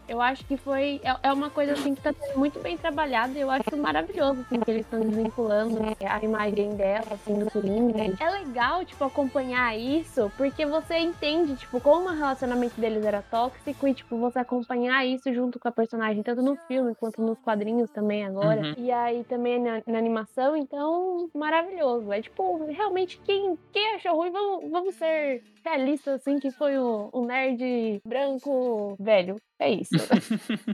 eu 0.08 0.22
acho 0.22 0.46
que 0.46 0.58
foi. 0.58 1.02
É, 1.04 1.30
é 1.30 1.34
uma 1.34 1.50
coisa 1.50 1.74
assim 1.74 1.94
que 1.96 2.02
tá 2.02 2.14
sendo 2.14 2.40
muito 2.40 2.60
bem 2.60 2.78
trabalhada 2.78 3.38
e 3.38 3.42
eu 3.42 3.50
acho 3.52 3.76
maravilhoso, 3.78 4.42
assim, 4.42 4.60
que 4.60 4.72
eles 4.72 4.82
estão 4.86 5.00
desvinculando 5.02 5.80
a 6.08 6.24
imagem 6.24 6.76
dela, 6.76 7.06
assim, 7.12 7.40
do 7.40 7.50
Coringa. 7.52 8.16
É 8.20 8.30
legal, 8.30 8.84
tipo, 8.86 9.04
acompanhar 9.04 9.78
isso, 9.78 10.32
porque 10.38 10.66
você 10.66 10.98
entende, 10.98 11.56
tipo, 11.56 11.80
como 11.82 12.10
o 12.10 12.14
relacionamento 12.14 12.80
deles 12.80 13.04
era 13.06 13.22
tóxico 13.22 13.88
e, 13.88 13.94
tipo, 13.94 14.18
você 14.18 14.40
acompanhar 14.40 15.06
isso 15.06 15.34
junto 15.34 15.60
com 15.60 15.68
a 15.68 15.72
personagem, 15.72 16.24
tanto 16.24 16.42
no 16.42 16.56
filme 16.68 16.96
quanto 16.96 17.22
nos 17.22 17.38
quadrinhos 17.40 17.90
também 17.92 18.26
agora. 18.26 18.62
Uhum. 18.62 18.74
E 18.78 18.92
aí 18.92 19.24
também 19.26 19.60
na, 19.62 19.82
na 19.86 19.98
animação, 19.98 20.56
então, 20.56 21.30
maravilhoso. 21.34 22.12
É 22.12 22.22
tipo, 22.22 22.66
realmente, 22.66 23.20
quem, 23.26 23.58
quem 23.72 23.96
achou 23.96 24.16
ruim, 24.16 24.32
vamos, 24.32 24.72
vamos 24.72 24.96
ser 24.96 25.33
realistas, 25.64 26.22
assim, 26.22 26.40
que 26.40 26.52
foi 26.52 26.78
o, 26.78 27.10
o 27.14 27.26
nerd 27.26 28.02
branco 28.06 28.96
velho. 29.00 29.38
É 29.64 29.74
isso. 29.74 29.96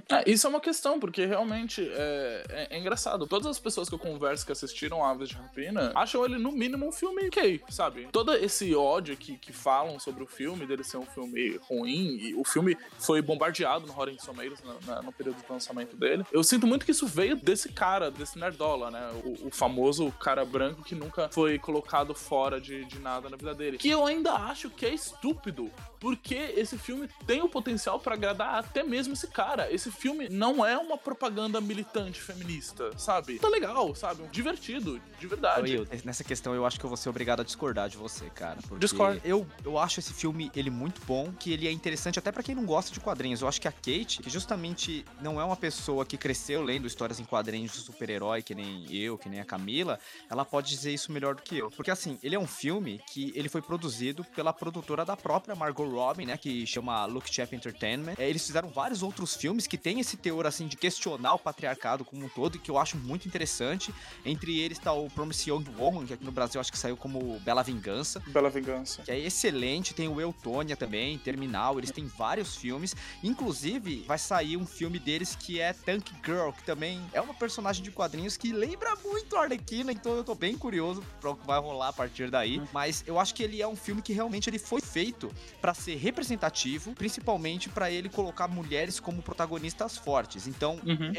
É, 0.09 0.23
isso 0.29 0.47
é 0.47 0.49
uma 0.49 0.59
questão, 0.59 0.99
porque 0.99 1.25
realmente 1.25 1.81
é, 1.93 2.43
é- 2.49 2.67
é 2.75 2.79
engraçado. 2.79 3.27
Todas 3.27 3.47
as 3.47 3.59
pessoas 3.59 3.87
que 3.89 3.95
eu 3.95 3.99
converso 3.99 4.45
que 4.45 4.51
assistiram 4.51 5.03
Aves 5.03 5.29
de 5.29 5.35
Rapina 5.35 5.91
acham 5.95 6.23
ele, 6.25 6.37
no 6.37 6.51
mínimo, 6.51 6.87
um 6.87 6.91
filme 6.91 7.27
ok, 7.27 7.61
sabe? 7.69 8.07
Todo 8.11 8.33
esse 8.35 8.73
ódio 8.75 9.15
que, 9.17 9.37
que 9.37 9.53
falam 9.53 9.99
sobre 9.99 10.23
o 10.23 10.27
filme, 10.27 10.65
dele 10.65 10.83
ser 10.83 10.97
um 10.97 11.05
filme 11.05 11.57
ruim, 11.63 12.17
e 12.17 12.35
o 12.35 12.43
filme 12.43 12.77
foi 12.99 13.21
bombardeado 13.21 13.85
no 13.85 13.93
Rotten 13.93 14.15
Tomatoes 14.17 14.59
na- 14.63 14.95
na- 14.95 15.01
no 15.01 15.11
período 15.11 15.37
de 15.41 15.51
lançamento 15.51 15.95
dele. 15.95 16.25
Eu 16.31 16.43
sinto 16.43 16.65
muito 16.67 16.85
que 16.85 16.91
isso 16.91 17.07
veio 17.07 17.35
desse 17.35 17.69
cara, 17.69 18.09
desse 18.11 18.37
nerdola, 18.39 18.89
né? 18.91 19.11
O, 19.23 19.47
o 19.47 19.51
famoso 19.51 20.11
cara 20.19 20.43
branco 20.45 20.83
que 20.83 20.95
nunca 20.95 21.29
foi 21.29 21.57
colocado 21.59 22.13
fora 22.15 22.59
de, 22.59 22.85
de 22.85 22.99
nada 22.99 23.29
na 23.29 23.37
vida 23.37 23.53
dele. 23.53 23.77
Que 23.77 23.89
eu 23.89 24.05
ainda 24.05 24.33
acho 24.33 24.69
que 24.69 24.85
é 24.85 24.93
estúpido, 24.93 25.69
porque 25.99 26.35
esse 26.55 26.77
filme 26.77 27.09
tem 27.27 27.41
o 27.41 27.49
potencial 27.49 27.99
pra 27.99 28.15
agradar 28.15 28.55
até 28.55 28.78
mesmo 28.83 29.13
esse 29.13 29.27
cara. 29.27 29.71
Esse 29.71 29.91
filme 29.91 30.29
não 30.29 30.65
é 30.65 30.77
uma 30.77 30.97
propaganda 30.97 31.59
militante 31.61 32.21
feminista, 32.21 32.91
sabe? 32.97 33.39
Tá 33.39 33.49
legal, 33.49 33.93
sabe? 33.95 34.23
Divertido, 34.31 35.01
de 35.19 35.27
verdade. 35.27 35.73
Eu, 35.73 35.87
nessa 36.03 36.23
questão 36.23 36.53
eu 36.53 36.65
acho 36.65 36.79
que 36.79 36.85
eu 36.85 36.89
vou 36.89 36.97
ser 36.97 37.09
obrigado 37.09 37.41
a 37.41 37.43
discordar 37.43 37.89
de 37.89 37.97
você, 37.97 38.29
cara. 38.29 38.57
Porque 38.67 38.79
Discordo. 38.79 39.21
Eu, 39.23 39.47
eu 39.63 39.77
acho 39.77 39.99
esse 39.99 40.13
filme 40.13 40.51
ele 40.55 40.69
muito 40.69 41.01
bom, 41.05 41.31
que 41.33 41.51
ele 41.51 41.67
é 41.67 41.71
interessante 41.71 42.19
até 42.19 42.31
pra 42.31 42.43
quem 42.43 42.55
não 42.55 42.65
gosta 42.65 42.91
de 42.91 42.99
quadrinhos. 42.99 43.41
Eu 43.41 43.47
acho 43.47 43.61
que 43.61 43.67
a 43.67 43.71
Kate, 43.71 44.21
que 44.21 44.29
justamente 44.29 45.05
não 45.21 45.39
é 45.39 45.43
uma 45.43 45.55
pessoa 45.55 46.05
que 46.05 46.17
cresceu 46.17 46.61
lendo 46.61 46.87
histórias 46.87 47.19
em 47.19 47.25
quadrinhos 47.25 47.71
de 47.73 47.79
super-herói, 47.79 48.41
que 48.41 48.55
nem 48.55 48.85
eu, 48.93 49.17
que 49.17 49.29
nem 49.29 49.39
a 49.39 49.45
Camila, 49.45 49.99
ela 50.29 50.45
pode 50.45 50.69
dizer 50.69 50.93
isso 50.93 51.11
melhor 51.11 51.35
do 51.35 51.41
que 51.41 51.57
eu. 51.57 51.69
Porque 51.71 51.91
assim, 51.91 52.17
ele 52.23 52.35
é 52.35 52.39
um 52.39 52.47
filme 52.47 53.01
que 53.11 53.31
ele 53.35 53.49
foi 53.49 53.61
produzido 53.61 54.23
pela 54.23 54.53
produtora 54.53 55.05
da 55.05 55.15
própria 55.15 55.55
Margot 55.55 55.87
Robbie, 55.87 56.25
né, 56.25 56.37
que 56.37 56.65
chama 56.65 57.05
Look 57.05 57.33
Chap 57.33 57.53
Entertainment. 57.55 58.15
É, 58.17 58.29
eles 58.29 58.45
fizeram 58.45 58.68
vários 58.69 59.03
outros 59.03 59.35
filmes 59.35 59.67
que 59.67 59.77
tem 59.77 59.99
esse 59.99 60.17
teor 60.17 60.45
assim 60.45 60.67
de 60.67 60.77
questionar 60.77 61.33
o 61.33 61.39
patriarcado 61.39 62.05
como 62.05 62.25
um 62.25 62.29
todo, 62.29 62.55
e 62.55 62.59
que 62.59 62.71
eu 62.71 62.77
acho 62.77 62.97
muito 62.97 63.27
interessante. 63.27 63.93
Entre 64.25 64.59
eles 64.59 64.79
tá 64.79 64.93
o 64.93 65.09
Promise 65.09 65.49
Young 65.49 65.65
Woman, 65.77 66.05
que 66.05 66.13
aqui 66.13 66.23
no 66.23 66.31
Brasil 66.31 66.59
acho 66.59 66.71
que 66.71 66.77
saiu 66.77 66.95
como 66.95 67.39
Bela 67.39 67.63
Vingança. 67.63 68.21
Bela 68.27 68.49
Vingança. 68.49 69.01
Que 69.03 69.11
é 69.11 69.19
excelente, 69.19 69.93
tem 69.93 70.07
o 70.07 70.19
Eutônia 70.19 70.75
também, 70.75 71.17
Terminal, 71.17 71.77
eles 71.77 71.91
têm 71.91 72.05
vários 72.05 72.55
filmes. 72.55 72.95
Inclusive, 73.23 74.03
vai 74.07 74.17
sair 74.17 74.57
um 74.57 74.65
filme 74.65 74.99
deles 74.99 75.35
que 75.35 75.59
é 75.59 75.73
Tank 75.73 76.11
Girl, 76.23 76.51
que 76.51 76.63
também 76.63 77.01
é 77.13 77.21
uma 77.21 77.33
personagem 77.33 77.83
de 77.83 77.91
quadrinhos 77.91 78.37
que 78.37 78.51
lembra 78.51 78.95
muito 79.03 79.35
a 79.35 79.41
Arlequina, 79.41 79.91
então 79.91 80.15
eu 80.15 80.23
tô 80.23 80.35
bem 80.35 80.57
curioso 80.57 81.03
para 81.19 81.31
o 81.31 81.35
que 81.35 81.45
vai 81.45 81.59
rolar 81.59 81.89
a 81.89 81.93
partir 81.93 82.29
daí. 82.29 82.61
Mas 82.73 83.03
eu 83.07 83.19
acho 83.19 83.33
que 83.33 83.43
ele 83.43 83.61
é 83.61 83.67
um 83.67 83.75
filme 83.75 84.01
que 84.01 84.13
realmente 84.13 84.49
ele 84.49 84.59
foi 84.59 84.78
feito 84.91 85.31
para 85.61 85.73
ser 85.73 85.95
representativo, 85.97 86.93
principalmente 86.93 87.69
para 87.69 87.91
ele 87.91 88.09
colocar 88.09 88.47
mulheres 88.47 88.99
como 88.99 89.21
protagonistas 89.21 89.97
fortes. 89.97 90.47
Então, 90.47 90.79
Uhum. 90.85 91.13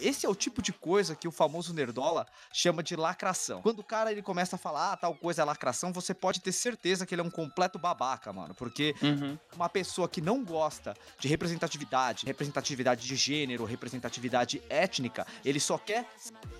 Esse 0.00 0.24
é 0.26 0.28
o 0.28 0.34
tipo 0.34 0.62
de 0.62 0.72
coisa 0.72 1.14
que 1.14 1.26
o 1.28 1.32
famoso 1.32 1.72
nerdola 1.74 2.26
chama 2.52 2.82
de 2.82 2.94
lacração. 2.96 3.60
Quando 3.62 3.80
o 3.80 3.84
cara 3.84 4.10
ele 4.12 4.22
começa 4.22 4.56
a 4.56 4.58
falar, 4.58 4.92
ah, 4.92 4.96
tal 4.96 5.14
coisa 5.14 5.42
é 5.42 5.44
lacração, 5.44 5.92
você 5.92 6.14
pode 6.14 6.40
ter 6.40 6.52
certeza 6.52 7.04
que 7.06 7.14
ele 7.14 7.22
é 7.22 7.24
um 7.24 7.30
completo 7.30 7.78
babaca, 7.78 8.32
mano. 8.32 8.54
Porque 8.54 8.94
Uhum. 9.02 9.38
uma 9.54 9.68
pessoa 9.68 10.08
que 10.08 10.20
não 10.20 10.44
gosta 10.44 10.94
de 11.18 11.28
representatividade, 11.28 12.24
representatividade 12.26 13.06
de 13.06 13.16
gênero, 13.16 13.64
representatividade 13.64 14.62
étnica, 14.68 15.26
ele 15.44 15.58
só 15.60 15.78
quer 15.78 16.06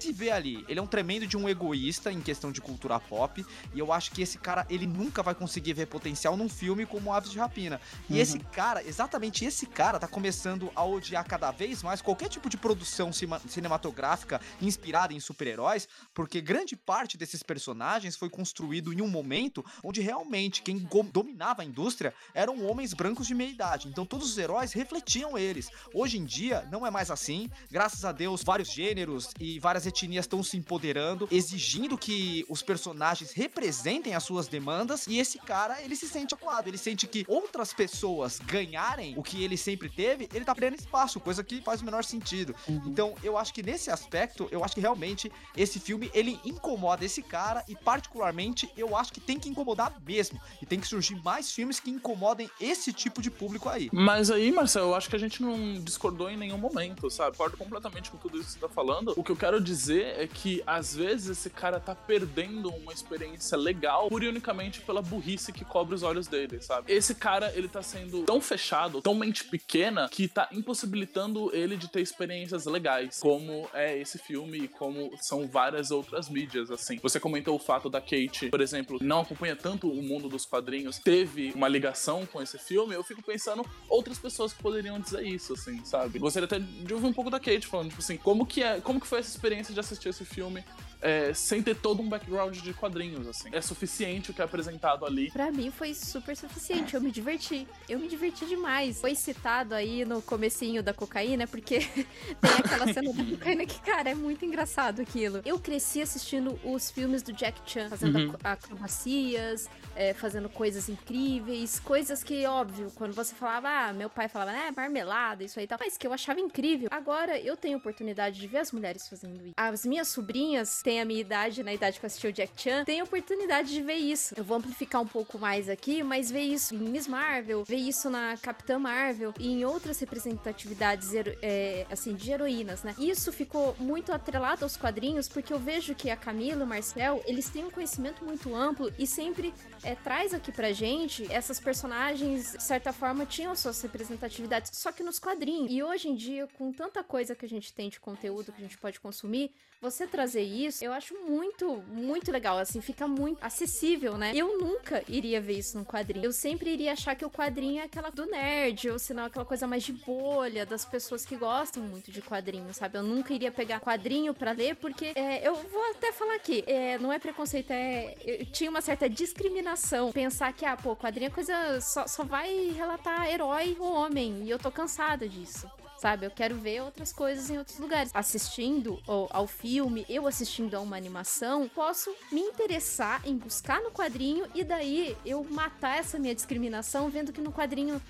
se 0.01 0.13
ver 0.13 0.31
ali. 0.33 0.65
Ele 0.69 0.79
é 0.79 0.83
um 0.83 0.87
tremendo 0.87 1.27
de 1.27 1.37
um 1.37 1.49
egoísta 1.49 2.11
em 2.13 2.21
questão 2.21 2.51
de 2.51 2.61
cultura 2.61 2.99
pop, 3.01 3.45
e 3.75 3.79
eu 3.79 3.93
acho 3.93 4.11
que 4.13 4.23
esse 4.23 4.39
cara, 4.39 4.67
ele 4.69 4.87
nunca 4.87 5.23
vai 5.23 5.35
conseguir 5.35 5.73
ver 5.75 5.87
potencial 5.87 6.37
num 6.37 6.49
filme 6.49 6.87
como 6.87 7.13
Aves 7.13 7.31
de 7.31 7.39
Rapina. 7.39 7.81
E 8.09 8.15
Uhum. 8.15 8.19
esse 8.21 8.39
cara, 8.39 8.83
exatamente 8.83 9.45
esse 9.45 9.67
cara, 9.67 9.99
tá 9.99 10.09
começando 10.09 10.71
a 10.75 10.85
odiar 10.85 11.25
cada 11.27 11.51
vez 11.51 11.83
mais 11.83 12.01
qualquer 12.03 12.29
tipo 12.29 12.49
de 12.49 12.57
produção 12.57 13.06
cima- 13.13 13.41
cinematográfica 13.49 14.41
inspirada 14.61 15.13
em 15.13 15.21
super-heróis, 15.21 15.89
porque 16.15 16.41
grande 16.41 16.77
parte 16.77 17.17
desses 17.17 17.43
personagens 17.43 18.17
foi 18.17 18.31
construído 18.31 18.93
em 18.93 19.01
um 19.01 19.09
momento 19.09 19.65
onde 19.83 20.01
realmente 20.01 20.63
quem 20.63 20.87
dominava 21.13 21.63
a 21.63 21.65
indústria 21.65 22.15
eram 22.35 22.65
homens 22.67 22.93
brancos 22.93 23.27
de 23.27 23.35
meia 23.35 23.51
idade. 23.51 23.89
Então 23.89 24.07
todos 24.07 24.31
os 24.31 24.39
heróis 24.39 24.73
refletiam 24.73 25.37
eles. 25.37 25.71
Hoje 25.93 26.19
em 26.19 26.25
dia 26.25 26.67
não 26.71 26.87
é 26.87 26.91
mais 26.91 27.11
assim. 27.11 27.51
Graças 27.71 28.05
a 28.05 28.13
Deus, 28.13 28.43
vários 28.43 28.71
gêneros 28.71 29.31
e 29.39 29.59
várias 29.59 29.87
etnias 29.87 30.25
estão 30.25 30.43
se 30.43 30.57
empoderando, 30.57 31.29
exigindo 31.31 31.97
que 31.99 32.45
os 32.49 32.63
personagens 32.63 33.33
representem 33.33 34.15
as 34.15 34.23
suas 34.23 34.49
demandas. 34.49 35.07
E 35.07 35.19
esse 35.19 35.39
cara, 35.39 35.81
ele 35.83 35.97
se 35.97 36.09
sente 36.09 36.35
acuado. 36.35 36.69
Ele 36.69 36.79
sente 36.79 37.07
que 37.07 37.25
outras 37.29 37.73
pessoas 37.73 38.39
ganharem 38.39 39.15
o 39.17 39.23
que 39.23 39.43
ele 39.43 39.57
sempre 39.57 39.89
teve, 39.89 40.29
ele 40.33 40.45
tá 40.45 40.55
perdendo 40.55 40.79
espaço, 40.79 41.21
coisa 41.21 41.43
que 41.43 41.61
faz 41.63 41.81
o 41.81 41.85
menor 41.85 42.05
sentido. 42.05 42.55
Então, 42.97 43.15
eu 43.23 43.37
acho 43.37 43.53
que 43.53 43.63
nesse 43.63 43.91
aspecto, 43.91 44.49
eu 44.51 44.65
acho 44.65 44.75
que 44.75 44.81
realmente 44.81 45.31
esse 45.55 45.79
filme 45.79 46.11
ele 46.15 46.41
incomoda 46.47 47.05
esse 47.05 47.21
cara 47.21 47.63
e 47.69 47.77
particularmente 47.77 48.71
eu 48.75 48.97
acho 48.97 49.13
que 49.13 49.21
tem 49.21 49.39
que 49.39 49.51
incomodar 49.51 49.95
mesmo. 50.01 50.41
E 50.63 50.65
tem 50.65 50.81
que 50.81 50.89
surgir 50.89 51.15
mais 51.23 51.53
filmes 51.53 51.79
que 51.79 51.91
incomodem 51.91 52.51
esse 52.59 52.95
tipo 52.95 53.21
de 53.21 53.31
público 53.31 53.69
aí. 53.69 53.91
Mas 53.93 54.31
aí, 54.31 54.51
Marcelo, 54.51 54.93
eu 54.93 54.95
acho 54.95 55.11
que 55.11 55.17
a 55.17 55.19
gente 55.19 55.43
não 55.43 55.75
discordou 55.75 56.31
em 56.31 56.39
nenhum 56.39 56.57
momento, 56.57 57.11
sabe? 57.11 57.33
Concordo 57.33 57.59
completamente 57.59 58.11
com 58.11 58.17
tudo 58.17 58.39
isso 58.39 58.47
que 58.47 58.53
você 58.55 58.61
tá 58.61 58.69
falando. 58.71 59.13
O 59.15 59.23
que 59.23 59.31
eu 59.31 59.37
quero 59.37 59.61
dizer 59.61 60.19
é 60.19 60.27
que, 60.27 60.63
às 60.67 60.95
vezes, 60.95 61.29
esse 61.29 61.51
cara 61.51 61.79
tá 61.79 61.95
perdendo 61.95 62.71
uma 62.77 62.95
experiência 62.95 63.59
legal 63.59 64.09
e 64.11 64.27
unicamente 64.27 64.81
pela 64.81 65.03
burrice 65.03 65.53
que 65.53 65.67
cobre 65.67 65.95
os 65.95 66.03
olhos 66.03 66.29
dele, 66.29 66.63
sabe? 66.63 66.91
Esse 66.91 67.15
cara, 67.15 67.53
ele 67.55 67.69
tá 67.69 67.83
sendo 67.83 68.23
tão 68.23 68.41
fechado, 68.41 69.03
tão 69.03 69.15
mente 69.15 69.45
pequena, 69.45 70.09
que 70.09 70.27
tá 70.27 70.49
impossibilitando 70.51 71.55
ele 71.55 71.77
de 71.77 71.89
ter 71.89 72.01
experiências 72.01 72.65
legais, 72.65 72.86
como 73.21 73.69
é 73.73 73.97
esse 73.99 74.19
filme 74.19 74.59
e 74.59 74.69
como 74.69 75.11
são 75.21 75.47
várias 75.47 75.91
outras 75.91 76.29
mídias, 76.29 76.71
assim. 76.71 76.99
Você 77.03 77.21
comentou 77.21 77.57
o 77.57 77.59
fato 77.59 77.89
da 77.89 78.01
Kate, 78.01 78.49
por 78.51 78.61
exemplo, 78.61 78.99
não 79.01 79.21
acompanha 79.21 79.57
tanto 79.57 79.91
o 79.91 80.03
mundo 80.03 80.29
dos 80.29 80.47
quadrinhos, 80.47 80.99
teve 80.99 81.53
uma 81.53 81.69
ligação 81.69 82.27
com 82.27 82.43
esse 82.43 82.59
filme, 82.59 82.95
eu 82.95 83.03
fico 83.03 83.23
pensando 83.23 83.65
outras 83.89 84.19
pessoas 84.19 84.53
que 84.53 84.63
poderiam 84.63 85.01
dizer 85.01 85.27
isso, 85.27 85.55
assim, 85.55 85.85
sabe? 85.85 86.19
Gostaria 86.19 86.47
até 86.47 86.59
de 86.59 86.93
ouvir 86.95 87.07
um 87.07 87.13
pouco 87.13 87.31
da 87.31 87.41
Kate 87.41 87.67
falando, 87.67 87.89
tipo 87.89 88.01
assim, 88.01 88.17
como 88.17 88.47
que 88.47 88.63
é, 88.63 88.81
como 88.81 89.01
que 89.01 89.07
foi 89.07 89.21
essa 89.21 89.31
experiência 89.31 89.73
de 89.73 89.81
assistir 89.81 90.09
esse 90.09 90.25
filme 90.25 90.65
é, 91.01 91.33
sem 91.35 91.63
ter 91.63 91.77
todo 91.77 92.03
um 92.03 92.09
background 92.09 92.57
de 92.59 92.73
quadrinhos, 92.73 93.27
assim? 93.29 93.49
É 93.53 93.61
suficiente 93.61 94.31
o 94.31 94.35
que 94.35 94.41
é 94.41 94.45
apresentado 94.45 95.05
ali? 95.05 95.31
Pra 95.31 95.51
mim 95.53 95.71
foi 95.71 95.95
super 95.95 96.37
suficiente, 96.37 96.95
eu 96.95 97.01
me 97.01 97.11
diverti. 97.11 97.67
Eu 97.89 97.99
me 97.99 98.09
diverti 98.09 98.47
demais. 98.47 99.01
Foi 99.01 99.15
citado 99.15 99.75
aí 99.75 100.05
no 100.05 100.23
comecinho 100.23 100.83
da 100.83 100.93
cocaína, 100.95 101.47
porque 101.47 101.79
tem 102.41 102.53
aquela 102.59 102.93
cena 102.93 103.13
da 103.13 103.25
cocaína 103.25 103.67
que, 103.67 103.81
cara, 103.81 104.11
é 104.11 104.15
muito 104.15 104.45
engraçado 104.45 105.01
aquilo. 105.03 105.41
Eu 105.45 105.59
cresci 105.59 106.01
assistindo 106.03 106.59
os 106.65 106.91
filmes 106.91 107.23
do 107.23 107.33
Jack 107.33 107.61
Chan, 107.67 107.89
fazendo 107.89 108.17
Uhum. 108.19 108.31
acro- 108.31 108.77
acrobacias, 108.87 109.69
é, 109.95 110.15
fazendo 110.15 110.49
coisas 110.49 110.89
incríveis, 110.89 111.79
coisas 111.81 112.23
que, 112.23 112.47
óbvio, 112.47 112.91
quando 112.95 113.13
você 113.15 113.35
falava, 113.35 113.69
ah, 113.69 113.93
meu 113.93 114.09
pai 114.09 114.29
falava, 114.29 114.53
é, 114.57 114.71
marmelada, 114.71 115.45
isso 115.45 115.59
aí 115.59 115.65
e 115.65 115.69
tal, 115.69 115.79
mas 115.81 115.97
que 115.99 116.07
eu 116.07 116.13
achava 116.13 116.41
incrível. 116.41 116.89
Agora 116.91 117.39
eu 117.39 117.57
tenho 117.57 117.79
oportunidade 117.79 118.39
de 118.41 118.47
ver 118.47 118.59
as 118.59 118.73
mulheres 118.73 119.09
fazendo 119.09 119.43
isso. 119.45 119.55
As 119.57 119.85
minhas 119.85 120.09
sobrinhas 120.09 120.83
têm 120.87 121.01
a 121.01 121.05
minha 121.05 121.21
idade, 121.21 121.65
na 121.65 121.75
idade 121.75 121.99
que 121.99 122.05
eu 122.05 122.07
assisti 122.07 122.29
o 122.29 122.33
Jack 122.33 122.53
Chan, 122.57 122.85
têm 122.85 123.01
a 123.01 123.05
oportunidade 123.05 123.71
de 123.71 123.83
ver 123.83 123.97
isso. 123.97 124.35
Eu 124.37 124.45
vou 124.45 124.57
amplificar 124.57 125.03
um 125.03 125.07
pouco 125.07 125.37
mais 125.37 125.69
aqui, 125.69 126.01
mas 126.01 126.31
ver 126.31 126.43
isso 126.43 126.77
em 126.77 126.79
Miss 126.79 127.09
Marvel, 127.09 127.65
ver 127.65 127.79
isso 127.79 128.09
na 128.09 128.37
Capitã 128.37 128.79
Marvel 128.79 129.35
e 129.37 129.49
em 129.49 129.65
outras 129.65 129.99
representatividades 129.99 131.09
é, 131.43 131.85
assim, 131.91 132.15
de 132.15 132.31
heroínas, 132.31 132.85
né? 132.85 132.95
Isso 133.01 133.33
ficou 133.33 133.75
muito 133.81 134.13
atrelado 134.13 134.65
aos 134.65 134.77
quadrinhos, 134.77 135.29
porque 135.29 135.53
eu 135.53 135.59
vejo 135.59 135.93
que 135.93 136.09
a 136.09 136.17
Camila 136.17 136.61
e 136.61 136.63
o 136.63 136.67
Marcel, 136.69 137.21
eles 137.27 137.49
têm 137.49 137.65
um 137.65 137.71
conhecimento 137.71 138.25
muito 138.25 138.55
amplo 138.55 138.93
e 138.97 139.09
sempre 139.09 139.53
é, 139.83 139.97
traz 139.97 140.33
aqui 140.33 140.53
pra 140.53 140.71
gente 140.71 141.27
essas 141.33 141.59
personagens, 141.59 142.53
de 142.53 142.63
certa 142.63 142.93
forma, 142.93 143.27
tinham 143.27 143.57
suas 143.57 143.83
representatividades, 143.83 144.71
só 144.73 144.93
que 144.93 145.03
nos 145.03 145.19
quadrinhos. 145.19 145.69
E 145.69 145.83
hoje 145.83 146.09
em 146.09 146.15
dia, 146.15 146.47
com 146.57 146.73
tanta 146.73 147.03
coisa 147.03 147.35
que 147.35 147.45
a 147.45 147.49
gente 147.49 147.73
tem 147.73 147.89
de 147.89 147.99
conteúdo 147.99 148.53
que 148.53 148.61
a 148.61 148.65
gente 148.65 148.79
pode 148.79 149.01
consumir, 149.01 149.51
você 149.81 150.07
trazer 150.07 150.43
isso, 150.43 150.85
eu 150.85 150.93
acho 150.93 151.15
muito, 151.15 151.83
muito 151.89 152.33
legal, 152.33 152.59
assim, 152.59 152.81
fica 152.81 153.07
muito 153.07 153.43
acessível, 153.43 154.17
né? 154.17 154.33
Eu 154.35 154.59
nunca 154.59 155.03
iria 155.07 155.41
ver 155.41 155.59
isso 155.59 155.79
no 155.79 155.85
quadrinho. 155.85 156.25
Eu 156.25 156.33
sempre 156.33 156.71
iria 156.71 156.93
achar 156.93 157.15
que 157.15 157.25
o 157.25 157.31
quadrinho 157.31 157.81
é 157.81 157.85
aquela 157.85 158.11
do 158.11 158.27
nerd, 158.27 158.91
ou 158.91 158.99
senão 158.99 159.25
aquela 159.25 159.45
coisa 159.45 159.67
mais 159.67 159.83
de 159.83 159.93
bolha, 159.93 160.65
das 160.65 160.85
pessoas 160.85 161.25
que 161.25 161.37
gostam 161.37 161.83
muito 161.83 162.11
de 162.11 162.23
quadrinhos, 162.23 162.77
sabe? 162.77 162.99
Eu 162.99 163.03
nunca 163.03 163.33
iria 163.35 163.53
pegar 163.53 163.81
quadrinho 163.81 164.33
para 164.33 164.53
ler, 164.53 164.77
porque 164.77 165.13
é, 165.15 165.47
eu 165.47 165.55
vou 165.55 165.91
até 165.91 166.11
falar 166.11 166.35
aqui, 166.37 166.65
é, 166.67 166.99
não 166.99 167.13
é 167.13 167.19
preconceito, 167.19 167.71
é. 167.71 168.15
Eu 168.25 168.47
tinha 168.47 168.71
uma 168.71 168.81
certa 168.81 169.09
discriminação. 169.09 170.11
Pensar 170.11 170.53
que, 170.53 170.65
ah, 170.65 170.77
pô, 170.77 170.97
quadrinho 170.97 171.29
é 171.29 171.31
coisa. 171.31 171.81
Só, 171.81 172.07
só 172.07 172.25
vai 172.25 172.71
relatar 172.71 173.29
herói 173.29 173.77
ou 173.79 173.93
homem, 173.93 174.45
e 174.45 174.51
eu 174.51 174.59
tô 174.59 174.71
cansada 174.71 175.29
disso 175.29 175.71
sabe? 175.99 176.27
Eu 176.27 176.31
quero 176.31 176.57
ver 176.57 176.83
outras 176.83 177.13
coisas 177.13 177.51
em 177.51 177.59
outros 177.59 177.79
lugares. 177.79 178.11
Assistindo 178.15 179.01
ao, 179.07 179.29
ao 179.31 179.47
filme, 179.47 180.05
eu 180.09 180.27
assistindo 180.27 180.75
a 180.75 180.81
uma 180.81 180.97
animação, 180.97 181.69
posso 181.69 182.15
me 182.31 182.41
interessar 182.41 183.21
em 183.27 183.37
buscar 183.37 183.81
no 183.81 183.91
quadrinho 183.91 184.47
e 184.55 184.63
daí 184.63 185.17
eu 185.25 185.45
matar 185.45 185.99
essa 185.99 186.19
minha 186.19 186.35
discriminação 186.35 187.09
vendo 187.09 187.33
que 187.33 187.41
no 187.41 187.53
quadrinho 187.53 188.01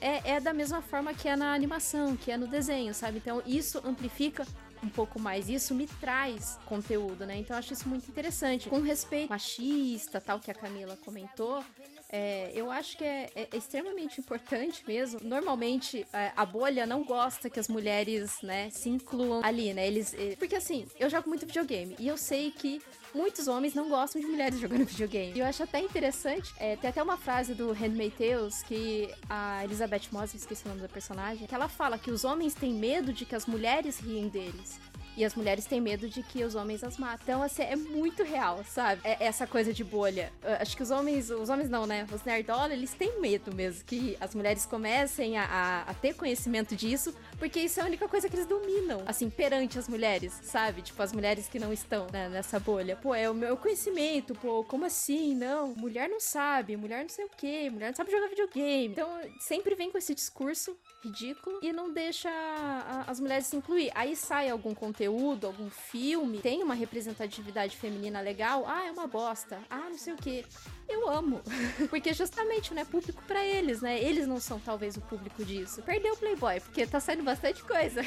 é, 0.00 0.34
é, 0.34 0.40
da 0.40 0.52
mesma 0.52 0.80
forma 0.80 1.12
que 1.12 1.28
é 1.28 1.36
na 1.36 1.52
animação, 1.52 2.16
que 2.16 2.30
é 2.30 2.36
no 2.36 2.46
desenho, 2.46 2.94
sabe? 2.94 3.18
Então 3.18 3.42
isso 3.46 3.80
amplifica 3.84 4.46
um 4.82 4.88
pouco 4.88 5.18
mais 5.18 5.48
isso, 5.48 5.74
me 5.74 5.86
traz 5.86 6.58
conteúdo, 6.66 7.26
né? 7.26 7.38
Então 7.38 7.56
eu 7.56 7.58
acho 7.58 7.72
isso 7.72 7.88
muito 7.88 8.08
interessante. 8.08 8.68
Com 8.68 8.80
respeito 8.80 9.30
machista, 9.30 10.20
tal, 10.20 10.38
que 10.38 10.50
a 10.50 10.54
Camila 10.54 10.96
comentou, 11.04 11.64
é, 12.08 12.52
eu 12.54 12.70
acho 12.70 12.96
que 12.96 13.04
é, 13.04 13.30
é, 13.34 13.48
extremamente 13.56 14.20
importante 14.20 14.82
mesmo. 14.86 15.20
Normalmente, 15.22 16.06
é, 16.12 16.32
a 16.36 16.46
bolha 16.46 16.86
não 16.86 17.04
gosta 17.04 17.50
que 17.50 17.58
as 17.58 17.68
mulheres, 17.68 18.40
né, 18.42 18.70
se 18.70 18.88
incluam 18.88 19.44
ali, 19.44 19.74
né? 19.74 19.86
Eles, 19.86 20.14
é, 20.14 20.36
porque 20.36 20.56
assim, 20.56 20.86
eu 20.98 21.10
jogo 21.10 21.28
muito 21.28 21.46
videogame 21.46 21.96
e 21.98 22.06
eu 22.06 22.16
sei 22.16 22.50
que 22.50 22.80
muitos 23.14 23.48
homens 23.48 23.74
não 23.74 23.88
gostam 23.88 24.20
de 24.20 24.26
mulheres 24.26 24.58
jogando 24.60 24.84
videogame. 24.84 25.32
E 25.34 25.40
eu 25.40 25.46
acho 25.46 25.62
até 25.62 25.80
interessante, 25.80 26.54
é, 26.58 26.76
tem 26.76 26.90
até 26.90 27.02
uma 27.02 27.16
frase 27.16 27.54
do 27.54 27.72
Handmaid 27.72 28.14
Tales 28.16 28.62
que 28.62 29.08
a 29.28 29.64
Elizabeth 29.64 30.08
Moss, 30.12 30.34
esqueci 30.34 30.64
o 30.66 30.68
nome 30.68 30.82
da 30.82 30.88
personagem, 30.88 31.46
que 31.46 31.54
ela 31.54 31.68
fala 31.68 31.98
que 31.98 32.10
os 32.10 32.24
homens 32.24 32.54
têm 32.54 32.72
medo 32.72 33.12
de 33.12 33.24
que 33.24 33.34
as 33.34 33.46
mulheres 33.46 33.98
riem 33.98 34.28
deles. 34.28 34.78
E 35.16 35.24
as 35.24 35.34
mulheres 35.34 35.64
têm 35.64 35.80
medo 35.80 36.08
de 36.08 36.22
que 36.22 36.44
os 36.44 36.54
homens 36.54 36.84
as 36.84 36.98
matem. 36.98 37.20
Então, 37.22 37.42
assim, 37.42 37.62
é 37.62 37.74
muito 37.74 38.22
real, 38.22 38.62
sabe? 38.64 39.00
É 39.02 39.24
essa 39.24 39.46
coisa 39.46 39.72
de 39.72 39.82
bolha. 39.82 40.32
Eu 40.42 40.54
acho 40.54 40.76
que 40.76 40.82
os 40.82 40.90
homens, 40.90 41.30
os 41.30 41.48
homens 41.48 41.70
não, 41.70 41.86
né? 41.86 42.06
Os 42.12 42.22
nerdola, 42.24 42.72
eles 42.72 42.92
têm 42.92 43.20
medo 43.20 43.54
mesmo 43.54 43.84
que 43.84 44.16
as 44.20 44.34
mulheres 44.34 44.66
comecem 44.66 45.38
a, 45.38 45.44
a, 45.44 45.82
a, 45.90 45.94
ter 45.94 46.14
conhecimento 46.14 46.76
disso, 46.76 47.14
porque 47.38 47.60
isso 47.60 47.80
é 47.80 47.82
a 47.82 47.86
única 47.86 48.06
coisa 48.08 48.28
que 48.28 48.36
eles 48.36 48.46
dominam, 48.46 49.02
assim, 49.06 49.30
perante 49.30 49.78
as 49.78 49.88
mulheres, 49.88 50.38
sabe? 50.42 50.82
Tipo, 50.82 51.02
as 51.02 51.12
mulheres 51.12 51.48
que 51.48 51.58
não 51.58 51.72
estão 51.72 52.06
né, 52.12 52.28
nessa 52.28 52.60
bolha. 52.60 52.96
Pô, 52.96 53.14
é 53.14 53.30
o 53.30 53.34
meu 53.34 53.56
conhecimento, 53.56 54.34
pô, 54.34 54.64
como 54.64 54.84
assim? 54.84 55.34
Não, 55.34 55.74
mulher 55.74 56.08
não 56.08 56.20
sabe, 56.20 56.76
mulher 56.76 57.02
não 57.02 57.08
sei 57.08 57.24
o 57.24 57.30
quê, 57.36 57.70
mulher 57.70 57.88
não 57.88 57.94
sabe 57.94 58.10
jogar 58.10 58.28
videogame. 58.28 58.88
Então, 58.88 59.08
sempre 59.40 59.74
vem 59.74 59.90
com 59.90 59.98
esse 59.98 60.14
discurso 60.14 60.76
ridículo 61.06 61.60
e 61.62 61.72
não 61.72 61.92
deixa 61.92 62.28
a, 62.30 63.04
as 63.06 63.20
mulheres 63.20 63.46
se 63.46 63.56
incluir. 63.56 63.90
Aí 63.94 64.16
sai 64.16 64.50
algum 64.50 64.74
conteúdo, 64.74 65.46
algum 65.46 65.70
filme, 65.70 66.38
tem 66.38 66.62
uma 66.62 66.74
representatividade 66.74 67.76
feminina 67.76 68.20
legal, 68.20 68.64
ah, 68.66 68.86
é 68.86 68.90
uma 68.90 69.06
bosta, 69.06 69.58
ah, 69.70 69.88
não 69.88 69.98
sei 69.98 70.14
o 70.14 70.16
que. 70.16 70.44
Eu 70.88 71.08
amo. 71.08 71.42
porque 71.90 72.12
justamente, 72.12 72.72
né, 72.72 72.84
público 72.84 73.22
para 73.26 73.44
eles, 73.44 73.80
né? 73.80 74.00
Eles 74.00 74.26
não 74.26 74.40
são 74.40 74.60
talvez 74.60 74.96
o 74.96 75.00
público 75.00 75.44
disso. 75.44 75.82
Perdeu 75.82 76.14
o 76.14 76.16
Playboy, 76.16 76.60
porque 76.60 76.86
tá 76.86 77.00
saindo 77.00 77.24
bastante 77.24 77.62
coisa. 77.64 78.02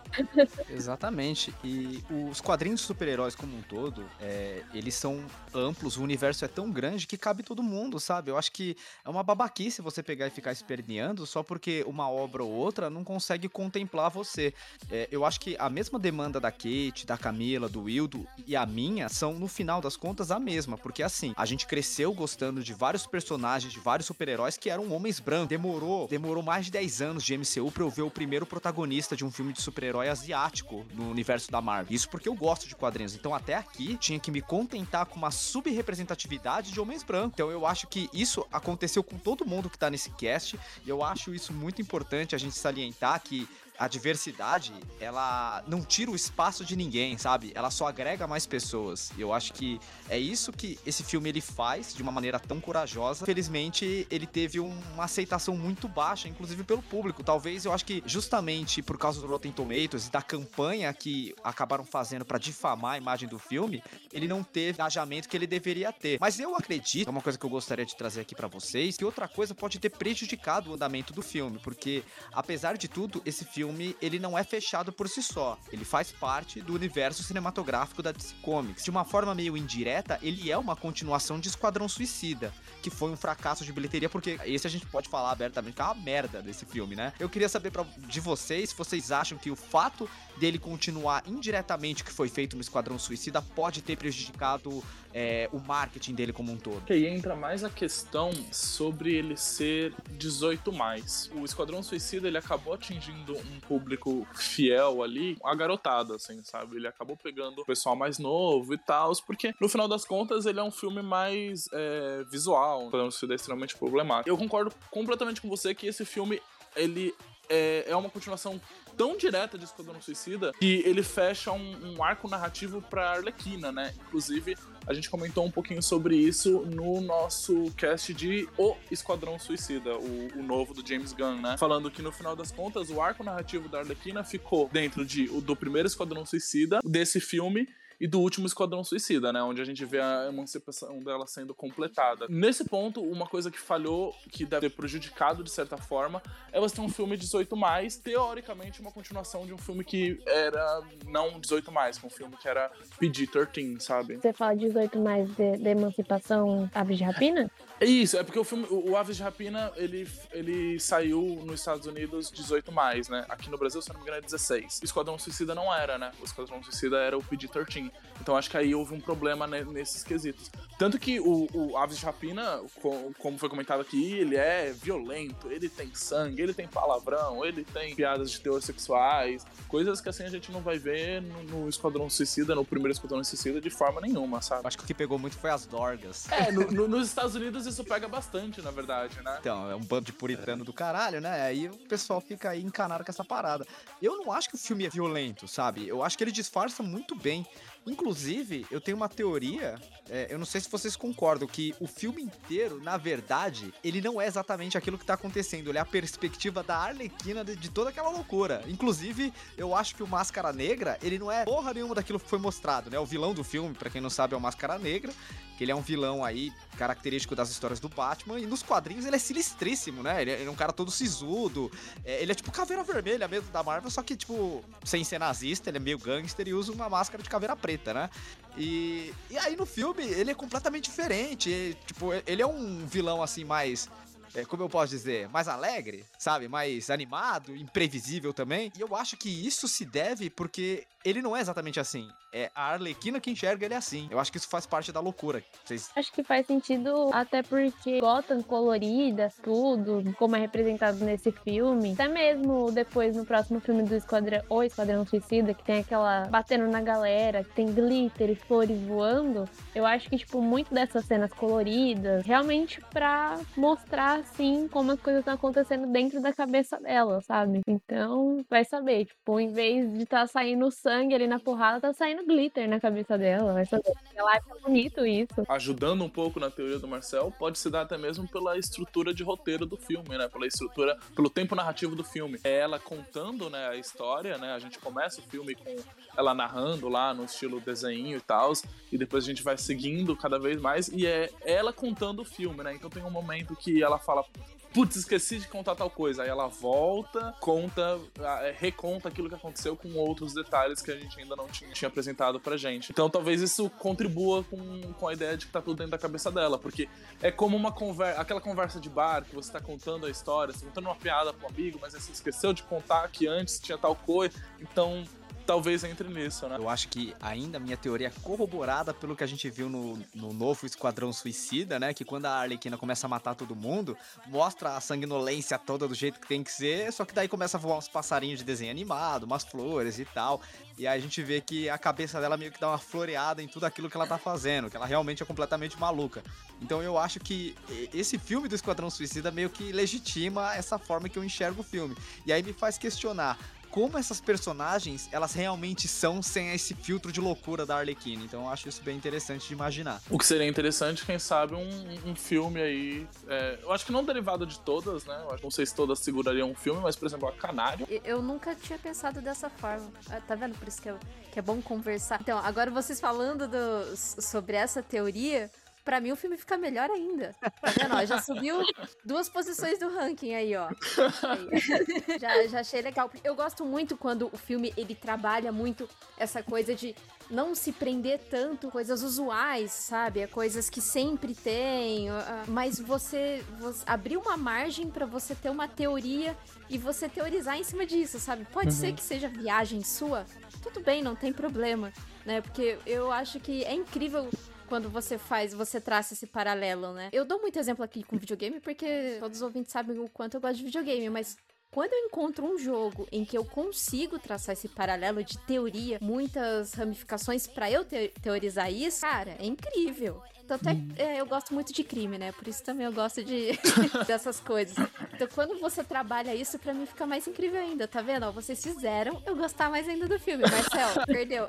Exatamente. 0.70 1.54
E 1.62 2.02
os 2.30 2.40
quadrinhos 2.40 2.80
de 2.80 2.86
super-heróis 2.86 3.34
como 3.34 3.56
um 3.56 3.62
todo, 3.62 4.08
é, 4.20 4.62
eles 4.72 4.94
são 4.94 5.24
amplos, 5.54 5.96
o 5.96 6.02
universo 6.02 6.44
é 6.44 6.48
tão 6.48 6.70
grande 6.70 7.06
que 7.06 7.18
cabe 7.18 7.42
todo 7.42 7.62
mundo, 7.62 8.00
sabe? 8.00 8.30
Eu 8.30 8.38
acho 8.38 8.50
que 8.52 8.76
é 9.04 9.10
uma 9.10 9.22
babaquice 9.22 9.82
você 9.82 10.02
pegar 10.02 10.26
e 10.26 10.30
ficar 10.30 10.52
esperneando 10.52 11.26
só 11.26 11.42
porque 11.42 11.84
uma 11.86 12.10
obra 12.10 12.25
ou 12.44 12.50
outra 12.50 12.90
não 12.90 13.04
consegue 13.04 13.48
contemplar 13.48 14.10
você. 14.10 14.52
É, 14.90 15.08
eu 15.10 15.24
acho 15.24 15.40
que 15.40 15.56
a 15.58 15.68
mesma 15.68 15.98
demanda 15.98 16.40
da 16.40 16.50
Kate, 16.50 17.06
da 17.06 17.16
Camila, 17.16 17.68
do 17.68 17.82
Wildo 17.82 18.26
e 18.46 18.56
a 18.56 18.66
minha 18.66 19.08
são, 19.08 19.34
no 19.34 19.48
final 19.48 19.80
das 19.80 19.96
contas, 19.96 20.30
a 20.30 20.38
mesma. 20.38 20.76
Porque 20.76 21.02
assim, 21.02 21.32
a 21.36 21.46
gente 21.46 21.66
cresceu 21.66 22.12
gostando 22.12 22.62
de 22.62 22.72
vários 22.72 23.06
personagens, 23.06 23.72
de 23.72 23.80
vários 23.80 24.06
super-heróis 24.06 24.56
que 24.56 24.70
eram 24.70 24.92
homens 24.92 25.20
brancos. 25.20 25.48
Demorou, 25.48 26.08
demorou 26.08 26.42
mais 26.42 26.66
de 26.66 26.72
10 26.72 27.02
anos 27.02 27.24
de 27.24 27.36
MCU 27.36 27.70
pra 27.70 27.82
eu 27.82 27.90
ver 27.90 28.02
o 28.02 28.10
primeiro 28.10 28.46
protagonista 28.46 29.16
de 29.16 29.24
um 29.24 29.30
filme 29.30 29.52
de 29.52 29.60
super-herói 29.60 30.08
asiático 30.08 30.84
no 30.94 31.10
universo 31.10 31.50
da 31.50 31.60
Marvel. 31.60 31.94
Isso 31.94 32.08
porque 32.08 32.28
eu 32.28 32.34
gosto 32.34 32.68
de 32.68 32.74
quadrinhos. 32.74 33.14
Então, 33.14 33.34
até 33.34 33.54
aqui, 33.54 33.96
tinha 33.96 34.18
que 34.18 34.30
me 34.30 34.40
contentar 34.40 35.06
com 35.06 35.16
uma 35.16 35.30
subrepresentatividade 35.30 36.72
de 36.72 36.80
homens 36.80 37.02
brancos. 37.02 37.32
Então, 37.34 37.50
eu 37.50 37.66
acho 37.66 37.86
que 37.86 38.08
isso 38.12 38.46
aconteceu 38.52 39.02
com 39.02 39.18
todo 39.18 39.46
mundo 39.46 39.70
que 39.70 39.78
tá 39.78 39.90
nesse 39.90 40.10
cast. 40.10 40.58
E 40.84 40.88
eu 40.88 41.02
acho 41.02 41.34
isso 41.34 41.52
muito 41.52 41.82
importante 41.82 42.15
importante 42.16 42.34
a 42.34 42.38
gente 42.38 42.56
salientar 42.56 43.20
que 43.22 43.46
a 43.78 43.88
diversidade, 43.88 44.72
ela 45.00 45.62
não 45.66 45.82
tira 45.82 46.10
o 46.10 46.16
espaço 46.16 46.64
de 46.64 46.76
ninguém, 46.76 47.18
sabe? 47.18 47.52
Ela 47.54 47.70
só 47.70 47.86
agrega 47.86 48.26
mais 48.26 48.46
pessoas. 48.46 49.12
E 49.16 49.20
eu 49.20 49.32
acho 49.32 49.52
que 49.52 49.80
é 50.08 50.18
isso 50.18 50.52
que 50.52 50.78
esse 50.86 51.02
filme 51.02 51.28
ele 51.28 51.40
faz 51.40 51.94
de 51.94 52.02
uma 52.02 52.12
maneira 52.12 52.38
tão 52.38 52.60
corajosa. 52.60 53.26
Felizmente, 53.26 54.06
ele 54.10 54.26
teve 54.26 54.58
uma 54.58 55.04
aceitação 55.04 55.56
muito 55.56 55.88
baixa, 55.88 56.28
inclusive 56.28 56.64
pelo 56.64 56.82
público. 56.82 57.22
Talvez 57.22 57.64
eu 57.64 57.72
acho 57.72 57.84
que 57.84 58.02
justamente 58.06 58.82
por 58.82 58.98
causa 58.98 59.20
do 59.20 59.26
Rotten 59.26 59.52
Tomatoes 59.52 60.06
e 60.06 60.10
da 60.10 60.22
campanha 60.22 60.92
que 60.92 61.34
acabaram 61.44 61.84
fazendo 61.84 62.24
para 62.24 62.38
difamar 62.38 62.94
a 62.94 62.98
imagem 62.98 63.28
do 63.28 63.38
filme, 63.38 63.82
ele 64.12 64.26
não 64.26 64.42
teve 64.42 64.76
engajamento 64.76 65.28
que 65.28 65.36
ele 65.36 65.46
deveria 65.46 65.92
ter. 65.92 66.18
Mas 66.20 66.40
eu 66.40 66.54
acredito, 66.56 67.08
é 67.08 67.10
uma 67.10 67.22
coisa 67.22 67.38
que 67.38 67.44
eu 67.44 67.50
gostaria 67.50 67.84
de 67.84 67.96
trazer 67.96 68.22
aqui 68.22 68.34
para 68.34 68.48
vocês, 68.48 68.96
que 68.96 69.04
outra 69.04 69.28
coisa 69.28 69.54
pode 69.54 69.78
ter 69.78 69.90
prejudicado 69.90 70.70
o 70.70 70.74
andamento 70.74 71.12
do 71.12 71.22
filme, 71.22 71.58
porque 71.58 72.02
apesar 72.32 72.76
de 72.76 72.88
tudo, 72.88 73.20
esse 73.24 73.44
filme 73.44 73.65
filme 73.66 73.96
ele 74.00 74.18
não 74.18 74.38
é 74.38 74.44
fechado 74.44 74.92
por 74.92 75.08
si 75.08 75.22
só. 75.22 75.58
Ele 75.72 75.84
faz 75.84 76.12
parte 76.12 76.60
do 76.60 76.74
universo 76.74 77.22
cinematográfico 77.22 78.02
da 78.02 78.12
DC 78.12 78.34
Comics. 78.42 78.84
De 78.84 78.90
uma 78.90 79.04
forma 79.04 79.34
meio 79.34 79.56
indireta, 79.56 80.18
ele 80.22 80.50
é 80.50 80.56
uma 80.56 80.76
continuação 80.76 81.40
de 81.40 81.48
Esquadrão 81.48 81.88
Suicida, 81.88 82.52
que 82.82 82.90
foi 82.90 83.10
um 83.10 83.16
fracasso 83.16 83.64
de 83.64 83.72
bilheteria, 83.72 84.08
porque 84.08 84.38
esse 84.44 84.66
a 84.66 84.70
gente 84.70 84.86
pode 84.86 85.08
falar 85.08 85.32
abertamente 85.32 85.74
que 85.74 85.82
é 85.82 85.84
uma 85.84 85.94
merda 85.94 86.40
desse 86.40 86.64
filme, 86.64 86.94
né? 86.94 87.12
Eu 87.18 87.28
queria 87.28 87.48
saber 87.48 87.70
pra, 87.70 87.84
de 87.98 88.20
vocês 88.20 88.70
se 88.70 88.76
vocês 88.76 89.10
acham 89.10 89.36
que 89.36 89.50
o 89.50 89.56
fato 89.56 90.08
dele 90.38 90.58
continuar 90.58 91.22
indiretamente 91.26 92.02
o 92.02 92.06
que 92.06 92.12
foi 92.12 92.28
feito 92.28 92.56
no 92.56 92.62
Esquadrão 92.62 92.98
Suicida 92.98 93.40
pode 93.40 93.82
ter 93.82 93.96
prejudicado 93.96 94.82
é, 95.12 95.48
o 95.50 95.58
marketing 95.58 96.14
dele 96.14 96.32
como 96.32 96.52
um 96.52 96.58
todo. 96.58 96.82
E 96.90 96.92
aí 96.92 97.06
entra 97.06 97.34
mais 97.34 97.64
a 97.64 97.70
questão 97.70 98.30
sobre 98.52 99.14
ele 99.14 99.36
ser 99.36 99.94
18 100.10 100.70
mais. 100.72 101.30
O 101.34 101.44
Esquadrão 101.44 101.82
Suicida 101.82 102.28
ele 102.28 102.36
acabou 102.36 102.74
atingindo 102.74 103.34
um 103.34 103.60
público 103.60 104.26
fiel 104.34 105.02
ali, 105.02 105.38
a 105.42 105.54
garotada, 105.54 106.16
assim, 106.16 106.42
sabe? 106.42 106.76
Ele 106.76 106.86
acabou 106.86 107.16
pegando 107.16 107.62
o 107.62 107.64
pessoal 107.64 107.96
mais 107.96 108.18
novo 108.18 108.74
e 108.74 108.78
tal, 108.78 109.10
porque 109.26 109.54
no 109.60 109.68
final 109.68 109.88
das 109.88 110.04
contas 110.04 110.44
ele 110.44 110.60
é 110.60 110.62
um 110.62 110.70
filme 110.70 111.00
mais 111.00 111.66
é, 111.72 112.24
visual, 112.30 112.82
o 112.82 112.84
Esquadrão 112.86 113.10
Suicida 113.10 113.34
é 113.34 113.36
extremamente 113.36 113.76
problemático. 113.76 114.28
Eu 114.28 114.36
concordo 114.36 114.70
completamente 114.90 115.40
com 115.40 115.48
você 115.48 115.74
que 115.74 115.86
esse 115.86 116.04
filme 116.04 116.42
ele 116.76 117.14
é, 117.48 117.84
é 117.88 117.96
uma 117.96 118.10
continuação 118.10 118.60
tão 118.96 119.16
direta 119.16 119.58
de 119.58 119.64
Esquadrão 119.64 120.00
Suicida 120.00 120.52
que 120.58 120.82
ele 120.86 121.02
fecha 121.02 121.52
um, 121.52 121.94
um 121.94 122.02
arco 122.02 122.28
narrativo 122.28 122.80
pra 122.80 123.12
Arlequina, 123.12 123.70
né? 123.70 123.92
Inclusive, 124.06 124.56
a 124.86 124.94
gente 124.94 125.10
comentou 125.10 125.44
um 125.44 125.50
pouquinho 125.50 125.82
sobre 125.82 126.16
isso 126.16 126.62
no 126.62 127.00
nosso 127.00 127.70
cast 127.76 128.14
de 128.14 128.48
O 128.56 128.74
Esquadrão 128.90 129.38
Suicida, 129.38 129.96
o, 129.96 130.28
o 130.38 130.42
novo 130.42 130.72
do 130.72 130.86
James 130.86 131.12
Gunn, 131.12 131.40
né? 131.40 131.56
Falando 131.58 131.90
que 131.90 132.00
no 132.00 132.10
final 132.10 132.34
das 132.34 132.50
contas, 132.50 132.88
o 132.88 133.00
arco 133.00 133.22
narrativo 133.22 133.68
da 133.68 133.80
Arlequina 133.80 134.24
ficou 134.24 134.68
dentro 134.72 135.04
de, 135.04 135.26
do 135.26 135.54
primeiro 135.54 135.86
Esquadrão 135.86 136.24
Suicida, 136.24 136.80
desse 136.84 137.20
filme, 137.20 137.68
e 138.00 138.06
do 138.06 138.20
último 138.20 138.46
Esquadrão 138.46 138.84
Suicida, 138.84 139.32
né? 139.32 139.42
Onde 139.42 139.62
a 139.62 139.64
gente 139.64 139.84
vê 139.84 140.00
a 140.00 140.26
emancipação 140.28 140.98
dela 141.00 141.26
sendo 141.26 141.54
completada. 141.54 142.26
Nesse 142.28 142.64
ponto, 142.64 143.02
uma 143.02 143.26
coisa 143.26 143.50
que 143.50 143.58
falhou, 143.58 144.14
que 144.30 144.44
deve 144.44 144.68
ter 144.68 144.76
prejudicado 144.76 145.42
de 145.42 145.50
certa 145.50 145.76
forma, 145.76 146.22
é 146.52 146.60
você 146.60 146.76
ter 146.76 146.80
um 146.80 146.88
filme 146.88 147.16
18 147.16 147.56
mais, 147.56 147.96
teoricamente 147.96 148.80
uma 148.80 148.90
continuação 148.90 149.46
de 149.46 149.54
um 149.54 149.58
filme 149.58 149.84
que 149.84 150.20
era 150.26 150.82
não 151.06 151.38
18 151.40 151.70
mais, 151.72 151.98
que 151.98 152.06
um 152.06 152.10
filme 152.10 152.36
que 152.36 152.48
era 152.48 152.70
PG-13, 153.00 153.80
sabe? 153.80 154.16
Você 154.16 154.32
fala 154.32 154.54
18 154.54 154.98
mais 154.98 155.28
de, 155.36 155.56
de 155.56 155.68
emancipação 155.68 156.70
Aves 156.74 156.98
de 156.98 157.04
Rapina? 157.04 157.50
É 157.78 157.84
isso, 157.84 158.16
é 158.16 158.22
porque 158.22 158.38
o 158.38 158.44
filme, 158.44 158.66
o 158.70 158.96
Aves 158.96 159.16
de 159.18 159.22
Rapina, 159.22 159.70
ele, 159.76 160.08
ele 160.32 160.80
saiu 160.80 161.42
nos 161.44 161.60
Estados 161.60 161.86
Unidos 161.86 162.30
18 162.30 162.72
mais, 162.72 163.06
né? 163.10 163.26
Aqui 163.28 163.50
no 163.50 163.58
Brasil, 163.58 163.82
se 163.82 163.90
não 163.90 163.96
me 163.96 164.02
engano, 164.02 164.16
é 164.16 164.20
16. 164.22 164.78
O 164.80 164.84
Esquadrão 164.86 165.18
Suicida 165.18 165.54
não 165.54 165.72
era, 165.74 165.98
né? 165.98 166.10
O 166.18 166.24
Esquadrão 166.24 166.62
Suicida 166.62 166.96
era 166.96 167.18
o 167.18 167.22
PG-13. 167.22 167.92
Então 168.18 168.34
acho 168.34 168.48
que 168.48 168.56
aí 168.56 168.74
houve 168.74 168.94
um 168.94 169.00
problema 169.00 169.46
ne- 169.46 169.62
nesses 169.64 170.02
quesitos. 170.02 170.50
Tanto 170.78 170.98
que 170.98 171.20
o, 171.20 171.46
o 171.52 171.76
Aves 171.76 171.98
de 171.98 172.04
Rapina, 172.06 172.62
co- 172.80 173.12
como 173.18 173.36
foi 173.36 173.50
comentado 173.50 173.82
aqui, 173.82 174.10
ele 174.14 174.36
é 174.36 174.72
violento, 174.72 175.52
ele 175.52 175.68
tem 175.68 175.94
sangue, 175.94 176.40
ele 176.40 176.54
tem 176.54 176.66
palavrão, 176.66 177.44
ele 177.44 177.62
tem 177.62 177.94
piadas 177.94 178.30
de 178.30 178.40
teor 178.40 178.62
sexuais, 178.62 179.44
coisas 179.68 180.00
que 180.00 180.08
assim 180.08 180.24
a 180.24 180.30
gente 180.30 180.50
não 180.50 180.62
vai 180.62 180.78
ver 180.78 181.20
no, 181.20 181.42
no 181.42 181.68
Esquadrão 181.68 182.08
Suicida, 182.08 182.54
no 182.54 182.64
primeiro 182.64 182.92
Esquadrão 182.92 183.22
Suicida, 183.22 183.60
de 183.60 183.68
forma 183.68 184.00
nenhuma, 184.00 184.40
sabe? 184.40 184.66
Acho 184.66 184.78
que 184.78 184.84
o 184.84 184.86
que 184.86 184.94
pegou 184.94 185.18
muito 185.18 185.36
foi 185.36 185.50
as 185.50 185.66
dorgas. 185.66 186.26
É, 186.32 186.50
no- 186.50 186.70
no- 186.70 186.88
nos 186.88 187.08
Estados 187.08 187.34
Unidos 187.34 187.65
isso 187.66 187.84
pega 187.84 188.08
bastante, 188.08 188.62
na 188.62 188.70
verdade, 188.70 189.20
né? 189.22 189.36
Então, 189.40 189.70
é 189.70 189.74
um 189.74 189.80
bando 189.80 190.06
de 190.06 190.12
puritano 190.12 190.64
do 190.64 190.72
caralho, 190.72 191.20
né? 191.20 191.42
Aí 191.42 191.68
o 191.68 191.76
pessoal 191.88 192.20
fica 192.20 192.50
aí 192.50 192.62
encanado 192.62 193.04
com 193.04 193.10
essa 193.10 193.24
parada. 193.24 193.66
Eu 194.00 194.16
não 194.16 194.32
acho 194.32 194.48
que 194.48 194.54
o 194.54 194.58
filme 194.58 194.86
é 194.86 194.88
violento, 194.88 195.46
sabe? 195.46 195.86
Eu 195.86 196.02
acho 196.02 196.16
que 196.16 196.24
ele 196.24 196.32
disfarça 196.32 196.82
muito 196.82 197.14
bem. 197.14 197.46
Inclusive, 197.86 198.66
eu 198.68 198.80
tenho 198.80 198.96
uma 198.96 199.08
teoria, 199.08 199.76
é, 200.10 200.26
eu 200.28 200.38
não 200.38 200.44
sei 200.44 200.60
se 200.60 200.68
vocês 200.68 200.96
concordam, 200.96 201.46
que 201.46 201.72
o 201.78 201.86
filme 201.86 202.20
inteiro, 202.20 202.82
na 202.82 202.96
verdade, 202.96 203.72
ele 203.84 204.00
não 204.00 204.20
é 204.20 204.26
exatamente 204.26 204.76
aquilo 204.76 204.98
que 204.98 205.04
tá 205.04 205.14
acontecendo. 205.14 205.70
Ele 205.70 205.78
é 205.78 205.80
a 205.80 205.84
perspectiva 205.84 206.64
da 206.64 206.76
Arlequina 206.76 207.44
de, 207.44 207.54
de 207.54 207.70
toda 207.70 207.90
aquela 207.90 208.10
loucura. 208.10 208.64
Inclusive, 208.66 209.32
eu 209.56 209.74
acho 209.74 209.94
que 209.94 210.02
o 210.02 210.06
Máscara 210.06 210.52
Negra, 210.52 210.98
ele 211.00 211.16
não 211.16 211.30
é 211.30 211.44
porra 211.44 211.72
nenhuma 211.72 211.94
daquilo 211.94 212.18
que 212.18 212.28
foi 212.28 212.40
mostrado, 212.40 212.90
né? 212.90 212.98
O 212.98 213.06
vilão 213.06 213.32
do 213.32 213.44
filme, 213.44 213.72
pra 213.72 213.88
quem 213.88 214.00
não 214.00 214.10
sabe, 214.10 214.34
é 214.34 214.36
o 214.36 214.40
Máscara 214.40 214.78
Negra, 214.78 215.12
que 215.56 215.64
ele 215.64 215.72
é 215.72 215.74
um 215.74 215.80
vilão 215.80 216.24
aí 216.24 216.52
característico 216.76 217.34
das 217.34 217.50
histórias 217.50 217.80
do 217.80 217.88
Batman, 217.88 218.38
e 218.38 218.46
nos 218.46 218.62
quadrinhos 218.62 219.06
ele 219.06 219.16
é 219.16 219.18
sinistríssimo, 219.18 220.02
né? 220.02 220.20
Ele 220.22 220.30
é, 220.30 220.34
ele 220.34 220.48
é 220.48 220.50
um 220.50 220.54
cara 220.54 220.72
todo 220.72 220.90
sisudo, 220.90 221.70
é, 222.04 222.22
ele 222.22 222.32
é 222.32 222.34
tipo 222.34 222.52
caveira 222.52 222.82
vermelha 222.84 223.26
mesmo 223.26 223.50
da 223.50 223.62
Marvel, 223.62 223.90
só 223.90 224.02
que, 224.02 224.16
tipo, 224.16 224.62
sem 224.84 225.02
ser 225.04 225.18
nazista, 225.18 225.70
ele 225.70 225.78
é 225.78 225.80
meio 225.80 225.98
gangster 225.98 226.46
e 226.46 226.54
usa 226.54 226.72
uma 226.72 226.88
máscara 226.88 227.22
de 227.22 227.28
caveira 227.28 227.56
preta, 227.56 227.94
né? 227.94 228.10
E, 228.56 229.12
e 229.30 229.38
aí 229.38 229.56
no 229.56 229.66
filme 229.66 230.02
ele 230.04 230.30
é 230.30 230.34
completamente 230.34 230.84
diferente, 230.84 231.50
e, 231.50 231.74
tipo, 231.86 232.10
ele 232.26 232.42
é 232.42 232.46
um 232.46 232.86
vilão 232.86 233.22
assim 233.22 233.44
mais. 233.44 233.88
é, 234.34 234.44
como 234.44 234.62
eu 234.62 234.68
posso 234.68 234.90
dizer, 234.90 235.28
mais 235.30 235.48
alegre, 235.48 236.04
sabe? 236.18 236.46
Mais 236.46 236.90
animado, 236.90 237.56
imprevisível 237.56 238.34
também. 238.34 238.70
E 238.76 238.80
eu 238.82 238.94
acho 238.94 239.16
que 239.16 239.28
isso 239.28 239.66
se 239.66 239.84
deve 239.84 240.28
porque 240.28 240.86
ele 241.04 241.22
não 241.22 241.34
é 241.34 241.40
exatamente 241.40 241.80
assim. 241.80 242.08
É 242.38 242.50
a 242.54 242.74
Arlequina 242.74 243.18
que 243.18 243.30
enxerga 243.30 243.64
ele 243.64 243.72
assim. 243.72 244.08
Eu 244.10 244.20
acho 244.20 244.30
que 244.30 244.36
isso 244.36 244.50
faz 244.50 244.66
parte 244.66 244.92
da 244.92 245.00
loucura. 245.00 245.42
Vocês 245.64 245.90
Acho 245.96 246.12
que 246.12 246.22
faz 246.22 246.46
sentido 246.46 247.08
até 247.10 247.42
porque 247.42 247.98
Gotham 247.98 248.42
colorida, 248.42 249.32
tudo, 249.42 250.04
como 250.18 250.36
é 250.36 250.40
representado 250.40 251.02
nesse 251.02 251.32
filme. 251.32 251.94
Até 251.94 252.08
mesmo 252.08 252.70
depois 252.70 253.16
no 253.16 253.24
próximo 253.24 253.58
filme 253.58 253.84
do 253.84 253.94
Esquadrão, 253.94 254.42
ou 254.50 254.62
Esquadrão 254.62 255.06
Suicida, 255.06 255.54
que 255.54 255.64
tem 255.64 255.78
aquela 255.78 256.26
batendo 256.26 256.66
na 256.66 256.82
galera, 256.82 257.42
que 257.42 257.54
tem 257.54 257.72
glitter 257.72 258.28
e 258.28 258.34
flores 258.34 258.78
voando. 258.82 259.48
Eu 259.74 259.86
acho 259.86 260.10
que, 260.10 260.18
tipo, 260.18 260.42
muito 260.42 260.74
dessas 260.74 261.06
cenas 261.06 261.32
coloridas, 261.32 262.26
realmente 262.26 262.82
pra 262.90 263.40
mostrar, 263.56 264.20
assim, 264.20 264.68
como 264.68 264.92
as 264.92 265.00
coisas 265.00 265.20
estão 265.20 265.32
acontecendo 265.32 265.86
dentro 265.86 266.20
da 266.20 266.34
cabeça 266.34 266.78
dela, 266.78 267.22
sabe? 267.22 267.62
Então, 267.66 268.44
vai 268.50 268.62
saber, 268.62 269.06
tipo, 269.06 269.40
em 269.40 269.48
vez 269.48 269.90
de 269.90 270.04
tá 270.04 270.26
saindo 270.26 270.70
sangue 270.70 271.14
ali 271.14 271.26
na 271.26 271.38
porrada, 271.38 271.80
tá 271.80 271.94
saindo 271.94 272.25
glitter 272.26 272.68
na 272.68 272.80
cabeça 272.80 273.16
dela. 273.16 273.52
Vai 273.52 273.64
saber. 273.64 273.92
Ela 274.14 274.32
acha 274.32 274.54
bonito 274.62 275.06
isso. 275.06 275.44
ajudando 275.48 276.04
um 276.04 276.08
pouco 276.08 276.40
na 276.40 276.50
teoria 276.50 276.78
do 276.78 276.88
Marcel, 276.88 277.32
pode 277.38 277.58
se 277.58 277.70
dar 277.70 277.82
até 277.82 277.96
mesmo 277.96 278.26
pela 278.28 278.58
estrutura 278.58 279.14
de 279.14 279.22
roteiro 279.22 279.64
do 279.64 279.76
filme, 279.76 280.16
né? 280.16 280.28
Pela 280.28 280.46
estrutura, 280.46 280.98
pelo 281.14 281.30
tempo 281.30 281.54
narrativo 281.54 281.94
do 281.94 282.04
filme. 282.04 282.38
É 282.44 282.56
ela 282.58 282.78
contando, 282.78 283.48
né, 283.48 283.68
a 283.68 283.76
história, 283.76 284.38
né? 284.38 284.52
A 284.52 284.58
gente 284.58 284.78
começa 284.78 285.20
o 285.20 285.24
filme 285.24 285.54
com 285.54 285.76
ela 286.16 286.34
narrando 286.34 286.88
lá 286.88 287.14
no 287.14 287.24
estilo 287.24 287.60
desenho 287.60 288.16
e 288.16 288.20
tal, 288.20 288.52
e 288.90 288.98
depois 288.98 289.24
a 289.24 289.26
gente 289.26 289.42
vai 289.42 289.56
seguindo 289.56 290.16
cada 290.16 290.38
vez 290.38 290.60
mais 290.60 290.88
e 290.88 291.06
é 291.06 291.30
ela 291.44 291.72
contando 291.72 292.22
o 292.22 292.24
filme, 292.24 292.62
né? 292.62 292.74
Então 292.74 292.90
tem 292.90 293.02
um 293.02 293.10
momento 293.10 293.54
que 293.54 293.82
ela 293.82 293.98
fala 293.98 294.24
Putz, 294.72 294.96
esqueci 294.96 295.38
de 295.38 295.48
contar 295.48 295.74
tal 295.74 295.88
coisa. 295.88 296.22
Aí 296.22 296.28
ela 296.28 296.48
volta, 296.48 297.34
conta, 297.40 297.98
ah, 298.20 298.40
é, 298.42 298.54
reconta 298.58 299.08
aquilo 299.08 299.28
que 299.28 299.34
aconteceu 299.34 299.76
com 299.76 299.94
outros 299.94 300.34
detalhes 300.34 300.82
que 300.82 300.90
a 300.90 300.96
gente 300.96 301.18
ainda 301.20 301.34
não 301.34 301.48
tinha, 301.48 301.70
tinha 301.72 301.88
apresentado 301.88 302.38
pra 302.38 302.56
gente. 302.56 302.90
Então 302.92 303.08
talvez 303.08 303.40
isso 303.40 303.70
contribua 303.70 304.44
com, 304.44 304.92
com 304.92 305.08
a 305.08 305.12
ideia 305.12 305.36
de 305.36 305.46
que 305.46 305.52
tá 305.52 305.62
tudo 305.62 305.78
dentro 305.78 305.92
da 305.92 305.98
cabeça 305.98 306.30
dela, 306.30 306.58
porque 306.58 306.88
é 307.22 307.30
como 307.30 307.56
uma 307.56 307.72
conversa, 307.72 308.20
aquela 308.20 308.40
conversa 308.40 308.80
de 308.80 308.90
bar 308.90 309.24
que 309.24 309.34
você 309.34 309.50
tá 309.50 309.60
contando 309.60 310.06
a 310.06 310.10
história, 310.10 310.52
você 310.52 310.60
tá 310.60 310.66
contando 310.66 310.86
uma 310.86 310.96
piada 310.96 311.32
pro 311.32 311.48
amigo, 311.48 311.78
mas 311.80 311.94
você 311.94 312.12
esqueceu 312.12 312.52
de 312.52 312.62
contar 312.62 313.08
que 313.08 313.26
antes 313.26 313.58
tinha 313.58 313.78
tal 313.78 313.96
coisa. 313.96 314.36
Então 314.60 315.04
talvez 315.46 315.84
entre 315.84 316.08
nisso, 316.08 316.48
né? 316.48 316.56
Eu 316.58 316.68
acho 316.68 316.88
que 316.88 317.14
ainda 317.22 317.58
a 317.58 317.60
minha 317.60 317.76
teoria 317.76 318.08
é 318.08 318.12
corroborada 318.22 318.92
pelo 318.92 319.14
que 319.14 319.22
a 319.22 319.26
gente 319.26 319.48
viu 319.48 319.68
no, 319.68 319.96
no 320.12 320.32
novo 320.32 320.66
Esquadrão 320.66 321.12
Suicida, 321.12 321.78
né? 321.78 321.94
Que 321.94 322.04
quando 322.04 322.26
a 322.26 322.32
Arlequina 322.32 322.76
começa 322.76 323.06
a 323.06 323.08
matar 323.08 323.34
todo 323.36 323.54
mundo, 323.54 323.96
mostra 324.26 324.76
a 324.76 324.80
sanguinolência 324.80 325.56
toda 325.58 325.86
do 325.86 325.94
jeito 325.94 326.18
que 326.18 326.26
tem 326.26 326.42
que 326.42 326.50
ser, 326.50 326.92
só 326.92 327.04
que 327.04 327.14
daí 327.14 327.28
começa 327.28 327.56
a 327.56 327.60
voar 327.60 327.78
uns 327.78 327.88
passarinhos 327.88 328.40
de 328.40 328.44
desenho 328.44 328.72
animado, 328.72 329.22
umas 329.22 329.44
flores 329.44 329.98
e 330.00 330.04
tal. 330.04 330.42
E 330.76 330.86
aí 330.86 330.98
a 330.98 331.00
gente 331.00 331.22
vê 331.22 331.40
que 331.40 331.70
a 331.70 331.78
cabeça 331.78 332.20
dela 332.20 332.36
meio 332.36 332.50
que 332.50 332.60
dá 332.60 332.68
uma 332.68 332.78
floreada 332.78 333.42
em 333.42 333.48
tudo 333.48 333.64
aquilo 333.64 333.88
que 333.88 333.96
ela 333.96 334.06
tá 334.06 334.18
fazendo, 334.18 334.68
que 334.68 334.76
ela 334.76 334.84
realmente 334.84 335.22
é 335.22 335.26
completamente 335.26 335.78
maluca. 335.78 336.22
Então 336.60 336.82
eu 336.82 336.98
acho 336.98 337.20
que 337.20 337.54
esse 337.94 338.18
filme 338.18 338.48
do 338.48 338.54
Esquadrão 338.54 338.90
Suicida 338.90 339.30
meio 339.30 339.48
que 339.48 339.72
legitima 339.72 340.54
essa 340.54 340.78
forma 340.78 341.08
que 341.08 341.18
eu 341.18 341.24
enxergo 341.24 341.60
o 341.60 341.64
filme. 341.64 341.96
E 342.26 342.32
aí 342.32 342.42
me 342.42 342.52
faz 342.52 342.76
questionar 342.76 343.38
como 343.76 343.98
essas 343.98 344.22
personagens 344.22 345.06
elas 345.12 345.34
realmente 345.34 345.86
são 345.86 346.22
sem 346.22 346.50
esse 346.54 346.72
filtro 346.74 347.12
de 347.12 347.20
loucura 347.20 347.66
da 347.66 347.76
Arlequina. 347.76 348.24
Então 348.24 348.44
eu 348.44 348.48
acho 348.48 348.66
isso 348.70 348.82
bem 348.82 348.96
interessante 348.96 349.46
de 349.48 349.52
imaginar. 349.52 350.00
O 350.08 350.16
que 350.16 350.24
seria 350.24 350.46
interessante, 350.48 351.04
quem 351.04 351.18
sabe, 351.18 351.54
um, 351.54 352.10
um 352.10 352.16
filme 352.16 352.58
aí. 352.62 353.06
é, 353.28 353.58
eu 353.62 353.70
acho 353.70 353.84
que 353.84 353.92
não 353.92 354.02
derivado 354.02 354.46
de 354.46 354.58
todas, 354.60 355.04
né? 355.04 355.14
Eu 355.24 355.34
acho- 355.34 355.42
não 355.42 355.50
sei 355.50 355.66
se 355.66 355.74
todas 355.74 355.98
segurariam 355.98 356.50
um 356.50 356.54
filme, 356.54 356.80
mas, 356.80 356.96
por 356.96 357.04
exemplo, 357.04 357.28
a 357.28 357.32
Canário. 357.32 357.86
Eu- 358.02 358.22
nunca 358.22 358.54
tinha 358.54 358.78
pensado 358.78 359.20
dessa 359.20 359.50
forma. 359.50 359.92
Ah, 360.08 360.22
Tá 360.26 360.34
vendo? 360.34 360.58
Por 360.58 360.66
isso 360.68 360.80
que, 360.80 360.88
eu- 360.88 360.98
que 361.30 361.38
é 361.38 361.42
bom 361.42 361.60
conversar. 361.60 362.18
Então, 362.22 362.38
agora 362.38 362.70
vocês 362.70 362.98
falando 362.98 363.46
do- 363.46 363.94
sobre 363.96 364.56
essa 364.56 364.82
teoria, 364.82 365.50
pra 365.86 366.00
mim 366.00 366.10
o 366.10 366.16
filme 366.16 366.36
fica 366.36 366.58
melhor 366.58 366.90
ainda. 366.90 367.32
Tá 367.40 367.70
vendo? 367.70 367.94
Ó, 367.94 368.04
já 368.04 368.20
subiu 368.20 368.60
duas 369.04 369.28
posições 369.28 369.78
do 369.78 369.88
ranking 369.88 370.34
aí, 370.34 370.56
ó. 370.56 370.68
Aí. 370.68 372.18
já, 372.18 372.46
já 372.48 372.60
achei 372.60 372.82
legal. 372.82 373.08
Eu 373.22 373.36
gosto 373.36 373.64
muito 373.64 373.96
quando 373.96 374.28
o 374.32 374.36
filme 374.36 374.74
ele 374.76 374.96
trabalha 374.96 375.52
muito 375.52 375.88
essa 376.18 376.42
coisa 376.42 376.74
de 376.74 376.94
não 377.30 377.54
se 377.54 377.72
prender 377.72 378.18
tanto 378.28 378.68
coisas 378.68 379.02
usuais, 379.02 379.70
sabe? 379.70 380.20
É 380.20 380.26
coisas 380.26 380.68
que 380.68 380.80
sempre 380.80 381.34
tem, 381.34 382.10
ah, 382.10 382.44
mas 382.48 382.80
você, 382.80 383.44
você 383.58 383.84
abrir 383.86 384.16
uma 384.16 384.36
margem 384.36 384.90
pra 384.90 385.06
você 385.06 385.34
ter 385.34 385.50
uma 385.50 385.68
teoria 385.68 386.36
e 386.68 386.78
você 386.78 387.08
teorizar 387.08 387.56
em 387.56 387.64
cima 387.64 387.86
disso, 387.86 388.18
sabe? 388.18 388.44
Pode 388.52 388.72
ser 388.72 388.92
que 388.92 389.02
seja 389.02 389.28
viagem 389.28 389.82
sua, 389.82 390.26
tudo 390.62 390.80
bem, 390.80 391.02
não 391.02 391.14
tem 391.14 391.32
problema, 391.32 391.92
né? 392.24 392.40
Porque 392.40 392.78
eu 392.86 393.10
acho 393.12 393.38
que 393.40 393.64
é 393.64 393.74
incrível 393.74 394.28
quando 394.66 394.90
você 394.90 395.16
faz, 395.16 395.54
você 395.54 395.80
traça 395.80 396.12
esse 396.14 396.26
paralelo, 396.26 396.92
né? 396.92 397.08
Eu 397.12 397.24
dou 397.24 397.40
muito 397.40 397.58
exemplo 397.58 397.84
aqui 397.84 398.02
com 398.02 398.16
videogame 398.18 398.60
porque 398.60 399.16
todos 399.20 399.38
os 399.38 399.42
ouvintes 399.42 399.72
sabem 399.72 399.98
o 399.98 400.08
quanto 400.08 400.34
eu 400.34 400.40
gosto 400.40 400.56
de 400.56 400.64
videogame, 400.64 401.08
mas 401.08 401.36
quando 401.70 401.92
eu 401.92 401.98
encontro 402.06 402.44
um 402.46 402.58
jogo 402.58 403.06
em 403.12 403.24
que 403.24 403.36
eu 403.36 403.44
consigo 403.44 404.18
traçar 404.18 404.52
esse 404.54 404.68
paralelo 404.68 405.22
de 405.22 405.36
teoria, 405.46 405.98
muitas 406.00 406.72
ramificações 406.74 407.46
pra 407.46 407.70
eu 407.70 407.84
te- 407.84 408.12
teorizar 408.22 408.72
isso, 408.72 409.00
cara, 409.02 409.36
é 409.38 409.44
incrível. 409.46 410.22
Tanto 410.46 410.68
é, 410.68 410.76
é, 410.96 411.20
eu 411.20 411.26
gosto 411.26 411.52
muito 411.52 411.72
de 411.72 411.82
crime, 411.82 412.18
né? 412.18 412.32
Por 412.32 412.46
isso 412.46 412.62
também 412.62 412.86
eu 412.86 412.92
gosto 412.92 413.22
de 413.24 413.58
dessas 414.06 414.38
coisas. 414.40 414.76
Então, 415.14 415.28
quando 415.34 415.58
você 415.60 415.82
trabalha 415.82 416.34
isso, 416.34 416.58
pra 416.58 416.72
mim 416.74 416.86
fica 416.86 417.06
mais 417.06 417.26
incrível 417.26 417.60
ainda, 417.60 417.88
tá 417.88 418.00
vendo? 418.02 418.24
Ó, 418.26 418.32
vocês 418.32 418.62
fizeram 418.62 419.22
eu 419.26 419.34
gostar 419.36 419.70
mais 419.70 419.88
ainda 419.88 420.06
do 420.06 420.18
filme. 420.18 420.42
Marcel, 420.42 421.04
perdeu. 421.06 421.46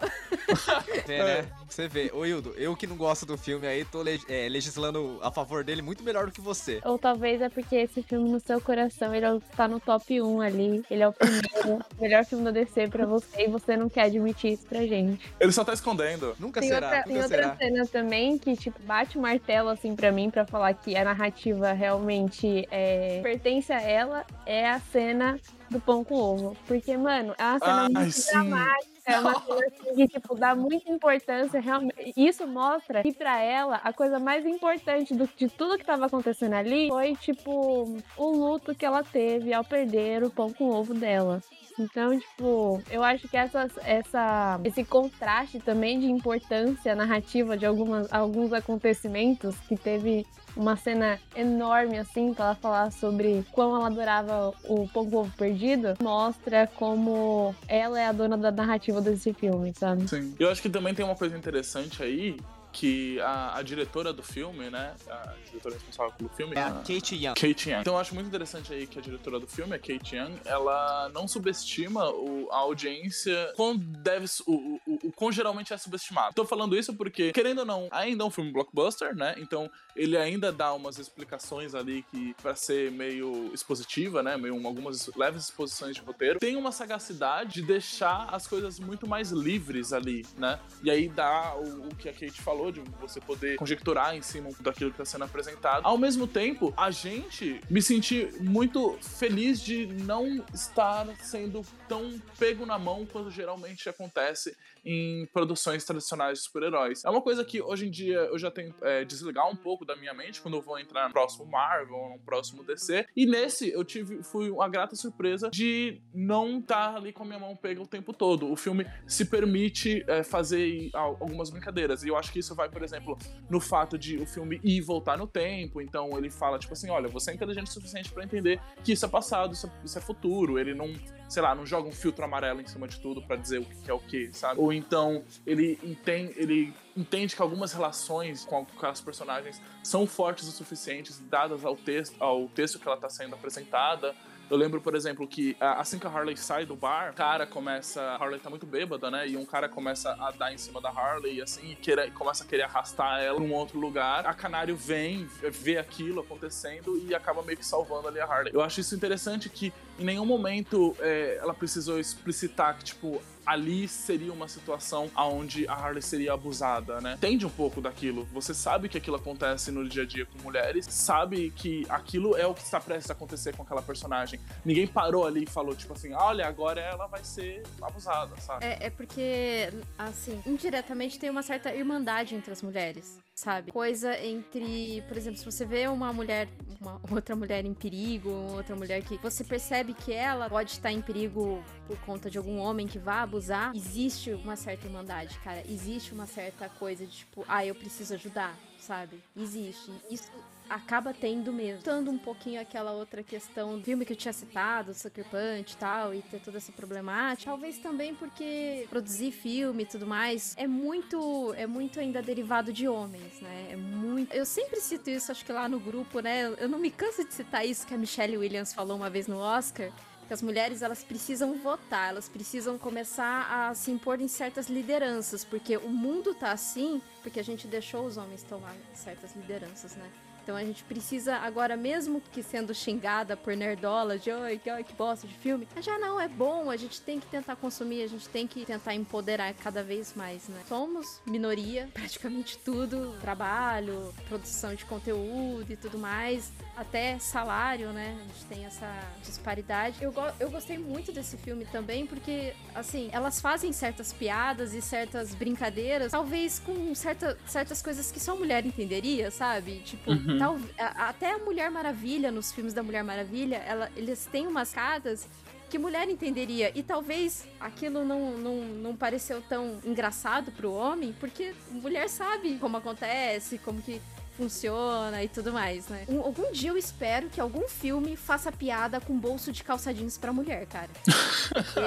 Vê, 1.05 1.23
né? 1.23 1.47
Você 1.69 1.88
vê. 1.88 2.10
Ô, 2.13 2.25
Hildo, 2.25 2.53
eu 2.57 2.75
que 2.75 2.88
não 2.88 2.95
gosto 2.95 3.25
do 3.25 3.38
filme 3.38 3.67
aí, 3.67 3.83
tô 3.86 4.01
le- 4.01 4.21
é, 4.27 4.47
legislando 4.49 5.19
a 5.21 5.31
favor 5.31 5.63
dele 5.63 5.81
muito 5.81 6.03
melhor 6.03 6.25
do 6.25 6.31
que 6.31 6.41
você. 6.41 6.79
Ou 6.86 6.97
talvez 6.97 7.41
é 7.41 7.49
porque 7.49 7.75
esse 7.75 8.01
filme 8.01 8.29
no 8.29 8.39
seu 8.39 8.60
coração, 8.62 9.13
ele 9.13 9.25
é 9.25 9.39
tá 9.55 9.67
no 9.67 9.79
top 9.79 10.21
1 10.21 10.41
ali. 10.41 10.83
Ele 10.89 11.03
é 11.03 11.07
o 11.07 11.13
primeiro, 11.13 11.83
melhor 11.99 12.25
filme 12.25 12.43
da 12.45 12.51
DC 12.51 12.88
pra 12.88 13.05
você 13.05 13.43
e 13.45 13.47
você 13.49 13.75
não 13.75 13.89
quer 13.89 14.03
admitir 14.03 14.53
isso 14.53 14.65
pra 14.65 14.86
gente. 14.86 15.29
Ele 15.39 15.51
só 15.51 15.63
tá 15.63 15.73
escondendo. 15.73 16.36
Nunca 16.39 16.60
Tem 16.62 16.69
será, 16.69 16.88
outra, 16.88 17.03
tem 17.03 17.13
nunca 17.13 17.25
outra 17.25 17.41
será. 17.43 17.57
cena 17.57 17.86
também 17.88 18.38
que, 18.38 18.55
tipo, 18.55 18.79
bate 18.88 19.17
o 19.17 19.21
martelo, 19.21 19.69
assim, 19.69 19.95
pra 19.95 20.12
mim, 20.12 20.30
pra 20.30 20.45
falar 20.45 20.73
que 20.73 20.95
a 20.95 21.04
narrativa 21.04 21.73
realmente 21.73 22.65
é, 22.71 23.19
pertence 23.21 23.71
a 23.73 23.82
ela, 23.82 24.26
é 24.45 24.69
a 24.69 24.80
cena 24.80 25.38
do 25.69 25.80
pão 25.82 26.04
com 26.04 26.15
ovo. 26.15 26.58
Porque, 26.65 26.95
mano, 26.95 27.36
é 27.38 27.43
uma 27.43 27.60
cena 27.60 27.82
Ai, 27.84 27.89
muito 27.89 28.12
sim. 28.13 28.32
dramática. 28.32 28.97
É 29.06 29.19
uma 29.19 29.39
cena 29.41 29.67
assim, 29.67 29.95
que, 29.95 30.08
tipo, 30.08 30.36
dá 30.36 30.56
muita 30.56 30.89
importância. 30.89 31.60
Realmente. 31.60 32.13
Isso 32.15 32.47
mostra 32.47 33.04
que 33.04 33.12
pra 33.12 33.41
ela, 33.41 33.76
a 33.84 33.91
coisa 33.91 34.19
mais 34.19 34.45
importante 34.45 35.13
do, 35.13 35.30
de 35.36 35.50
tudo 35.50 35.78
que 35.78 35.86
tava 35.86 36.06
acontecendo 36.06 36.54
ali 36.54 36.88
foi, 36.88 37.15
tipo, 37.15 37.97
o 38.17 38.32
luto 38.32 38.73
que 38.73 38.86
ela 38.86 39.04
teve 39.04 39.54
ao 39.54 39.63
perder 39.63 40.23
o 40.23 40.30
pão 40.30 40.52
com 40.52 40.69
ovo 40.69 40.93
dela. 40.93 41.41
Então, 41.80 42.18
tipo, 42.18 42.82
eu 42.90 43.04
acho 43.04 43.28
que 43.28 43.38
essa, 43.38 43.70
essa, 43.84 44.60
esse 44.63 44.84
contraste 44.84 45.60
também 45.60 46.00
de 46.00 46.08
importância 46.08 46.96
narrativa 46.96 47.56
de 47.56 47.66
algumas, 47.66 48.12
alguns 48.12 48.52
acontecimentos, 48.52 49.56
que 49.68 49.76
teve 49.76 50.26
uma 50.56 50.76
cena 50.76 51.20
enorme, 51.36 52.00
assim, 52.00 52.34
pra 52.34 52.46
ela 52.46 52.56
falar 52.56 52.92
sobre 52.92 53.46
como 53.52 53.76
ela 53.76 53.88
adorava 53.88 54.54
o 54.63 54.88
Pão 54.88 55.10
com 55.10 55.18
Ovo 55.18 55.32
Perdido, 55.38 55.94
mostra 56.02 56.68
como 56.76 57.54
ela 57.68 58.00
é 58.00 58.08
a 58.08 58.12
dona 58.12 58.36
da 58.36 58.52
narrativa 58.52 59.00
desse 59.00 59.34
filme, 59.34 59.72
sabe? 59.78 60.08
Sim. 60.08 60.36
Eu 60.40 60.50
acho 60.50 60.62
que 60.62 60.70
também 60.70 60.96
tem 60.96 61.06
uma 61.06 61.16
coisa 61.16 61.38
interessante 61.38 62.02
aí, 62.02 62.38
que 62.80 63.20
a, 63.22 63.58
a 63.58 63.62
diretora 63.63 64.13
do 64.13 64.22
filme, 64.22 64.70
né? 64.70 64.94
A 65.10 65.34
diretora 65.48 65.74
responsável 65.74 66.13
pelo 66.13 66.30
filme. 66.30 66.56
É 66.56 66.60
a 66.62 66.72
Kate 66.74 67.16
Young. 67.16 67.34
Kate 67.34 67.70
Young. 67.72 67.82
Então 67.82 67.96
eu 67.96 68.00
acho 68.00 68.13
muito 68.13 68.28
interessante 68.28 68.72
aí 68.72 68.86
que 68.86 69.00
a 69.00 69.02
diretora 69.02 69.40
do 69.40 69.48
filme, 69.48 69.74
a 69.76 69.80
Kate 69.80 70.16
Young, 70.16 70.36
ela 70.46 71.10
não 71.10 71.28
subestima 71.28 72.08
o- 72.12 72.48
a 72.52 72.58
audiência 72.58 73.52
quão 73.56 73.76
deve 73.76 74.28
o, 74.46 74.80
o, 74.86 75.00
o 75.08 75.12
quão 75.12 75.32
geralmente 75.32 75.74
é 75.74 75.78
subestimado. 75.78 76.36
Tô 76.36 76.46
falando 76.46 76.78
isso 76.78 76.94
porque, 76.94 77.32
querendo 77.32 77.60
ou 77.60 77.66
não, 77.66 77.88
ainda 77.90 78.24
é 78.24 78.28
um 78.28 78.32
filme 78.32 78.52
blockbuster, 78.52 79.16
né? 79.16 79.34
Então 79.40 79.70
ele 79.96 80.16
ainda 80.16 80.52
dá 80.52 80.72
umas 80.74 81.00
explicações 81.00 81.74
ali 81.74 82.06
que 82.12 82.36
para 82.42 82.54
ser 82.56 82.92
meio 82.92 83.52
expositiva, 83.54 84.22
né? 84.22 84.38
Meio 84.38 84.54
um- 84.56 84.68
algumas 84.68 85.08
leves 85.16 85.46
exposições 85.46 85.96
de 85.96 86.02
roteiro. 86.02 86.38
Tem 86.40 86.56
uma 86.56 86.72
sagacidade 86.72 87.56
de 87.56 87.62
deixar 87.63 88.28
as 88.32 88.46
coisas 88.46 88.80
muito 88.80 89.08
mais 89.08 89.32
livres 89.32 89.92
ali, 89.94 90.26
né? 90.38 90.60
E 90.84 90.92
aí 90.92 91.10
dá 91.10 91.56
o, 91.56 91.88
o 91.88 91.96
que 91.96 92.08
a 92.08 92.13
Kate 92.13 92.40
falou 92.42 92.66
de 92.71 92.82
você 92.99 93.19
poder 93.19 93.56
conjecturar 93.56 94.15
em 94.15 94.21
cima 94.21 94.49
daquilo 94.60 94.91
que 94.91 95.01
está 95.01 95.06
sendo 95.06 95.23
apresentado. 95.23 95.86
Ao 95.86 95.97
mesmo 95.97 96.27
tempo, 96.27 96.73
a 96.75 96.91
gente 96.91 97.62
me 97.69 97.82
senti 97.82 98.30
muito 98.39 98.97
feliz 99.01 99.60
de 99.62 99.88
não 99.88 100.43
estar 100.53 101.08
sendo 101.21 101.65
tão 101.88 102.21
pego 102.38 102.65
na 102.65 102.77
mão 102.77 103.06
quanto 103.06 103.32
geralmente 103.32 103.89
acontece 103.89 104.56
em 104.89 105.26
produções 105.34 105.84
tradicionais 105.84 106.39
de 106.39 106.45
super-heróis. 106.45 107.04
É 107.04 107.10
uma 107.10 107.21
coisa 107.21 107.43
que 107.43 107.62
hoje 107.62 107.88
em 107.88 107.91
dia 107.91 108.17
eu 108.19 108.39
já 108.39 108.50
tenho 108.50 108.73
é, 108.82 109.04
desligar 109.04 109.50
um 109.52 109.56
pouco 109.56 109.84
da 109.84 109.95
minha 109.95 110.13
mente 110.13 110.41
quando 110.41 110.56
eu 110.56 110.62
vou 110.62 110.80
entrar 110.80 111.08
no 111.08 111.13
próximo 111.13 111.45
Marvel 111.45 111.95
ou 111.95 112.10
no 112.12 112.19
próximo 112.19 112.63
DC. 112.63 113.06
E 113.15 113.26
nesse 113.26 113.69
eu 113.71 113.84
tive 113.84 114.23
fui 114.23 114.50
uma 114.50 114.69
grata 114.69 114.95
surpresa 114.95 115.50
de 115.50 116.02
não 116.13 116.60
estar 116.60 116.95
ali 116.95 117.12
com 117.12 117.23
a 117.23 117.26
minha 117.26 117.39
mão 117.39 117.56
pega 117.56 117.82
o 117.82 117.88
tempo 117.88 118.13
todo. 118.13 118.50
O 118.50 118.56
filme 118.56 118.86
se 119.06 119.26
permite 119.26 120.04
é, 120.08 120.23
fazer 120.23 120.89
al- 120.93 121.17
algumas 121.19 121.50
brincadeiras. 121.50 122.04
E 122.04 122.08
eu 122.08 122.15
acho 122.15 122.32
que 122.32 122.39
isso 122.39 122.56
vai, 122.56 122.69
por 122.69 122.82
exemplo, 122.84 123.17
no 123.50 123.60
fato 123.60 123.97
de 123.97 124.17
o 124.17 124.26
filme 124.26 124.62
ir 124.63 124.78
e 124.78 124.82
voltar 124.82 125.17
no 125.17 125.28
tempo. 125.28 125.82
Então 125.82 126.17
ele 126.17 126.30
fala, 126.30 126.58
tipo 126.60 126.71
assim, 126.73 126.89
olha, 126.89 127.08
você 127.10 127.32
é 127.32 127.34
inteligente 127.34 127.67
o 127.67 127.71
suficiente 127.73 128.12
pra 128.12 128.23
entender 128.23 128.62
que 128.84 128.91
isso 128.93 129.06
é 129.06 129.10
passado, 129.10 129.54
isso 129.54 129.67
é, 129.67 129.71
isso 129.84 129.97
é 129.97 130.02
futuro. 130.02 130.58
Ele 130.60 130.73
não, 130.73 130.93
sei 131.28 131.42
lá, 131.42 131.54
não 131.54 131.66
joga 131.66 131.88
um 131.88 131.92
filtro 131.92 132.24
amarelo 132.24 132.62
em 132.62 132.68
cima 132.68 132.88
de 132.88 133.00
tudo 133.00 133.22
pra 133.22 133.36
dizer 133.36 133.60
o 133.60 133.66
que 133.66 133.92
é 133.92 133.94
o 133.94 134.00
que, 134.00 134.32
sabe? 134.34 134.60
Ou 134.60 134.72
então 134.72 135.24
ele 135.46 135.80
entende, 135.84 136.34
ele 136.38 136.74
entende 136.96 137.36
que 137.36 137.42
algumas 137.42 137.74
relações 137.74 138.46
com 138.46 138.66
aquelas 138.76 139.02
personagens 139.02 139.62
são 139.84 140.08
fortes 140.08 140.48
o 140.48 140.52
suficientes, 140.52 141.20
dadas 141.30 141.63
ao 141.66 141.76
texto, 141.76 142.16
ao 142.20 142.48
texto 142.48 142.80
que 142.80 142.88
ela 142.88 142.98
tá 142.98 143.10
sendo 143.10 143.36
apresentada. 143.36 144.16
Eu 144.49 144.55
lembro, 144.55 144.79
por 144.79 144.95
exemplo, 144.95 145.27
que 145.27 145.57
ah, 145.60 145.81
assim 145.81 145.99
que 145.99 146.07
a 146.07 146.10
Harley 146.10 146.38
sai 146.38 146.65
do 146.65 146.75
bar, 146.75 147.12
o 147.12 147.13
cara 147.13 147.45
começa. 147.45 148.01
A 148.01 148.15
Harley 148.15 148.39
tá 148.39 148.49
muito 148.49 148.65
bêbada, 148.65 149.12
né? 149.12 149.27
E 149.27 149.36
um 149.36 149.45
cara 149.45 149.67
começa 149.67 150.15
a 150.19 150.31
dar 150.31 150.53
em 150.53 150.57
cima 150.57 150.79
da 150.79 150.89
Harley 150.89 151.41
assim, 151.41 151.71
e 151.71 151.75
queira- 151.75 152.10
começa 152.12 152.43
a 152.45 152.47
querer 152.47 152.63
arrastar 152.63 153.19
ela 153.21 153.36
pra 153.36 153.43
um 153.43 153.53
outro 153.53 153.77
lugar. 153.77 154.25
A 154.25 154.33
Canário 154.33 154.75
vem, 154.77 155.25
vê 155.51 155.77
aquilo 155.77 156.21
acontecendo 156.21 156.97
e 156.97 157.13
acaba 157.13 157.41
meio 157.43 157.57
que 157.57 157.65
salvando 157.65 158.07
ali 158.07 158.19
a 158.21 158.25
Harley. 158.25 158.53
Eu 158.53 158.62
acho 158.62 158.79
isso 158.79 158.95
interessante 158.95 159.49
que 159.49 159.73
em 159.99 160.05
nenhum 160.05 160.25
momento 160.25 160.95
é, 160.99 161.38
ela 161.41 161.53
precisou 161.53 161.99
explicitar 161.99 162.77
que, 162.77 162.86
tipo, 162.86 163.21
ali 163.47 163.88
seria 163.88 164.33
uma 164.33 164.47
situação 164.49 165.10
onde 165.15 165.65
a 165.69 165.73
Harley 165.73 166.01
seria 166.01 166.33
abusada, 166.33 166.99
né? 166.99 167.13
Entende 167.13 167.45
um 167.45 167.49
pouco 167.49 167.79
daquilo. 167.79 168.25
Você 168.33 168.53
sabe 168.53 168.89
que 168.89 168.97
aquilo 168.97 169.15
acontece 169.15 169.71
no 169.71 169.88
dia 169.88 170.03
a 170.03 170.05
dia 170.05 170.25
com 170.25 170.38
mulheres, 170.43 170.86
sabe 170.89 171.49
que 171.55 171.86
aquilo 171.88 172.36
é 172.36 172.45
o 172.45 172.53
que 172.53 172.62
está 172.62 172.79
prestes 172.81 173.10
a 173.10 173.13
acontecer 173.13 173.55
com 173.55 173.63
aquela 173.63 173.81
personagem. 173.81 174.38
Ninguém 174.65 174.86
parou 174.86 175.25
ali 175.25 175.45
e 175.45 175.49
falou, 175.49 175.73
tipo 175.73 175.93
assim, 175.93 176.13
olha, 176.13 176.45
agora 176.45 176.81
ela 176.81 177.07
vai 177.07 177.23
ser 177.23 177.63
abusada, 177.81 178.36
sabe? 178.41 178.65
É, 178.65 178.88
é 178.88 178.89
porque, 178.89 179.71
assim, 179.97 180.41
indiretamente 180.45 181.17
tem 181.17 181.29
uma 181.29 181.41
certa 181.41 181.73
irmandade 181.73 182.36
entre 182.36 182.51
as 182.51 182.62
mulheres, 182.62 183.17
sabe? 183.38 183.71
Coisa 183.71 184.17
entre, 184.17 185.04
por 185.08 185.15
exemplo, 185.15 185.38
se 185.38 185.45
você 185.45 185.63
vê 185.63 185.88
uma 185.88 186.12
mulher, 186.12 186.50
uma 186.82 187.00
outra 187.10 187.36
mulher 187.36 187.63
em 187.63 187.73
perigo, 187.73 188.30
outra 188.30 188.76
mulher 188.76 189.04
que 189.04 189.17
você 189.17 189.43
percebe 189.43 189.93
que 189.93 190.12
ela 190.12 190.50
pode 190.50 190.71
estar 190.71 190.91
em 190.91 191.02
perigo 191.02 191.63
por 191.86 191.97
conta 192.00 192.32
de 192.32 192.38
algum 192.38 192.58
homem 192.58 192.88
que 192.88 192.97
vá 192.97 193.21
abusar, 193.21 193.71
existe 193.76 194.32
uma 194.32 194.56
certa 194.56 194.88
irmandade, 194.88 195.38
cara. 195.43 195.63
Existe 195.69 196.13
uma 196.13 196.26
certa 196.26 196.67
coisa 196.67 197.06
de 197.06 197.12
tipo, 197.12 197.45
ah, 197.47 197.63
eu 197.63 197.76
preciso 197.76 198.15
ajudar, 198.15 198.58
sabe? 198.80 199.21
Existe. 199.36 199.91
Isso 200.10 200.32
acaba 200.69 201.13
tendo 201.13 201.51
mesmo. 201.51 201.84
Tando 201.84 202.12
um 202.12 202.17
pouquinho 202.17 202.62
aquela 202.62 202.91
outra 202.91 203.23
questão 203.23 203.77
do 203.77 203.84
filme 203.84 204.06
que 204.06 204.13
eu 204.13 204.17
tinha 204.17 204.34
citado, 204.34 204.91
do 204.91 204.97
Sucker 204.97 205.25
Punch 205.25 205.73
e 205.73 205.77
tal, 205.77 206.13
e 206.13 206.21
ter 206.21 206.39
toda 206.39 206.58
essa 206.58 206.71
problemática. 206.71 207.49
Talvez 207.49 207.77
também 207.77 208.13
porque 208.15 208.86
produzir 208.89 209.32
filme 209.32 209.84
e 209.84 209.86
tudo 209.86 210.06
mais 210.06 210.53
é 210.58 210.67
muito, 210.67 211.53
é 211.56 211.67
muito 211.67 211.99
ainda 211.99 212.21
derivado 212.21 212.71
de 212.71 212.88
homens, 212.88 213.39
né? 213.41 213.69
É 213.71 213.75
muito. 213.75 214.34
Eu 214.34 214.45
sempre 214.45 214.80
cito 214.80 215.10
isso, 215.10 215.32
acho 215.32 215.45
que 215.45 215.51
lá 215.51 215.67
no 215.67 215.80
grupo, 215.80 216.19
né? 216.19 216.53
Eu 216.58 216.69
não 216.69 216.80
me 216.80 216.91
canso 216.91 217.23
de 217.23 217.34
citar 217.34 217.65
isso 217.65 217.86
que 217.86 217.93
a 217.93 217.97
Michelle 217.97 218.38
Williams 218.38 218.73
falou 218.73 218.97
uma 218.97 219.10
vez 219.10 219.27
no 219.27 219.38
Oscar. 219.38 219.91
Que 220.27 220.34
as 220.34 220.41
mulheres 220.41 220.82
elas 220.82 221.06
precisam 221.06 221.56
votar, 221.56 222.10
elas 222.10 222.27
precisam 222.27 222.77
começar 222.77 223.47
a 223.49 223.73
se 223.73 223.91
impor 223.91 224.19
em 224.19 224.27
certas 224.27 224.67
lideranças, 224.67 225.45
porque 225.45 225.77
o 225.77 225.88
mundo 225.88 226.36
tá 226.36 226.51
assim 226.51 227.01
porque 227.23 227.39
a 227.39 227.43
gente 227.43 227.65
deixou 227.65 228.06
os 228.06 228.17
homens 228.17 228.43
tomar 228.43 228.75
certas 228.93 229.34
lideranças, 229.38 229.95
né? 229.95 230.12
Então 230.47 230.55
a 230.55 230.63
gente 230.63 230.81
precisa, 230.86 231.36
agora 231.39 231.75
mesmo 231.75 232.21
que 232.31 232.41
sendo 232.41 232.73
xingada 232.73 233.36
por 233.36 233.53
nerdola, 233.53 234.17
de 234.17 234.31
oi, 234.31 234.57
que, 234.57 234.83
que 234.86 234.93
bosta 234.93 235.27
de 235.27 235.33
filme, 235.33 235.67
já 235.81 235.99
não, 235.99 236.17
é 236.21 236.29
bom, 236.29 236.71
a 236.71 236.77
gente 236.77 237.01
tem 237.01 237.19
que 237.19 237.25
tentar 237.27 237.57
consumir, 237.57 238.01
a 238.01 238.07
gente 238.07 238.29
tem 238.29 238.47
que 238.47 238.63
tentar 238.65 238.95
empoderar 238.95 239.53
cada 239.55 239.83
vez 239.83 240.13
mais, 240.15 240.47
né? 240.47 240.62
Somos 240.69 241.19
minoria, 241.25 241.89
praticamente 241.93 242.57
tudo, 242.60 243.17
trabalho, 243.19 244.13
produção 244.29 244.73
de 244.73 244.86
conteúdo 244.86 245.65
e 245.69 245.75
tudo 245.75 245.97
mais, 245.97 246.49
até 246.77 247.19
salário, 247.19 247.89
né? 247.91 248.15
A 248.17 248.23
gente 248.33 248.45
tem 248.45 248.65
essa 248.65 248.89
disparidade. 249.25 250.01
Eu, 250.01 250.13
go- 250.13 250.31
eu 250.39 250.49
gostei 250.49 250.77
muito 250.77 251.12
desse 251.12 251.36
filme 251.36 251.65
também, 251.65 252.07
porque, 252.07 252.53
assim, 252.73 253.10
elas 253.12 253.41
fazem 253.41 253.73
certas 253.73 254.13
piadas 254.13 254.73
e 254.73 254.81
certas 254.81 255.36
brincadeiras, 255.36 256.13
talvez 256.13 256.57
com 256.57 256.95
certa, 256.95 257.38
certas 257.45 257.81
coisas 257.81 258.10
que 258.13 258.19
só 258.21 258.33
mulher 258.33 258.65
entenderia, 258.65 259.29
sabe? 259.29 259.79
Tipo, 259.83 260.12
Uhum. 260.12 260.37
Tal, 260.39 260.58
a- 260.78 261.10
até 261.10 261.34
a 261.34 261.38
Mulher 261.39 261.69
Maravilha, 261.71 262.32
nos 262.32 262.52
filmes 262.52 262.73
da 262.73 262.82
Mulher 262.84 263.04
Maravilha, 263.04 263.58
ela, 263.58 263.89
eles 263.95 264.26
têm 264.32 264.47
umas 264.47 264.71
cartas 264.73 265.28
que 265.69 265.78
mulher 265.78 266.08
entenderia. 266.10 266.71
E 266.73 266.82
talvez 266.82 267.45
aquilo 267.60 268.06
não, 268.06 268.38
não, 268.38 268.56
não 268.63 268.95
pareceu 268.95 269.41
tão 269.41 269.80
engraçado 269.84 270.52
pro 270.52 270.71
homem, 270.71 271.13
porque 271.19 271.54
mulher 271.69 272.08
sabe 272.10 272.58
como 272.58 272.78
acontece, 272.78 273.58
como 273.58 273.82
que 273.82 274.02
funciona 274.38 275.23
e 275.23 275.28
tudo 275.28 275.52
mais, 275.52 275.88
né? 275.88 276.06
Um- 276.08 276.21
algum 276.21 276.52
dia 276.52 276.69
eu 276.69 276.78
espero 276.78 277.28
que 277.28 277.41
algum 277.41 277.67
filme 277.67 278.15
faça 278.15 278.52
piada 278.52 279.02
com 279.02 279.17
bolso 279.17 279.52
de 279.52 279.63
calça 279.63 279.91
jeans 279.93 280.17
pra 280.17 280.32
mulher, 280.32 280.67
cara. 280.67 280.89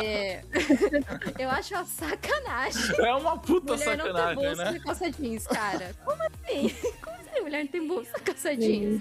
É... 0.02 0.42
eu 1.38 1.48
acho 1.48 1.74
uma 1.74 1.84
sacanagem. 1.84 2.96
É 2.98 3.14
uma 3.14 3.38
puta 3.38 3.74
mulher 3.74 3.96
não 3.96 4.04
ter 4.04 4.12
sacanagem, 4.12 4.34
bolso 4.44 4.62
né? 4.62 4.72
de 4.72 4.80
calça 4.80 5.10
jeans, 5.10 5.46
cara. 5.46 5.94
Como 6.04 6.22
assim? 6.22 6.74
Como 7.00 7.16
assim 7.16 7.40
mulher 7.40 7.64
não 7.64 7.70
tem 7.70 7.86
bolso 7.86 8.12
de 8.12 8.20
calça 8.20 8.56
jeans? 8.56 9.00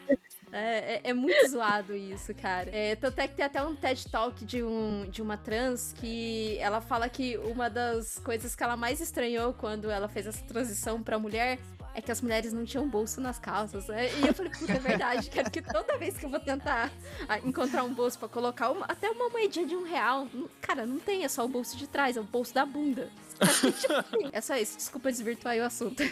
É, 0.51 0.95
é, 0.95 1.01
é 1.05 1.13
muito 1.13 1.47
zoado 1.49 1.95
isso, 1.95 2.33
cara. 2.33 2.69
É, 2.73 2.95
tanto 2.95 3.19
é 3.19 3.27
que 3.27 3.35
tem 3.35 3.45
até 3.45 3.61
um 3.63 3.75
TED 3.75 4.09
Talk 4.09 4.43
de, 4.45 4.63
um, 4.63 5.07
de 5.09 5.21
uma 5.21 5.37
trans 5.37 5.93
que 5.93 6.57
ela 6.59 6.81
fala 6.81 7.07
que 7.07 7.37
uma 7.37 7.69
das 7.69 8.17
coisas 8.19 8.55
que 8.55 8.63
ela 8.63 8.75
mais 8.75 8.99
estranhou 8.99 9.53
quando 9.53 9.89
ela 9.89 10.07
fez 10.07 10.25
essa 10.25 10.43
transição 10.45 11.01
pra 11.03 11.19
mulher 11.19 11.59
é 11.99 12.01
que 12.01 12.11
as 12.11 12.21
mulheres 12.21 12.51
não 12.53 12.65
tinham 12.65 12.87
bolso 12.87 13.21
nas 13.21 13.37
calças. 13.37 13.87
Né? 13.87 14.09
E 14.15 14.27
eu 14.27 14.33
falei, 14.33 14.51
puta, 14.51 14.71
é 14.73 14.79
verdade, 14.79 15.29
cara, 15.29 15.49
que 15.49 15.61
toda 15.61 15.97
vez 15.97 16.17
que 16.17 16.25
eu 16.25 16.29
vou 16.29 16.39
tentar 16.39 16.91
ah, 17.27 17.39
encontrar 17.39 17.83
um 17.83 17.93
bolso 17.93 18.17
pra 18.17 18.27
colocar 18.27 18.71
uma- 18.71 18.85
até 18.85 19.09
uma 19.11 19.29
moedinha 19.29 19.65
de 19.67 19.75
um 19.75 19.83
real, 19.83 20.27
cara, 20.61 20.85
não 20.85 20.99
tem, 20.99 21.23
é 21.23 21.27
só 21.29 21.45
o 21.45 21.47
bolso 21.47 21.77
de 21.77 21.87
trás, 21.87 22.17
é 22.17 22.21
o 22.21 22.23
bolso 22.23 22.53
da 22.53 22.65
bunda. 22.65 23.09
É 24.33 24.41
só 24.41 24.55
isso, 24.57 24.75
desculpa 24.77 25.09
desvirtuar 25.09 25.53
aí 25.53 25.61
o 25.61 25.65
assunto. 25.65 26.03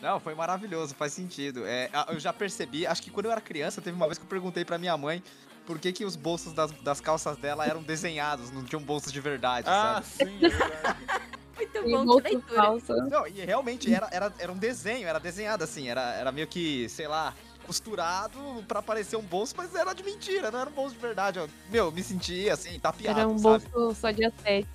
Não, 0.00 0.20
foi 0.20 0.34
maravilhoso, 0.34 0.94
faz 0.94 1.12
sentido. 1.12 1.64
É, 1.66 1.90
eu 2.08 2.18
já 2.20 2.32
percebi, 2.32 2.86
acho 2.86 3.02
que 3.02 3.10
quando 3.10 3.26
eu 3.26 3.32
era 3.32 3.40
criança, 3.40 3.80
teve 3.82 3.96
uma 3.96 4.06
vez 4.06 4.18
que 4.18 4.24
eu 4.24 4.28
perguntei 4.28 4.64
pra 4.64 4.78
minha 4.78 4.96
mãe 4.96 5.22
por 5.66 5.78
que, 5.78 5.92
que 5.92 6.04
os 6.04 6.14
bolsos 6.14 6.52
das, 6.52 6.70
das 6.82 7.00
calças 7.00 7.36
dela 7.38 7.66
eram 7.66 7.82
desenhados, 7.82 8.50
não 8.50 8.62
tinham 8.62 8.80
bolsos 8.82 9.10
de 9.12 9.20
verdade, 9.20 9.66
Ah, 9.68 10.02
sabe? 10.02 10.30
sim, 10.30 10.44
é 10.44 10.48
verdade. 10.48 10.98
Muito 11.56 11.82
bom, 12.06 12.20
que 12.20 12.28
leitura. 12.28 13.08
Não, 13.10 13.26
e 13.26 13.44
realmente 13.44 13.92
era, 13.92 14.08
era, 14.10 14.32
era 14.38 14.52
um 14.52 14.56
desenho, 14.56 15.06
era 15.06 15.18
desenhado 15.18 15.62
assim, 15.64 15.88
era, 15.88 16.14
era 16.14 16.32
meio 16.32 16.46
que, 16.46 16.88
sei 16.88 17.06
lá, 17.06 17.34
costurado 17.66 18.38
pra 18.68 18.82
parecer 18.82 19.16
um 19.16 19.22
bolso, 19.22 19.54
mas 19.56 19.74
era 19.74 19.92
de 19.92 20.02
mentira, 20.02 20.50
não 20.50 20.60
era 20.60 20.70
um 20.70 20.72
bolso 20.72 20.94
de 20.94 21.00
verdade. 21.00 21.38
ó. 21.38 21.48
Meu, 21.70 21.90
me 21.90 22.02
senti 22.02 22.48
assim, 22.50 22.78
tapeado, 22.78 23.20
Era 23.20 23.28
um 23.28 23.38
sabe? 23.38 23.66
bolso 23.68 24.00
só 24.00 24.10
dia 24.10 24.32
7. 24.42 24.66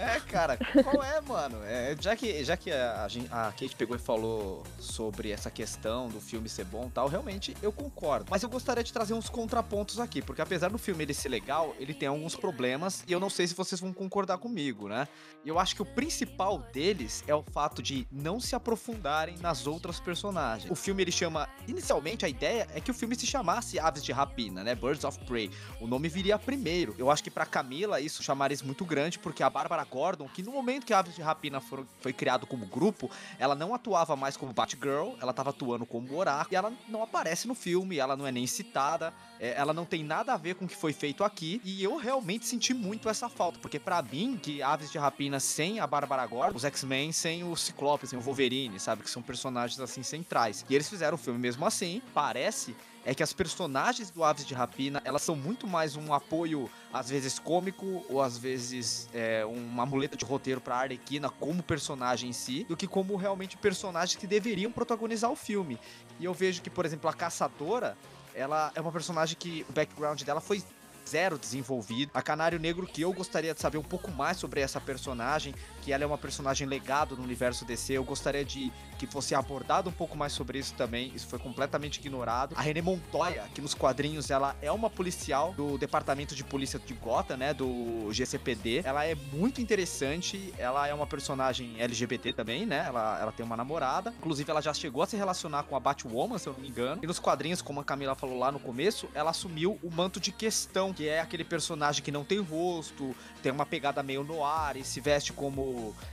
É, 0.00 0.18
cara, 0.20 0.56
qual 0.56 1.02
é, 1.04 1.20
mano? 1.20 1.58
É, 1.64 1.94
já 2.00 2.16
que, 2.16 2.42
já 2.42 2.56
que 2.56 2.72
a, 2.72 3.06
a 3.30 3.48
a 3.48 3.52
Kate 3.52 3.76
pegou 3.76 3.94
e 3.94 3.98
falou 3.98 4.62
sobre 4.78 5.30
essa 5.30 5.50
questão 5.50 6.08
do 6.08 6.20
filme 6.20 6.48
ser 6.48 6.64
bom 6.64 6.86
e 6.86 6.90
tal, 6.90 7.06
realmente 7.06 7.54
eu 7.60 7.70
concordo. 7.70 8.26
Mas 8.30 8.42
eu 8.42 8.48
gostaria 8.48 8.82
de 8.82 8.92
trazer 8.92 9.12
uns 9.12 9.28
contrapontos 9.28 10.00
aqui, 10.00 10.22
porque 10.22 10.40
apesar 10.40 10.70
do 10.70 10.78
filme 10.78 11.04
ele 11.04 11.12
ser 11.12 11.28
legal, 11.28 11.74
ele 11.78 11.92
tem 11.92 12.08
alguns 12.08 12.34
problemas 12.34 13.04
e 13.06 13.12
eu 13.12 13.20
não 13.20 13.28
sei 13.28 13.46
se 13.46 13.54
vocês 13.54 13.78
vão 13.78 13.92
concordar 13.92 14.38
comigo, 14.38 14.88
né? 14.88 15.06
E 15.44 15.48
eu 15.48 15.58
acho 15.58 15.74
que 15.74 15.82
o 15.82 15.86
principal 15.86 16.58
deles 16.72 17.22
é 17.26 17.34
o 17.34 17.42
fato 17.42 17.82
de 17.82 18.06
não 18.10 18.40
se 18.40 18.54
aprofundarem 18.54 19.36
nas 19.38 19.66
outras 19.66 20.00
personagens. 20.00 20.70
O 20.70 20.74
filme 20.74 21.02
ele 21.02 21.12
chama, 21.12 21.46
inicialmente 21.68 22.24
a 22.24 22.28
ideia 22.28 22.66
é 22.74 22.80
que 22.80 22.90
o 22.90 22.94
filme 22.94 23.14
se 23.16 23.26
chamasse 23.26 23.78
Aves 23.78 24.02
de 24.02 24.12
Rapina, 24.12 24.64
né? 24.64 24.74
Birds 24.74 25.04
of 25.04 25.18
Prey. 25.26 25.50
O 25.78 25.86
nome 25.86 26.08
viria 26.08 26.38
primeiro. 26.38 26.94
Eu 26.96 27.10
acho 27.10 27.22
que 27.22 27.30
pra 27.30 27.44
Camila 27.44 28.00
isso 28.00 28.22
chamaria 28.22 28.56
muito 28.64 28.84
grande, 28.84 29.18
porque 29.18 29.42
a 29.42 29.50
Bárbara 29.50 29.84
Gordon, 29.90 30.28
que 30.28 30.42
no 30.42 30.52
momento 30.52 30.86
que 30.86 30.94
Aves 30.94 31.14
de 31.14 31.20
Rapina 31.20 31.60
foram- 31.60 31.86
foi 32.00 32.12
criado 32.12 32.46
como 32.46 32.64
grupo, 32.66 33.10
ela 33.38 33.54
não 33.54 33.74
atuava 33.74 34.14
mais 34.16 34.36
como 34.36 34.52
Batgirl, 34.52 35.14
ela 35.20 35.32
tava 35.32 35.50
atuando 35.50 35.84
como 35.84 36.14
Oráculo, 36.16 36.48
e 36.52 36.56
ela 36.56 36.72
não 36.88 37.02
aparece 37.02 37.46
no 37.48 37.54
filme, 37.54 37.98
ela 37.98 38.16
não 38.16 38.26
é 38.26 38.32
nem 38.32 38.46
citada, 38.46 39.12
é, 39.38 39.54
ela 39.56 39.74
não 39.74 39.84
tem 39.84 40.02
nada 40.04 40.32
a 40.32 40.36
ver 40.36 40.54
com 40.54 40.64
o 40.64 40.68
que 40.68 40.76
foi 40.76 40.92
feito 40.92 41.24
aqui, 41.24 41.60
e 41.64 41.82
eu 41.82 41.96
realmente 41.96 42.46
senti 42.46 42.72
muito 42.72 43.08
essa 43.08 43.28
falta, 43.28 43.58
porque 43.58 43.78
pra 43.78 44.00
mim, 44.00 44.38
que 44.40 44.62
Aves 44.62 44.90
de 44.90 44.98
Rapina 44.98 45.40
sem 45.40 45.80
a 45.80 45.86
Bárbara 45.86 46.24
Gordon, 46.26 46.56
os 46.56 46.64
X-Men 46.64 47.10
sem 47.12 47.42
o 47.44 47.56
Ciclope, 47.56 48.06
sem 48.06 48.18
o 48.18 48.22
Wolverine, 48.22 48.78
sabe, 48.78 49.02
que 49.02 49.10
são 49.10 49.20
personagens 49.22 49.80
assim 49.80 50.02
centrais. 50.02 50.64
E 50.68 50.74
eles 50.74 50.88
fizeram 50.88 51.16
o 51.16 51.18
filme 51.18 51.38
mesmo 51.38 51.66
assim, 51.66 52.00
parece 52.14 52.76
é 53.10 53.14
que 53.14 53.24
as 53.24 53.32
personagens 53.32 54.08
do 54.08 54.22
Aves 54.22 54.46
de 54.46 54.54
Rapina, 54.54 55.02
elas 55.04 55.22
são 55.22 55.34
muito 55.34 55.66
mais 55.66 55.96
um 55.96 56.14
apoio, 56.14 56.70
às 56.92 57.10
vezes 57.10 57.40
cômico, 57.40 58.06
ou 58.08 58.22
às 58.22 58.38
vezes 58.38 59.08
é, 59.12 59.44
uma 59.44 59.84
muleta 59.84 60.16
de 60.16 60.24
roteiro 60.24 60.60
pra 60.60 60.76
Arlequina 60.76 61.28
como 61.28 61.60
personagem 61.60 62.30
em 62.30 62.32
si, 62.32 62.62
do 62.68 62.76
que 62.76 62.86
como 62.86 63.16
realmente 63.16 63.56
personagens 63.56 64.16
que 64.16 64.28
deveriam 64.28 64.70
protagonizar 64.70 65.28
o 65.28 65.34
filme. 65.34 65.76
E 66.20 66.24
eu 66.24 66.32
vejo 66.32 66.62
que, 66.62 66.70
por 66.70 66.86
exemplo, 66.86 67.10
a 67.10 67.12
Caçadora, 67.12 67.98
ela 68.32 68.70
é 68.76 68.80
uma 68.80 68.92
personagem 68.92 69.36
que 69.36 69.66
o 69.68 69.72
background 69.72 70.22
dela 70.22 70.40
foi 70.40 70.62
zero 71.08 71.36
desenvolvido. 71.36 72.12
A 72.14 72.22
Canário 72.22 72.60
Negro, 72.60 72.86
que 72.86 73.02
eu 73.02 73.12
gostaria 73.12 73.52
de 73.52 73.60
saber 73.60 73.78
um 73.78 73.82
pouco 73.82 74.12
mais 74.12 74.36
sobre 74.36 74.60
essa 74.60 74.80
personagem, 74.80 75.52
que 75.80 75.92
ela 75.92 76.04
é 76.04 76.06
uma 76.06 76.18
personagem 76.18 76.66
legado 76.66 77.16
no 77.16 77.22
universo 77.22 77.64
DC, 77.64 77.94
eu 77.94 78.04
gostaria 78.04 78.44
de 78.44 78.72
que 78.98 79.06
fosse 79.06 79.34
abordado 79.34 79.88
um 79.88 79.92
pouco 79.92 80.16
mais 80.16 80.32
sobre 80.32 80.58
isso 80.58 80.74
também, 80.74 81.10
isso 81.14 81.26
foi 81.26 81.38
completamente 81.38 81.96
ignorado. 81.96 82.54
A 82.56 82.60
René 82.60 82.82
Montoya, 82.82 83.44
que 83.54 83.60
nos 83.60 83.74
quadrinhos 83.74 84.30
ela 84.30 84.54
é 84.60 84.70
uma 84.70 84.90
policial 84.90 85.54
do 85.54 85.78
Departamento 85.78 86.34
de 86.34 86.44
Polícia 86.44 86.78
de 86.78 86.92
Gotham, 86.94 87.36
né, 87.36 87.54
do 87.54 88.12
GCPD. 88.12 88.82
Ela 88.84 89.06
é 89.06 89.14
muito 89.14 89.60
interessante, 89.60 90.52
ela 90.58 90.86
é 90.86 90.92
uma 90.92 91.06
personagem 91.06 91.80
LGBT 91.80 92.32
também, 92.32 92.66
né, 92.66 92.84
ela, 92.86 93.18
ela 93.20 93.32
tem 93.32 93.44
uma 93.44 93.56
namorada, 93.56 94.12
inclusive 94.18 94.50
ela 94.50 94.60
já 94.60 94.74
chegou 94.74 95.02
a 95.02 95.06
se 95.06 95.16
relacionar 95.16 95.62
com 95.62 95.74
a 95.74 95.80
Batwoman, 95.80 96.38
se 96.38 96.48
eu 96.48 96.52
não 96.52 96.60
me 96.60 96.68
engano. 96.68 97.00
E 97.02 97.06
nos 97.06 97.18
quadrinhos, 97.18 97.62
como 97.62 97.80
a 97.80 97.84
Camila 97.84 98.14
falou 98.14 98.38
lá 98.38 98.52
no 98.52 98.60
começo, 98.60 99.08
ela 99.14 99.30
assumiu 99.30 99.78
o 99.82 99.90
manto 99.90 100.20
de 100.20 100.30
questão, 100.30 100.92
que 100.92 101.08
é 101.08 101.20
aquele 101.20 101.44
personagem 101.44 102.02
que 102.02 102.12
não 102.12 102.24
tem 102.24 102.40
rosto, 102.40 103.14
tem 103.42 103.50
uma 103.50 103.64
pegada 103.64 104.02
meio 104.02 104.22
no 104.22 104.44
ar 104.44 104.76
e 104.76 104.84
se 104.84 105.00
veste 105.00 105.32
como 105.32 105.69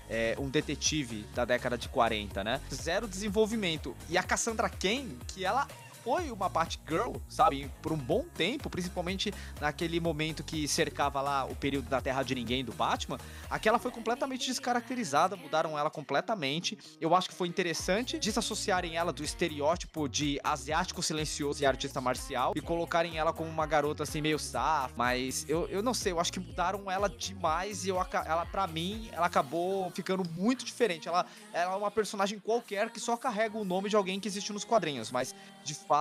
é, 0.10 0.36
um 0.39 0.49
detetive 0.49 1.26
da 1.34 1.45
década 1.45 1.78
de 1.78 1.89
40, 1.89 2.43
né? 2.43 2.62
Zero 2.74 3.08
desenvolvimento. 3.08 3.95
E 4.10 4.18
a 4.18 4.24
Cassandra 4.24 4.70
Cain, 4.70 5.18
que 5.28 5.45
ela 5.45 5.68
foi 6.08 6.32
uma 6.32 6.47
Batgirl, 6.47 7.18
sabe? 7.28 7.70
Por 7.82 7.91
um 7.91 7.97
bom 7.97 8.24
tempo, 8.34 8.70
principalmente 8.70 9.34
naquele 9.60 9.99
momento 9.99 10.41
que 10.41 10.66
cercava 10.66 11.20
lá 11.20 11.43
o 11.43 11.53
período 11.53 11.89
da 11.89 11.99
Terra 11.99 12.24
de 12.24 12.34
Ninguém 12.34 12.64
do 12.64 12.72
Batman, 12.72 13.18
aquela 13.49 13.78
foi 13.78 13.91
completamente 13.91 14.47
descaracterizada, 14.47 15.36
mudaram 15.36 15.78
ela 15.78 15.89
completamente. 15.89 16.78
Eu 17.01 17.14
acho 17.14 17.28
que 17.28 17.36
foi 17.36 17.49
interessante 17.49 18.18
desassociarem 18.18 18.95
ela 18.95 19.12
do 19.12 19.22
estereótipo 19.22 20.08
de 20.08 20.39
asiático 20.45 21.03
silencioso 21.03 21.62
e 21.62 21.66
artista 21.66 21.99
marcial 21.99 22.53
e 22.55 22.62
colocarem 22.62 23.18
ela 23.18 23.34
como 23.34 23.49
uma 23.49 23.66
garota 23.66 24.03
assim 24.03 24.22
meio 24.22 24.39
safa, 24.39 24.93
mas 24.95 25.45
eu, 25.49 25.68
eu 25.68 25.84
não 25.84 25.93
sei, 25.93 26.14
eu 26.14 26.22
acho 26.22 26.32
que 26.32 26.39
mudaram 26.39 26.89
ela 26.89 27.10
demais 27.10 27.86
e 27.86 27.89
eu, 27.89 27.97
ela 27.97 28.45
para 28.45 28.66
mim, 28.66 29.10
ela 29.12 29.26
acabou 29.26 29.91
ficando 29.91 30.24
muito 30.38 30.64
diferente. 30.64 31.10
Ela, 31.10 31.26
ela 31.51 31.74
é 31.74 31.76
uma 31.76 31.91
personagem 31.91 32.39
qualquer 32.39 32.91
que 32.91 32.99
só 33.01 33.18
carrega 33.18 33.58
o 33.58 33.66
nome 33.66 33.89
de 33.89 33.97
alguém 33.97 34.22
que 34.22 34.28
existe 34.30 34.53
nos 34.53 34.64
quadrinhos, 34.64 35.12
mas 35.12 35.36
de 35.66 35.74
fato 35.74 35.97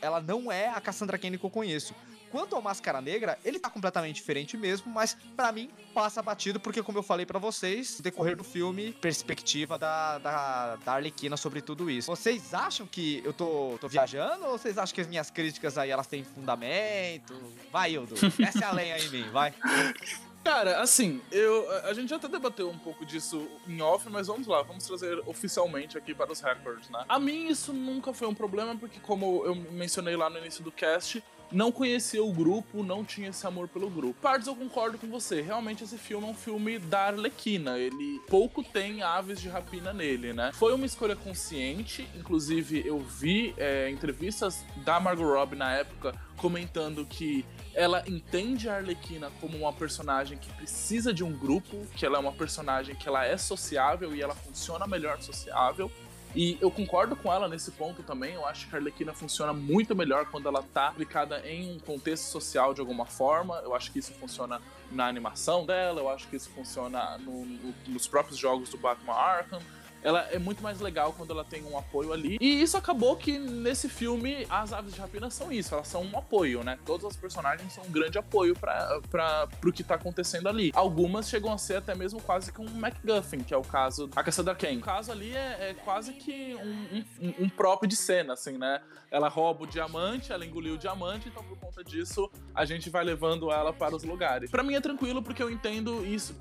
ela 0.00 0.20
não 0.20 0.50
é 0.50 0.68
a 0.68 0.80
Cassandra 0.80 1.18
Cain 1.18 1.36
que 1.36 1.44
eu 1.44 1.50
conheço. 1.50 1.94
Quanto 2.30 2.54
ao 2.54 2.62
Máscara 2.62 3.00
Negra, 3.00 3.38
ele 3.44 3.58
tá 3.58 3.70
completamente 3.70 4.16
diferente 4.16 4.56
mesmo, 4.56 4.92
mas 4.92 5.16
pra 5.34 5.50
mim 5.50 5.70
passa 5.94 6.22
batido, 6.22 6.60
porque 6.60 6.82
como 6.82 6.98
eu 6.98 7.02
falei 7.02 7.24
pra 7.24 7.38
vocês, 7.38 7.96
no 7.96 8.02
decorrer 8.02 8.36
do 8.36 8.44
filme, 8.44 8.92
perspectiva 8.92 9.78
da, 9.78 10.18
da, 10.18 10.76
da 10.76 10.92
Arlequina 10.94 11.36
sobre 11.36 11.62
tudo 11.62 11.90
isso. 11.90 12.06
Vocês 12.06 12.52
acham 12.52 12.86
que 12.86 13.22
eu 13.24 13.32
tô, 13.32 13.78
tô 13.80 13.88
viajando 13.88 14.44
ou 14.44 14.58
vocês 14.58 14.76
acham 14.76 14.94
que 14.94 15.00
as 15.00 15.06
minhas 15.06 15.30
críticas 15.30 15.78
aí 15.78 15.90
elas 15.90 16.06
têm 16.06 16.22
fundamento? 16.22 17.34
Vai, 17.72 17.92
Ildo, 17.92 18.14
desce 18.36 18.62
a 18.62 18.72
lenha 18.72 18.98
em 18.98 19.08
mim, 19.08 19.30
vai. 19.30 19.54
Cara, 20.48 20.80
assim, 20.80 21.20
eu, 21.30 21.70
a- 21.84 21.92
gente 21.92 22.08
já 22.08 22.16
até 22.16 22.26
debateu 22.26 22.70
um 22.70 22.78
pouco 22.78 23.04
disso 23.04 23.46
em 23.68 23.82
off, 23.82 24.08
mas 24.08 24.28
vamos 24.28 24.46
lá, 24.46 24.62
vamos 24.62 24.86
trazer 24.86 25.20
oficialmente 25.26 25.98
aqui 25.98 26.14
para 26.14 26.32
os 26.32 26.40
records, 26.40 26.88
né? 26.88 27.04
A 27.06 27.18
mim 27.18 27.48
isso 27.48 27.70
nunca 27.70 28.14
foi 28.14 28.26
um 28.26 28.34
problema, 28.34 28.74
porque 28.74 28.98
como 28.98 29.44
eu 29.44 29.54
mencionei 29.54 30.16
lá 30.16 30.30
no 30.30 30.38
início 30.38 30.64
do 30.64 30.72
cast, 30.72 31.22
não 31.52 31.70
conhecia 31.70 32.24
o 32.24 32.32
grupo, 32.32 32.82
não 32.82 33.04
tinha 33.04 33.28
esse 33.28 33.46
amor 33.46 33.68
pelo 33.68 33.90
grupo. 33.90 34.14
Partes 34.22 34.48
eu 34.48 34.56
concordo 34.56 34.96
com 34.96 35.06
você, 35.08 35.42
realmente 35.42 35.84
esse 35.84 35.98
filme 35.98 36.26
é 36.26 36.30
um 36.30 36.34
filme 36.34 36.78
da 36.78 37.08
Arlequina, 37.08 37.78
ele 37.78 38.18
pouco 38.26 38.62
tem 38.62 39.02
aves 39.02 39.38
de 39.42 39.50
rapina 39.50 39.92
nele, 39.92 40.32
né? 40.32 40.50
Foi 40.54 40.74
uma 40.74 40.86
escolha 40.86 41.14
consciente, 41.14 42.08
inclusive 42.16 42.82
eu 42.86 42.98
vi 43.00 43.52
é, 43.58 43.90
entrevistas 43.90 44.64
da 44.76 44.98
Margot 44.98 45.24
Robbie 45.30 45.56
na 45.56 45.72
época 45.74 46.14
comentando 46.38 47.04
que 47.04 47.44
ela 47.78 48.02
entende 48.08 48.68
a 48.68 48.74
Arlequina 48.74 49.30
como 49.40 49.56
uma 49.56 49.72
personagem 49.72 50.36
que 50.36 50.52
precisa 50.54 51.14
de 51.14 51.22
um 51.22 51.32
grupo, 51.32 51.86
que 51.94 52.04
ela 52.04 52.16
é 52.18 52.20
uma 52.20 52.32
personagem 52.32 52.96
que 52.96 53.08
ela 53.08 53.24
é 53.24 53.36
sociável 53.36 54.12
e 54.16 54.20
ela 54.20 54.34
funciona 54.34 54.84
melhor 54.84 55.22
sociável. 55.22 55.88
E 56.34 56.58
eu 56.60 56.70
concordo 56.72 57.14
com 57.14 57.32
ela 57.32 57.48
nesse 57.48 57.70
ponto 57.70 58.02
também. 58.02 58.34
Eu 58.34 58.44
acho 58.46 58.68
que 58.68 58.74
a 58.74 58.78
Arlequina 58.80 59.14
funciona 59.14 59.52
muito 59.52 59.94
melhor 59.94 60.26
quando 60.26 60.48
ela 60.48 60.62
tá 60.74 60.88
aplicada 60.88 61.40
em 61.48 61.76
um 61.76 61.78
contexto 61.78 62.24
social 62.24 62.74
de 62.74 62.80
alguma 62.80 63.06
forma. 63.06 63.60
Eu 63.64 63.74
acho 63.74 63.92
que 63.92 64.00
isso 64.00 64.12
funciona 64.14 64.60
na 64.90 65.06
animação 65.06 65.64
dela, 65.64 66.00
eu 66.00 66.08
acho 66.10 66.26
que 66.28 66.34
isso 66.36 66.50
funciona 66.50 67.16
no- 67.18 67.46
no- 67.46 67.74
nos 67.86 68.08
próprios 68.08 68.36
jogos 68.38 68.68
do 68.70 68.76
Batman 68.76 69.14
Arkham. 69.14 69.60
Ela 70.02 70.28
é 70.30 70.38
muito 70.38 70.62
mais 70.62 70.80
legal 70.80 71.12
quando 71.12 71.32
ela 71.32 71.44
tem 71.44 71.64
um 71.64 71.76
apoio 71.76 72.12
ali. 72.12 72.38
E 72.40 72.62
isso 72.62 72.76
acabou 72.76 73.16
que 73.16 73.38
nesse 73.38 73.88
filme 73.88 74.46
as 74.48 74.72
aves 74.72 74.94
de 74.94 75.00
rapina 75.00 75.30
são 75.30 75.52
isso, 75.52 75.74
elas 75.74 75.88
são 75.88 76.02
um 76.02 76.18
apoio, 76.18 76.62
né? 76.62 76.78
Todas 76.84 77.06
as 77.06 77.16
personagens 77.16 77.72
são 77.72 77.84
um 77.84 77.90
grande 77.90 78.18
apoio 78.18 78.54
para 78.56 79.48
pro 79.60 79.72
que 79.72 79.82
tá 79.82 79.94
acontecendo 79.94 80.48
ali. 80.48 80.70
Algumas 80.74 81.28
chegam 81.28 81.52
a 81.52 81.58
ser 81.58 81.76
até 81.76 81.94
mesmo 81.94 82.20
quase 82.20 82.52
que 82.52 82.60
um 82.60 82.68
MacGuffin, 82.68 83.38
que 83.38 83.52
é 83.52 83.56
o 83.56 83.62
caso 83.62 84.06
da 84.06 84.22
Caçadora 84.22 84.56
Ken. 84.56 84.76
O 84.76 84.80
caso 84.80 85.10
ali 85.12 85.34
é, 85.34 85.70
é 85.70 85.74
quase 85.84 86.12
que 86.12 86.54
um, 86.54 87.04
um, 87.20 87.44
um 87.44 87.48
próprio 87.48 87.88
de 87.88 87.96
cena, 87.96 88.34
assim, 88.34 88.56
né? 88.56 88.80
Ela 89.10 89.28
rouba 89.28 89.64
o 89.64 89.66
diamante, 89.66 90.32
ela 90.32 90.44
engoliu 90.44 90.74
o 90.74 90.78
diamante, 90.78 91.28
então 91.28 91.42
por 91.42 91.58
conta 91.58 91.82
disso 91.82 92.30
a 92.54 92.64
gente 92.64 92.90
vai 92.90 93.04
levando 93.04 93.50
ela 93.50 93.72
para 93.72 93.96
os 93.96 94.04
lugares. 94.04 94.50
Pra 94.50 94.62
mim 94.62 94.74
é 94.74 94.80
tranquilo 94.80 95.22
porque 95.22 95.42
eu 95.42 95.50
entendo 95.50 96.04
isso, 96.04 96.36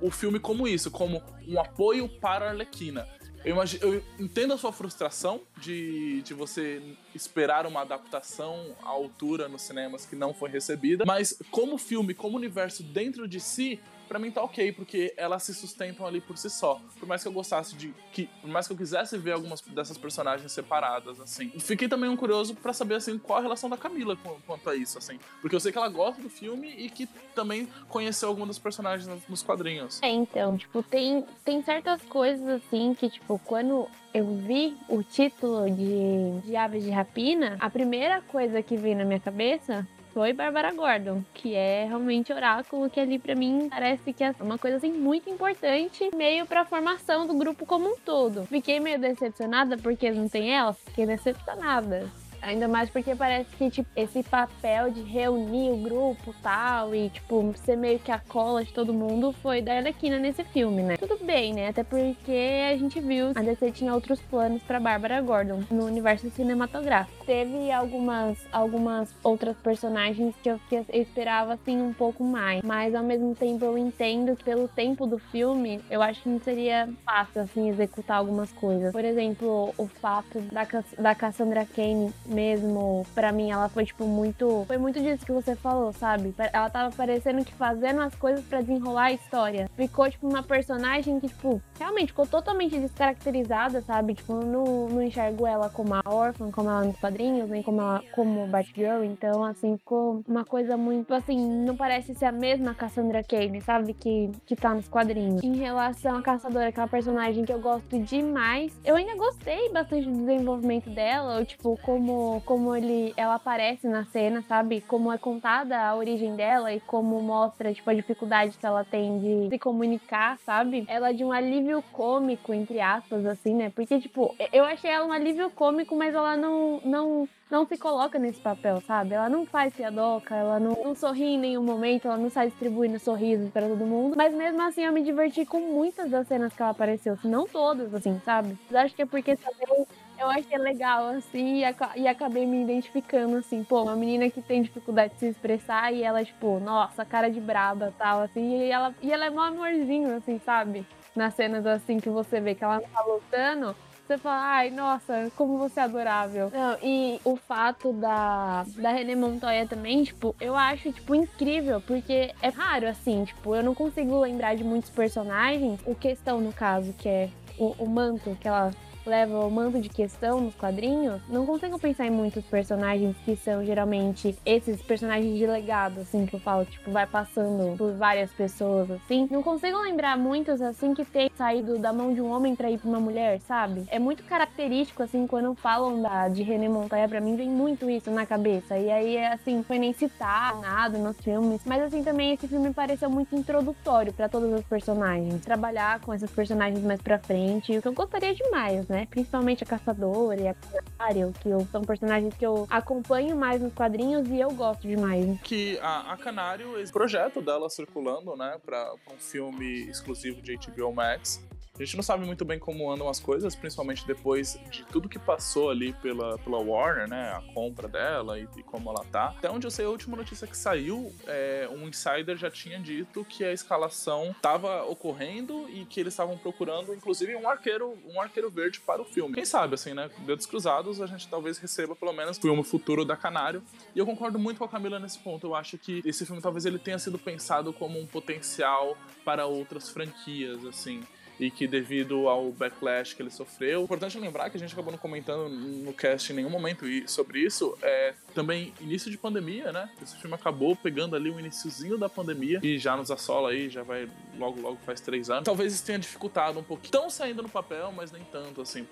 o 0.00 0.10
filme 0.10 0.38
como 0.38 0.68
isso, 0.68 0.90
como 0.90 1.22
um 1.46 1.60
apoio 1.60 2.08
para 2.20 2.46
a 2.46 2.48
Arlequina. 2.50 3.08
Eu, 3.44 3.52
imagino, 3.52 3.84
eu 3.84 4.02
entendo 4.18 4.52
a 4.52 4.58
sua 4.58 4.72
frustração 4.72 5.40
de, 5.56 6.20
de 6.22 6.34
você 6.34 6.82
esperar 7.14 7.66
uma 7.66 7.80
adaptação 7.80 8.76
à 8.82 8.88
altura 8.88 9.48
nos 9.48 9.62
cinemas 9.62 10.04
que 10.04 10.14
não 10.14 10.34
foi 10.34 10.50
recebida, 10.50 11.04
mas 11.06 11.38
como 11.50 11.78
filme, 11.78 12.12
como 12.12 12.36
universo 12.36 12.82
dentro 12.82 13.26
de 13.26 13.40
si, 13.40 13.80
pra 14.10 14.18
mim 14.18 14.32
tá 14.32 14.42
ok, 14.42 14.72
porque 14.72 15.14
elas 15.16 15.44
se 15.44 15.54
sustentam 15.54 16.04
ali 16.04 16.20
por 16.20 16.36
si 16.36 16.50
só. 16.50 16.80
Por 16.98 17.06
mais 17.06 17.22
que 17.22 17.28
eu 17.28 17.32
gostasse 17.32 17.76
de. 17.76 17.94
Que, 18.12 18.28
por 18.40 18.50
mais 18.50 18.66
que 18.66 18.72
eu 18.72 18.76
quisesse 18.76 19.16
ver 19.16 19.30
algumas 19.30 19.60
dessas 19.60 19.96
personagens 19.96 20.50
separadas, 20.50 21.20
assim. 21.20 21.48
Fiquei 21.60 21.88
também 21.88 22.10
um 22.10 22.16
curioso 22.16 22.56
para 22.56 22.72
saber, 22.72 22.96
assim, 22.96 23.16
qual 23.16 23.38
a 23.38 23.42
relação 23.42 23.70
da 23.70 23.76
Camila 23.76 24.16
com, 24.16 24.36
quanto 24.44 24.68
a 24.68 24.74
isso, 24.74 24.98
assim. 24.98 25.16
Porque 25.40 25.54
eu 25.54 25.60
sei 25.60 25.70
que 25.70 25.78
ela 25.78 25.88
gosta 25.88 26.20
do 26.20 26.28
filme 26.28 26.68
e 26.76 26.90
que 26.90 27.06
também 27.36 27.68
conheceu 27.88 28.28
algumas 28.28 28.48
dos 28.48 28.58
personagens 28.58 29.08
nos 29.28 29.44
quadrinhos. 29.44 30.02
É, 30.02 30.08
então, 30.08 30.58
tipo, 30.58 30.82
tem, 30.82 31.24
tem 31.44 31.62
certas 31.62 32.02
coisas 32.02 32.48
assim 32.48 32.92
que, 32.94 33.08
tipo, 33.08 33.40
quando 33.44 33.86
eu 34.12 34.26
vi 34.38 34.76
o 34.88 35.04
título 35.04 35.70
de, 35.70 36.40
de 36.44 36.56
Aves 36.56 36.82
de 36.82 36.90
Rapina, 36.90 37.56
a 37.60 37.70
primeira 37.70 38.20
coisa 38.22 38.60
que 38.60 38.76
veio 38.76 38.96
na 38.96 39.04
minha 39.04 39.20
cabeça 39.20 39.86
foi 40.12 40.32
Bárbara 40.32 40.72
Gordon, 40.72 41.22
que 41.32 41.54
é 41.54 41.84
realmente 41.86 42.32
oráculo, 42.32 42.90
que 42.90 43.00
ali 43.00 43.18
para 43.18 43.34
mim 43.34 43.68
parece 43.70 44.12
que 44.12 44.24
é 44.24 44.34
uma 44.40 44.58
coisa 44.58 44.76
assim 44.76 44.92
muito 44.92 45.30
importante, 45.30 46.10
meio 46.14 46.46
para 46.46 46.62
a 46.62 46.64
formação 46.64 47.26
do 47.26 47.34
grupo 47.34 47.64
como 47.64 47.88
um 47.88 47.96
todo. 47.96 48.46
Fiquei 48.46 48.80
meio 48.80 48.98
decepcionada 48.98 49.76
porque 49.78 50.10
não 50.10 50.28
tem 50.28 50.54
ela, 50.54 50.72
fiquei 50.72 51.06
decepcionada. 51.06 52.08
Ainda 52.42 52.68
mais 52.68 52.90
porque 52.90 53.14
parece 53.14 53.54
que, 53.56 53.70
tipo, 53.70 53.88
esse 53.94 54.22
papel 54.22 54.90
de 54.90 55.02
reunir 55.02 55.70
o 55.70 55.76
grupo 55.76 56.34
tal 56.42 56.94
e, 56.94 57.10
tipo, 57.10 57.54
ser 57.64 57.76
meio 57.76 57.98
que 57.98 58.10
a 58.10 58.18
cola 58.18 58.64
de 58.64 58.72
todo 58.72 58.92
mundo 58.92 59.32
foi 59.32 59.60
da 59.60 59.74
Arlequina 59.74 60.18
nesse 60.18 60.44
filme, 60.44 60.82
né? 60.82 60.96
Tudo 60.96 61.18
bem, 61.24 61.52
né? 61.52 61.68
Até 61.68 61.82
porque 61.84 62.68
a 62.72 62.76
gente 62.76 63.00
viu 63.00 63.30
a 63.34 63.42
DC 63.42 63.70
tinha 63.72 63.94
outros 63.94 64.20
planos 64.22 64.62
pra 64.62 64.80
Bárbara 64.80 65.20
Gordon 65.20 65.62
no 65.70 65.84
universo 65.84 66.30
cinematográfico. 66.30 67.24
Teve 67.24 67.70
algumas, 67.70 68.38
algumas 68.52 69.14
outras 69.22 69.56
personagens 69.56 70.34
que 70.42 70.50
eu, 70.50 70.60
que 70.68 70.76
eu 70.76 70.84
esperava, 70.92 71.54
assim, 71.54 71.80
um 71.80 71.92
pouco 71.92 72.24
mais. 72.24 72.62
Mas, 72.62 72.94
ao 72.94 73.04
mesmo 73.04 73.34
tempo, 73.34 73.64
eu 73.64 73.76
entendo 73.76 74.36
que 74.36 74.44
pelo 74.44 74.68
tempo 74.68 75.06
do 75.06 75.18
filme, 75.18 75.80
eu 75.90 76.02
acho 76.02 76.22
que 76.22 76.28
não 76.28 76.40
seria 76.40 76.88
fácil, 77.04 77.42
assim, 77.42 77.68
executar 77.68 78.18
algumas 78.18 78.50
coisas. 78.52 78.92
Por 78.92 79.04
exemplo, 79.04 79.74
o 79.76 79.86
fato 79.86 80.40
da, 80.52 80.66
da 80.98 81.14
Cassandra 81.14 81.66
Kane 81.66 82.12
mesmo, 82.30 83.06
para 83.14 83.32
mim, 83.32 83.50
ela 83.50 83.68
foi, 83.68 83.84
tipo, 83.84 84.04
muito. 84.04 84.64
Foi 84.66 84.78
muito 84.78 85.00
disso 85.00 85.24
que 85.24 85.32
você 85.32 85.56
falou, 85.56 85.92
sabe? 85.92 86.34
Ela 86.52 86.70
tava 86.70 86.94
parecendo 86.94 87.44
que 87.44 87.52
fazendo 87.52 88.00
as 88.00 88.14
coisas 88.14 88.44
para 88.44 88.60
desenrolar 88.60 89.04
a 89.04 89.12
história. 89.12 89.68
Ficou, 89.76 90.10
tipo, 90.10 90.28
uma 90.28 90.42
personagem 90.42 91.18
que, 91.20 91.28
tipo, 91.28 91.60
realmente 91.78 92.08
ficou 92.08 92.26
totalmente 92.26 92.78
descaracterizada, 92.78 93.80
sabe? 93.82 94.14
Tipo, 94.14 94.34
não, 94.34 94.88
não 94.88 95.02
enxergo 95.02 95.46
ela 95.46 95.68
como 95.68 95.94
a 95.94 96.02
órfã, 96.06 96.50
como 96.50 96.68
ela 96.68 96.84
nos 96.84 96.98
quadrinhos, 96.98 97.48
nem 97.48 97.62
como 97.62 97.80
ela 97.80 98.02
como 98.12 98.46
Batgirl. 98.46 99.04
Então, 99.04 99.44
assim, 99.44 99.76
ficou 99.76 100.22
uma 100.28 100.44
coisa 100.44 100.76
muito, 100.76 101.14
assim, 101.14 101.38
não 101.64 101.76
parece 101.76 102.14
ser 102.14 102.26
a 102.26 102.32
mesma 102.32 102.74
Cassandra 102.74 103.22
Kane, 103.22 103.60
sabe? 103.60 103.94
Que, 103.94 104.30
que 104.46 104.54
tá 104.54 104.74
nos 104.74 104.88
quadrinhos. 104.88 105.42
Em 105.42 105.56
relação 105.56 106.16
à 106.16 106.22
Caçadora, 106.22 106.70
que 106.70 106.80
é 106.80 106.86
personagem 106.86 107.44
que 107.44 107.52
eu 107.52 107.60
gosto 107.60 107.98
demais, 108.00 108.78
eu 108.84 108.96
ainda 108.96 109.16
gostei 109.16 109.70
bastante 109.70 110.06
do 110.06 110.18
desenvolvimento 110.18 110.90
dela, 110.90 111.38
ou, 111.38 111.44
tipo, 111.44 111.78
como 111.82 112.19
como, 112.44 112.74
ele, 112.74 113.12
ela 113.16 113.34
aparece 113.34 113.88
na 113.88 114.04
cena, 114.06 114.42
sabe? 114.42 114.80
Como 114.82 115.12
é 115.12 115.18
contada 115.18 115.78
a 115.78 115.94
origem 115.94 116.36
dela 116.36 116.72
e 116.72 116.80
como 116.80 117.20
mostra, 117.20 117.72
tipo, 117.72 117.88
a 117.90 117.94
dificuldade 117.94 118.56
que 118.56 118.66
ela 118.66 118.84
tem 118.84 119.18
de 119.18 119.48
se 119.48 119.58
comunicar, 119.58 120.38
sabe? 120.38 120.84
Ela 120.88 121.10
é 121.10 121.12
de 121.12 121.24
um 121.24 121.32
alívio 121.32 121.82
cômico, 121.92 122.52
entre 122.52 122.80
aspas, 122.80 123.24
assim, 123.26 123.54
né? 123.54 123.70
Porque, 123.74 123.98
tipo, 124.00 124.34
eu 124.52 124.64
achei 124.64 124.90
ela 124.90 125.06
um 125.06 125.12
alívio 125.12 125.50
cômico, 125.50 125.96
mas 125.96 126.14
ela 126.14 126.36
não, 126.36 126.80
não 126.84 127.28
não 127.50 127.66
se 127.66 127.76
coloca 127.76 128.18
nesse 128.18 128.40
papel, 128.40 128.80
sabe? 128.82 129.14
Ela 129.14 129.28
não 129.28 129.44
faz 129.44 129.74
piadoca, 129.74 130.34
ela 130.34 130.60
não, 130.60 130.72
não 130.84 130.94
sorri 130.94 131.34
em 131.34 131.38
nenhum 131.38 131.62
momento, 131.62 132.06
ela 132.06 132.16
não 132.16 132.30
sai 132.30 132.46
distribuindo 132.46 132.98
sorrisos 133.00 133.50
para 133.50 133.66
todo 133.66 133.84
mundo. 133.84 134.14
Mas 134.16 134.32
mesmo 134.32 134.62
assim, 134.62 134.84
eu 134.84 134.92
me 134.92 135.02
diverti 135.02 135.44
com 135.44 135.60
muitas 135.60 136.08
das 136.10 136.28
cenas 136.28 136.54
que 136.54 136.62
ela 136.62 136.70
apareceu, 136.70 137.16
se 137.16 137.26
não 137.26 137.46
todas, 137.46 137.92
assim, 137.92 138.20
sabe? 138.24 138.56
Acho 138.72 138.94
que 138.94 139.02
é 139.02 139.06
porque 139.06 139.36
também 139.36 139.86
eu 140.20 140.28
achei 140.28 140.58
legal, 140.58 141.08
assim, 141.08 141.62
e, 141.96 142.06
acabei 142.06 142.46
me 142.46 142.62
identificando, 142.62 143.38
assim, 143.38 143.64
pô, 143.64 143.82
uma 143.82 143.96
menina 143.96 144.28
que 144.28 144.42
tem 144.42 144.62
dificuldade 144.62 145.14
de 145.14 145.20
se 145.20 145.28
expressar 145.28 145.92
e 145.92 146.02
ela, 146.02 146.22
tipo, 146.22 146.60
nossa, 146.60 147.04
cara 147.06 147.30
de 147.30 147.40
braba 147.40 147.92
tal, 147.96 148.20
assim, 148.20 148.60
e 148.60 148.70
ela, 148.70 148.94
e 149.00 149.10
ela 149.10 149.24
é 149.24 149.30
mó 149.30 149.40
amorzinho, 149.40 150.14
assim, 150.14 150.38
sabe? 150.44 150.86
Nas 151.16 151.34
cenas, 151.34 151.64
assim, 151.64 151.98
que 151.98 152.10
você 152.10 152.38
vê 152.38 152.54
que 152.54 152.62
ela 152.62 152.80
não 152.80 152.88
tá 152.88 153.02
lutando, 153.02 153.74
você 154.06 154.18
fala, 154.18 154.42
ai, 154.42 154.70
nossa, 154.70 155.32
como 155.36 155.56
você 155.56 155.80
é 155.80 155.84
adorável. 155.84 156.50
Não, 156.52 156.76
e 156.82 157.18
o 157.24 157.36
fato 157.36 157.92
da, 157.92 158.64
da 158.76 158.90
René 158.90 159.14
Montoya 159.14 159.66
também, 159.66 160.04
tipo, 160.04 160.36
eu 160.38 160.54
acho, 160.54 160.92
tipo, 160.92 161.14
incrível, 161.14 161.80
porque 161.80 162.34
é 162.42 162.48
raro, 162.48 162.86
assim, 162.86 163.24
tipo, 163.24 163.54
eu 163.56 163.62
não 163.62 163.74
consigo 163.74 164.20
lembrar 164.20 164.54
de 164.54 164.64
muitos 164.64 164.90
personagens, 164.90 165.80
o 165.86 165.94
questão, 165.94 166.40
no 166.42 166.52
caso, 166.52 166.92
que 166.92 167.08
é 167.08 167.30
o, 167.56 167.74
o 167.78 167.88
manto 167.88 168.36
que 168.38 168.46
ela 168.46 168.70
leva 169.06 169.44
o 169.44 169.50
manto 169.50 169.80
de 169.80 169.88
questão 169.88 170.40
nos 170.40 170.54
quadrinhos, 170.54 171.20
não 171.28 171.46
consigo 171.46 171.78
pensar 171.78 172.06
em 172.06 172.10
muitos 172.10 172.44
personagens 172.44 173.16
que 173.24 173.36
são 173.36 173.64
geralmente 173.64 174.36
esses 174.44 174.80
personagens 174.82 175.38
de 175.38 175.46
legado, 175.46 176.00
assim, 176.00 176.26
que 176.26 176.34
eu 176.34 176.40
falo, 176.40 176.64
tipo, 176.64 176.90
vai 176.90 177.06
passando 177.06 177.76
por 177.76 177.92
várias 177.94 178.30
pessoas, 178.32 178.90
assim. 178.90 179.28
Não 179.30 179.42
consigo 179.42 179.78
lembrar 179.80 180.16
muitos, 180.16 180.60
assim, 180.60 180.94
que 180.94 181.04
tem 181.04 181.30
saído 181.36 181.78
da 181.78 181.92
mão 181.92 182.12
de 182.12 182.20
um 182.20 182.30
homem 182.30 182.54
pra 182.54 182.70
ir 182.70 182.78
pra 182.78 182.88
uma 182.88 183.00
mulher, 183.00 183.40
sabe? 183.40 183.84
É 183.88 183.98
muito 183.98 184.22
característico, 184.24 185.02
assim, 185.02 185.26
quando 185.26 185.54
falam 185.54 186.00
da, 186.02 186.28
de 186.28 186.42
René 186.42 186.68
Montoya, 186.68 187.08
pra 187.08 187.20
mim 187.20 187.36
vem 187.36 187.48
muito 187.48 187.88
isso 187.88 188.10
na 188.10 188.26
cabeça. 188.26 188.78
E 188.78 188.90
aí, 188.90 189.18
assim, 189.26 189.62
foi 189.62 189.78
nem 189.78 189.92
citar 189.92 190.58
nada 190.60 190.98
nos 190.98 191.16
filmes. 191.18 191.60
Mas, 191.64 191.82
assim, 191.82 192.02
também 192.02 192.32
esse 192.32 192.46
filme 192.46 192.72
pareceu 192.72 193.10
muito 193.10 193.34
introdutório 193.34 194.12
para 194.12 194.28
todos 194.28 194.52
os 194.52 194.64
personagens. 194.64 195.42
Trabalhar 195.42 196.00
com 196.00 196.14
esses 196.14 196.30
personagens 196.30 196.82
mais 196.82 197.00
pra 197.00 197.18
frente, 197.18 197.76
o 197.76 197.82
que 197.82 197.88
eu 197.88 197.92
gostaria 197.92 198.34
demais, 198.34 198.86
né? 198.90 199.06
Principalmente 199.08 199.64
a 199.64 199.66
Caçadora 199.66 200.40
e 200.40 200.48
a 200.48 200.54
Canário, 200.54 201.32
que 201.40 201.48
são 201.70 201.82
personagens 201.82 202.34
que 202.34 202.44
eu 202.44 202.66
acompanho 202.68 203.36
mais 203.36 203.60
nos 203.60 203.72
quadrinhos 203.72 204.28
e 204.28 204.38
eu 204.38 204.50
gosto 204.50 204.86
demais. 204.86 205.40
Que 205.42 205.78
a, 205.78 206.12
a 206.12 206.16
Canário, 206.16 206.78
esse 206.78 206.92
projeto 206.92 207.40
dela 207.40 207.70
circulando, 207.70 208.36
né, 208.36 208.58
pra, 208.64 208.92
pra 209.04 209.14
um 209.14 209.18
filme 209.18 209.88
exclusivo 209.88 210.42
de 210.42 210.56
HBO 210.56 210.92
Max, 210.92 211.40
a 211.80 211.84
gente 211.84 211.96
não 211.96 212.02
sabe 212.02 212.26
muito 212.26 212.44
bem 212.44 212.58
como 212.58 212.92
andam 212.92 213.08
as 213.08 213.18
coisas, 213.18 213.54
principalmente 213.54 214.06
depois 214.06 214.60
de 214.70 214.84
tudo 214.84 215.08
que 215.08 215.18
passou 215.18 215.70
ali 215.70 215.94
pela, 215.94 216.38
pela 216.38 216.58
Warner, 216.58 217.08
né? 217.08 217.30
A 217.30 217.54
compra 217.54 217.88
dela 217.88 218.38
e, 218.38 218.46
e 218.56 218.62
como 218.62 218.90
ela 218.90 219.02
tá. 219.10 219.34
Até 219.38 219.50
onde 219.50 219.66
eu 219.66 219.70
sei, 219.70 219.86
a 219.86 219.88
última 219.88 220.14
notícia 220.14 220.46
que 220.46 220.56
saiu, 220.56 221.10
é, 221.26 221.66
um 221.72 221.88
insider 221.88 222.36
já 222.36 222.50
tinha 222.50 222.78
dito 222.78 223.24
que 223.24 223.42
a 223.44 223.52
escalação 223.52 224.30
estava 224.32 224.82
ocorrendo 224.84 225.70
e 225.70 225.86
que 225.86 226.00
eles 226.00 226.12
estavam 226.12 226.36
procurando, 226.36 226.92
inclusive, 226.92 227.34
um 227.34 227.48
arqueiro, 227.48 227.96
um 228.06 228.20
arqueiro 228.20 228.50
verde 228.50 228.80
para 228.80 229.00
o 229.00 229.04
filme. 229.06 229.34
Quem 229.34 229.46
sabe, 229.46 229.74
assim, 229.74 229.94
né? 229.94 230.10
Dedos 230.26 230.44
cruzados, 230.44 231.00
a 231.00 231.06
gente 231.06 231.28
talvez 231.28 231.56
receba 231.56 231.96
pelo 231.96 232.12
menos 232.12 232.36
o 232.36 232.40
filme 232.42 232.62
futuro 232.62 233.06
da 233.06 233.16
Canário. 233.16 233.62
E 233.94 233.98
eu 233.98 234.04
concordo 234.04 234.38
muito 234.38 234.58
com 234.58 234.64
a 234.64 234.68
Camila 234.68 234.98
nesse 234.98 235.18
ponto. 235.18 235.46
Eu 235.46 235.54
acho 235.54 235.78
que 235.78 236.02
esse 236.04 236.26
filme 236.26 236.42
talvez 236.42 236.66
ele 236.66 236.78
tenha 236.78 236.98
sido 236.98 237.18
pensado 237.18 237.72
como 237.72 237.98
um 237.98 238.06
potencial 238.06 238.98
para 239.24 239.46
outras 239.46 239.88
franquias, 239.88 240.62
assim 240.66 241.02
e 241.40 241.50
que 241.50 241.66
devido 241.66 242.28
ao 242.28 242.52
backlash 242.52 243.14
que 243.14 243.22
ele 243.22 243.30
sofreu. 243.30 243.82
Importante 243.84 244.18
lembrar 244.18 244.50
que 244.50 244.56
a 244.56 244.60
gente 244.60 244.72
acabou 244.72 244.92
não 244.92 244.98
comentando 244.98 245.48
no 245.48 245.92
cast 245.92 246.32
em 246.32 246.36
nenhum 246.36 246.50
momento 246.50 246.84
sobre 247.08 247.40
isso, 247.40 247.76
é 247.82 248.14
também 248.34 248.74
início 248.80 249.10
de 249.10 249.16
pandemia, 249.16 249.72
né? 249.72 249.88
Esse 250.02 250.16
filme 250.18 250.34
acabou 250.34 250.76
pegando 250.76 251.16
ali 251.16 251.30
o 251.30 251.40
iníciozinho 251.40 251.96
da 251.96 252.08
pandemia 252.08 252.60
e 252.62 252.78
já 252.78 252.96
nos 252.96 253.10
assola 253.10 253.50
aí, 253.50 253.70
já 253.70 253.82
vai 253.82 254.08
logo, 254.38 254.60
logo 254.60 254.76
faz 254.84 255.00
três 255.00 255.30
anos. 255.30 255.44
Talvez 255.44 255.72
isso 255.72 255.84
tenha 255.84 255.98
dificultado 255.98 256.58
um 256.58 256.62
pouquinho. 256.62 256.86
Estão 256.88 257.08
saindo 257.08 257.42
no 257.42 257.48
papel, 257.48 257.90
mas 257.92 258.12
nem 258.12 258.22
tanto, 258.24 258.60
assim. 258.60 258.86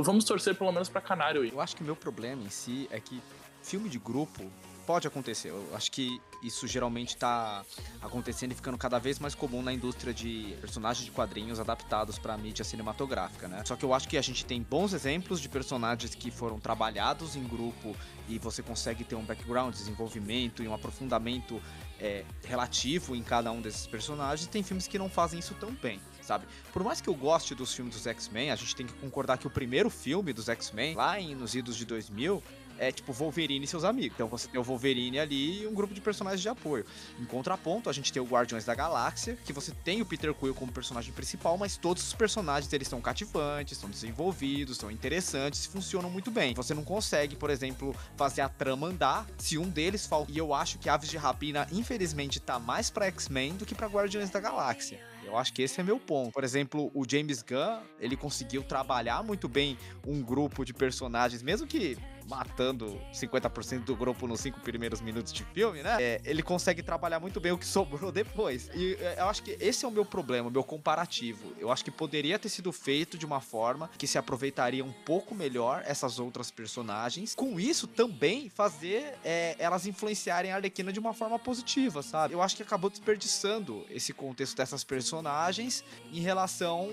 Vamos 0.00 0.24
torcer 0.24 0.56
pelo 0.56 0.72
menos 0.72 0.88
pra 0.88 1.00
Canário 1.00 1.42
aí. 1.42 1.50
Eu 1.50 1.60
acho 1.60 1.76
que 1.76 1.82
o 1.82 1.84
meu 1.84 1.94
problema 1.94 2.42
em 2.42 2.50
si 2.50 2.88
é 2.90 2.98
que 2.98 3.22
filme 3.62 3.88
de 3.88 3.98
grupo 3.98 4.50
pode 4.86 5.06
acontecer. 5.06 5.48
Eu 5.48 5.68
acho 5.74 5.90
que 5.90 6.20
isso 6.42 6.66
geralmente 6.66 7.10
está 7.10 7.64
acontecendo 8.02 8.52
e 8.52 8.54
ficando 8.54 8.76
cada 8.76 8.98
vez 8.98 9.18
mais 9.18 9.34
comum 9.34 9.62
na 9.62 9.72
indústria 9.72 10.12
de 10.12 10.56
personagens 10.60 11.04
de 11.04 11.10
quadrinhos 11.10 11.58
adaptados 11.58 12.18
para 12.18 12.36
mídia 12.36 12.64
cinematográfica, 12.64 13.48
né? 13.48 13.62
Só 13.64 13.76
que 13.76 13.84
eu 13.84 13.94
acho 13.94 14.08
que 14.08 14.16
a 14.16 14.22
gente 14.22 14.44
tem 14.44 14.62
bons 14.62 14.92
exemplos 14.92 15.40
de 15.40 15.48
personagens 15.48 16.14
que 16.14 16.30
foram 16.30 16.58
trabalhados 16.58 17.34
em 17.36 17.42
grupo 17.42 17.96
e 18.28 18.38
você 18.38 18.62
consegue 18.62 19.04
ter 19.04 19.14
um 19.14 19.24
background, 19.24 19.74
desenvolvimento 19.74 20.62
e 20.62 20.68
um 20.68 20.74
aprofundamento 20.74 21.60
é, 21.98 22.24
relativo 22.44 23.14
em 23.14 23.22
cada 23.22 23.50
um 23.50 23.60
desses 23.60 23.86
personagens. 23.86 24.46
Tem 24.48 24.62
filmes 24.62 24.86
que 24.86 24.98
não 24.98 25.08
fazem 25.08 25.38
isso 25.38 25.54
tão 25.54 25.72
bem, 25.72 26.00
sabe? 26.20 26.46
Por 26.72 26.82
mais 26.84 27.00
que 27.00 27.08
eu 27.08 27.14
goste 27.14 27.54
dos 27.54 27.72
filmes 27.72 27.94
dos 27.94 28.06
X-Men, 28.06 28.50
a 28.50 28.56
gente 28.56 28.76
tem 28.76 28.86
que 28.86 28.92
concordar 28.94 29.38
que 29.38 29.46
o 29.46 29.50
primeiro 29.50 29.88
filme 29.88 30.32
dos 30.32 30.48
X-Men, 30.48 30.94
lá 30.94 31.18
em, 31.20 31.34
nos 31.34 31.54
idos 31.54 31.76
de 31.76 31.84
2000, 31.84 32.42
é 32.78 32.90
tipo 32.90 33.12
Wolverine 33.12 33.64
e 33.64 33.68
seus 33.68 33.84
amigos. 33.84 34.14
Então 34.14 34.28
você 34.28 34.48
tem 34.48 34.60
o 34.60 34.64
Wolverine 34.64 35.18
ali 35.18 35.62
e 35.62 35.66
um 35.66 35.74
grupo 35.74 35.92
de 35.92 36.00
personagens 36.00 36.40
de 36.40 36.48
apoio. 36.48 36.84
Em 37.20 37.24
contraponto, 37.24 37.90
a 37.90 37.92
gente 37.92 38.12
tem 38.12 38.22
o 38.22 38.26
Guardiões 38.26 38.64
da 38.64 38.74
Galáxia, 38.74 39.36
que 39.44 39.52
você 39.52 39.72
tem 39.84 40.00
o 40.00 40.06
Peter 40.06 40.32
Quill 40.32 40.54
como 40.54 40.72
personagem 40.72 41.12
principal, 41.12 41.58
mas 41.58 41.76
todos 41.76 42.02
os 42.06 42.14
personagens 42.14 42.72
eles 42.72 42.88
são 42.88 43.00
cativantes, 43.00 43.76
são 43.78 43.90
desenvolvidos, 43.90 44.78
são 44.78 44.90
interessantes 44.90 45.66
funcionam 45.74 46.08
muito 46.08 46.30
bem. 46.30 46.54
Você 46.54 46.72
não 46.72 46.84
consegue, 46.84 47.34
por 47.34 47.50
exemplo, 47.50 47.94
fazer 48.16 48.40
a 48.42 48.48
trama 48.48 48.86
andar 48.86 49.26
se 49.38 49.58
um 49.58 49.68
deles 49.68 50.06
falta. 50.06 50.30
E 50.30 50.38
eu 50.38 50.54
acho 50.54 50.78
que 50.78 50.88
Aves 50.88 51.10
de 51.10 51.16
Rapina, 51.16 51.66
infelizmente, 51.72 52.38
tá 52.38 52.58
mais 52.58 52.90
pra 52.90 53.06
X-Men 53.06 53.54
do 53.54 53.66
que 53.66 53.74
pra 53.74 53.88
Guardiões 53.88 54.30
da 54.30 54.38
Galáxia. 54.38 55.00
Eu 55.24 55.36
acho 55.36 55.52
que 55.52 55.62
esse 55.62 55.80
é 55.80 55.82
meu 55.82 55.98
ponto. 55.98 56.32
Por 56.32 56.44
exemplo, 56.44 56.90
o 56.94 57.04
James 57.08 57.42
Gunn, 57.42 57.80
ele 57.98 58.16
conseguiu 58.16 58.62
trabalhar 58.62 59.22
muito 59.24 59.48
bem 59.48 59.76
um 60.06 60.22
grupo 60.22 60.64
de 60.64 60.72
personagens, 60.72 61.42
mesmo 61.42 61.66
que 61.66 61.98
matando 62.28 63.00
50% 63.12 63.84
do 63.84 63.96
grupo 63.96 64.26
nos 64.26 64.40
cinco 64.40 64.60
primeiros 64.60 65.00
minutos 65.00 65.32
de 65.32 65.44
filme, 65.44 65.82
né? 65.82 65.96
É, 66.00 66.20
ele 66.24 66.42
consegue 66.42 66.82
trabalhar 66.82 67.20
muito 67.20 67.40
bem 67.40 67.52
o 67.52 67.58
que 67.58 67.66
sobrou 67.66 68.10
depois. 68.12 68.70
E 68.74 68.94
é, 69.00 69.16
eu 69.18 69.26
acho 69.26 69.42
que 69.42 69.56
esse 69.60 69.84
é 69.84 69.88
o 69.88 69.90
meu 69.90 70.04
problema, 70.04 70.48
o 70.48 70.50
meu 70.50 70.64
comparativo. 70.64 71.52
Eu 71.58 71.70
acho 71.70 71.84
que 71.84 71.90
poderia 71.90 72.38
ter 72.38 72.48
sido 72.48 72.72
feito 72.72 73.16
de 73.18 73.26
uma 73.26 73.40
forma 73.40 73.90
que 73.98 74.06
se 74.06 74.18
aproveitaria 74.18 74.84
um 74.84 74.92
pouco 74.92 75.34
melhor 75.34 75.82
essas 75.86 76.18
outras 76.18 76.50
personagens. 76.50 77.34
Com 77.34 77.58
isso, 77.58 77.86
também 77.86 78.48
fazer 78.48 79.14
é, 79.24 79.56
elas 79.58 79.86
influenciarem 79.86 80.52
a 80.52 80.56
Arlequina 80.56 80.92
de 80.92 81.00
uma 81.00 81.12
forma 81.12 81.38
positiva, 81.38 82.02
sabe? 82.02 82.34
Eu 82.34 82.42
acho 82.42 82.56
que 82.56 82.62
acabou 82.62 82.90
desperdiçando 82.90 83.84
esse 83.90 84.12
contexto 84.12 84.56
dessas 84.56 84.84
personagens 84.84 85.84
em 86.12 86.20
relação 86.20 86.90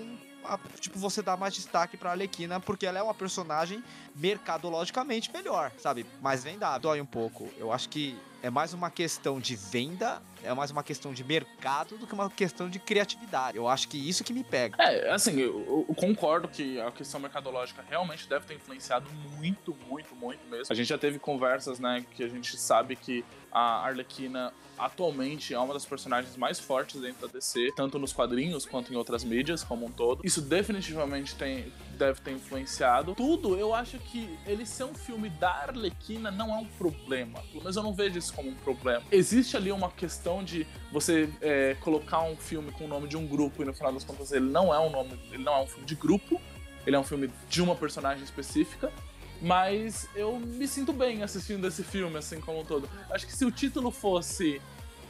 tipo, 0.80 0.98
você 0.98 1.22
dá 1.22 1.36
mais 1.36 1.54
destaque 1.54 1.96
pra 1.96 2.10
Arlequina 2.10 2.60
porque 2.60 2.86
ela 2.86 2.98
é 2.98 3.02
uma 3.02 3.14
personagem 3.14 3.82
mercadologicamente 4.14 5.32
melhor, 5.32 5.72
sabe? 5.78 6.06
Mais 6.20 6.44
vendável. 6.44 6.80
Dói 6.80 7.00
um 7.00 7.06
pouco. 7.06 7.48
Eu 7.56 7.72
acho 7.72 7.88
que 7.88 8.18
é 8.42 8.50
mais 8.50 8.74
uma 8.74 8.90
questão 8.90 9.38
de 9.38 9.54
venda, 9.54 10.20
é 10.42 10.52
mais 10.52 10.72
uma 10.72 10.82
questão 10.82 11.14
de 11.14 11.22
mercado 11.22 11.96
do 11.96 12.06
que 12.06 12.12
uma 12.12 12.28
questão 12.28 12.68
de 12.68 12.80
criatividade. 12.80 13.56
Eu 13.56 13.68
acho 13.68 13.88
que 13.88 13.96
isso 13.96 14.24
que 14.24 14.32
me 14.32 14.42
pega. 14.42 14.76
É, 14.82 15.12
assim, 15.12 15.38
eu, 15.38 15.86
eu, 15.88 15.94
concordo 15.94 16.48
que 16.48 16.80
a 16.80 16.90
questão 16.90 17.20
mercadológica 17.20 17.84
realmente 17.88 18.28
deve 18.28 18.44
ter 18.44 18.54
influenciado 18.54 19.08
muito, 19.36 19.76
muito, 19.88 20.14
muito 20.16 20.44
mesmo. 20.50 20.66
A 20.68 20.74
gente 20.74 20.88
já 20.88 20.98
teve 20.98 21.20
conversas, 21.20 21.78
né, 21.78 22.04
que 22.10 22.24
a 22.24 22.28
gente 22.28 22.56
sabe 22.56 22.96
que 22.96 23.24
a 23.52 23.86
Arlequina 23.86 24.52
atualmente 24.78 25.54
é 25.54 25.58
uma 25.58 25.74
das 25.74 25.84
personagens 25.84 26.36
mais 26.36 26.58
fortes 26.58 27.00
dentro 27.00 27.26
da 27.26 27.32
DC, 27.32 27.72
tanto 27.76 27.98
nos 27.98 28.12
quadrinhos 28.12 28.64
quanto 28.64 28.92
em 28.92 28.96
outras 28.96 29.22
mídias 29.22 29.62
como 29.62 29.86
um 29.86 29.90
todo. 29.90 30.24
Isso 30.24 30.40
definitivamente 30.40 31.36
tem, 31.36 31.72
deve 31.98 32.20
ter 32.20 32.32
influenciado. 32.32 33.14
Tudo, 33.14 33.56
eu 33.56 33.74
acho 33.74 33.98
que 33.98 34.36
ele 34.46 34.64
ser 34.66 34.84
um 34.84 34.94
filme 34.94 35.28
da 35.30 35.50
Arlequina 35.50 36.30
não 36.30 36.52
é 36.52 36.56
um 36.56 36.64
problema. 36.64 37.42
Menos 37.52 37.76
eu 37.76 37.82
não 37.82 37.94
vejo 37.94 38.18
isso 38.18 38.31
como 38.32 38.50
um 38.50 38.54
problema. 38.54 39.02
Existe 39.10 39.56
ali 39.56 39.70
uma 39.70 39.90
questão 39.90 40.42
de 40.42 40.66
você 40.90 41.28
é, 41.40 41.76
colocar 41.80 42.22
um 42.22 42.36
filme 42.36 42.72
com 42.72 42.84
o 42.84 42.88
nome 42.88 43.08
de 43.08 43.16
um 43.16 43.26
grupo 43.26 43.62
e 43.62 43.66
no 43.66 43.74
final 43.74 43.92
das 43.92 44.04
contas 44.04 44.32
ele 44.32 44.46
não 44.46 44.72
é 44.72 44.78
um 44.78 44.90
nome, 44.90 45.18
ele 45.30 45.42
não 45.42 45.54
é 45.54 45.60
um 45.60 45.66
filme 45.66 45.86
de 45.86 45.94
grupo, 45.94 46.40
ele 46.86 46.96
é 46.96 46.98
um 46.98 47.04
filme 47.04 47.30
de 47.48 47.62
uma 47.62 47.74
personagem 47.74 48.24
específica. 48.24 48.92
Mas 49.40 50.08
eu 50.14 50.38
me 50.38 50.68
sinto 50.68 50.92
bem 50.92 51.24
assistindo 51.24 51.66
esse 51.66 51.82
filme, 51.82 52.16
assim 52.16 52.40
como 52.40 52.60
um 52.60 52.64
todo. 52.64 52.88
Acho 53.10 53.26
que 53.26 53.36
se 53.36 53.44
o 53.44 53.50
título 53.50 53.90
fosse 53.90 54.60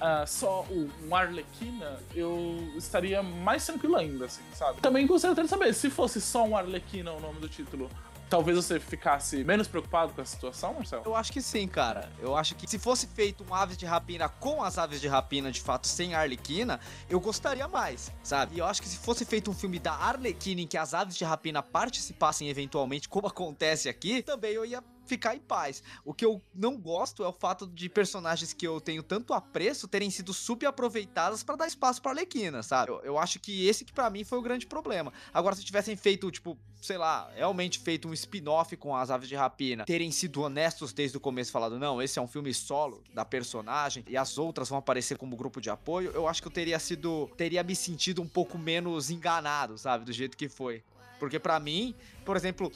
uh, 0.00 0.26
só 0.26 0.62
o, 0.70 0.90
um 1.06 1.14
Arlequina, 1.14 1.98
eu 2.14 2.72
estaria 2.76 3.22
mais 3.22 3.66
tranquilo 3.66 3.96
ainda, 3.96 4.24
assim, 4.24 4.42
sabe? 4.54 4.80
Também 4.80 5.06
gostaria 5.06 5.40
de 5.40 5.48
saber, 5.48 5.74
se 5.74 5.90
fosse 5.90 6.18
só 6.20 6.44
um 6.44 6.56
Arlequina 6.56 7.12
o 7.12 7.20
nome 7.20 7.40
do 7.40 7.48
título, 7.48 7.90
talvez 8.32 8.56
você 8.56 8.80
ficasse 8.80 9.44
menos 9.44 9.68
preocupado 9.68 10.14
com 10.14 10.22
a 10.22 10.24
situação, 10.24 10.72
Marcelo? 10.72 11.02
Eu 11.04 11.14
acho 11.14 11.30
que 11.30 11.42
sim, 11.42 11.68
cara. 11.68 12.08
Eu 12.18 12.34
acho 12.34 12.54
que 12.54 12.66
se 12.66 12.78
fosse 12.78 13.06
feito 13.06 13.44
um 13.44 13.54
Aves 13.54 13.76
de 13.76 13.84
Rapina 13.84 14.26
com 14.26 14.64
as 14.64 14.78
Aves 14.78 15.02
de 15.02 15.06
Rapina, 15.06 15.52
de 15.52 15.60
fato, 15.60 15.86
sem 15.86 16.14
a 16.14 16.20
Arlequina, 16.20 16.80
eu 17.10 17.20
gostaria 17.20 17.68
mais, 17.68 18.10
sabe? 18.22 18.56
E 18.56 18.60
eu 18.60 18.64
acho 18.64 18.80
que 18.80 18.88
se 18.88 18.96
fosse 18.96 19.26
feito 19.26 19.50
um 19.50 19.54
filme 19.54 19.78
da 19.78 19.92
Arlequina 19.92 20.62
em 20.62 20.66
que 20.66 20.78
as 20.78 20.94
Aves 20.94 21.14
de 21.14 21.24
Rapina 21.24 21.62
participassem 21.62 22.48
eventualmente, 22.48 23.06
como 23.06 23.26
acontece 23.26 23.90
aqui, 23.90 24.22
também 24.22 24.52
eu 24.52 24.64
ia 24.64 24.82
ficar 25.06 25.34
em 25.34 25.40
paz. 25.40 25.82
O 26.04 26.14
que 26.14 26.24
eu 26.24 26.42
não 26.54 26.76
gosto 26.76 27.22
é 27.24 27.28
o 27.28 27.32
fato 27.32 27.66
de 27.66 27.88
personagens 27.88 28.52
que 28.52 28.66
eu 28.66 28.80
tenho 28.80 29.02
tanto 29.02 29.34
apreço 29.34 29.88
terem 29.88 30.10
sido 30.10 30.32
subaproveitadas 30.32 31.42
para 31.42 31.56
dar 31.56 31.66
espaço 31.66 32.00
para 32.00 32.12
Arlequina, 32.12 32.62
sabe? 32.62 32.92
Eu, 32.92 33.00
eu, 33.02 33.18
acho 33.18 33.38
que 33.38 33.66
esse 33.66 33.84
que 33.84 33.92
para 33.92 34.08
mim 34.10 34.24
foi 34.24 34.38
o 34.38 34.42
grande 34.42 34.66
problema. 34.66 35.12
Agora, 35.32 35.54
se 35.54 35.64
tivessem 35.64 35.96
feito, 35.96 36.30
tipo, 36.30 36.56
sei 36.80 36.98
lá, 36.98 37.30
realmente 37.34 37.78
feito 37.78 38.08
um 38.08 38.12
spin-off 38.12 38.76
com 38.76 38.94
as 38.94 39.10
Aves 39.10 39.28
de 39.28 39.36
Rapina, 39.36 39.84
terem 39.84 40.10
sido 40.10 40.42
honestos 40.42 40.92
desde 40.92 41.16
o 41.16 41.20
começo, 41.20 41.52
falado, 41.52 41.78
não, 41.78 42.02
esse 42.02 42.18
é 42.18 42.22
um 42.22 42.26
filme 42.26 42.52
solo 42.52 43.02
da 43.14 43.24
personagem 43.24 44.04
e 44.08 44.16
as 44.16 44.38
outras 44.38 44.68
vão 44.68 44.78
aparecer 44.78 45.16
como 45.16 45.36
grupo 45.36 45.60
de 45.60 45.70
apoio, 45.70 46.10
eu 46.10 46.26
acho 46.26 46.42
que 46.42 46.48
eu 46.48 46.52
teria 46.52 46.78
sido, 46.78 47.30
teria 47.36 47.62
me 47.62 47.76
sentido 47.76 48.20
um 48.20 48.28
pouco 48.28 48.58
menos 48.58 49.10
enganado, 49.10 49.78
sabe? 49.78 50.04
Do 50.04 50.12
jeito 50.12 50.36
que 50.36 50.48
foi. 50.48 50.82
Porque 51.18 51.38
para 51.38 51.60
mim, 51.60 51.94
por 52.24 52.36
exemplo, 52.36 52.72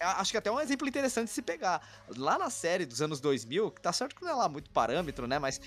acho 0.00 0.30
que 0.30 0.38
até 0.38 0.48
é 0.48 0.52
um 0.52 0.60
exemplo 0.60 0.86
interessante 0.86 1.26
de 1.26 1.32
se 1.32 1.42
pegar. 1.42 1.82
Lá 2.16 2.38
na 2.38 2.50
série 2.50 2.86
dos 2.86 3.02
anos 3.02 3.20
2000, 3.20 3.70
que 3.72 3.80
tá 3.80 3.92
certo 3.92 4.14
que 4.14 4.22
não 4.22 4.30
é 4.30 4.34
lá 4.34 4.48
muito 4.48 4.70
parâmetro, 4.70 5.26
né? 5.26 5.38
Mas 5.38 5.60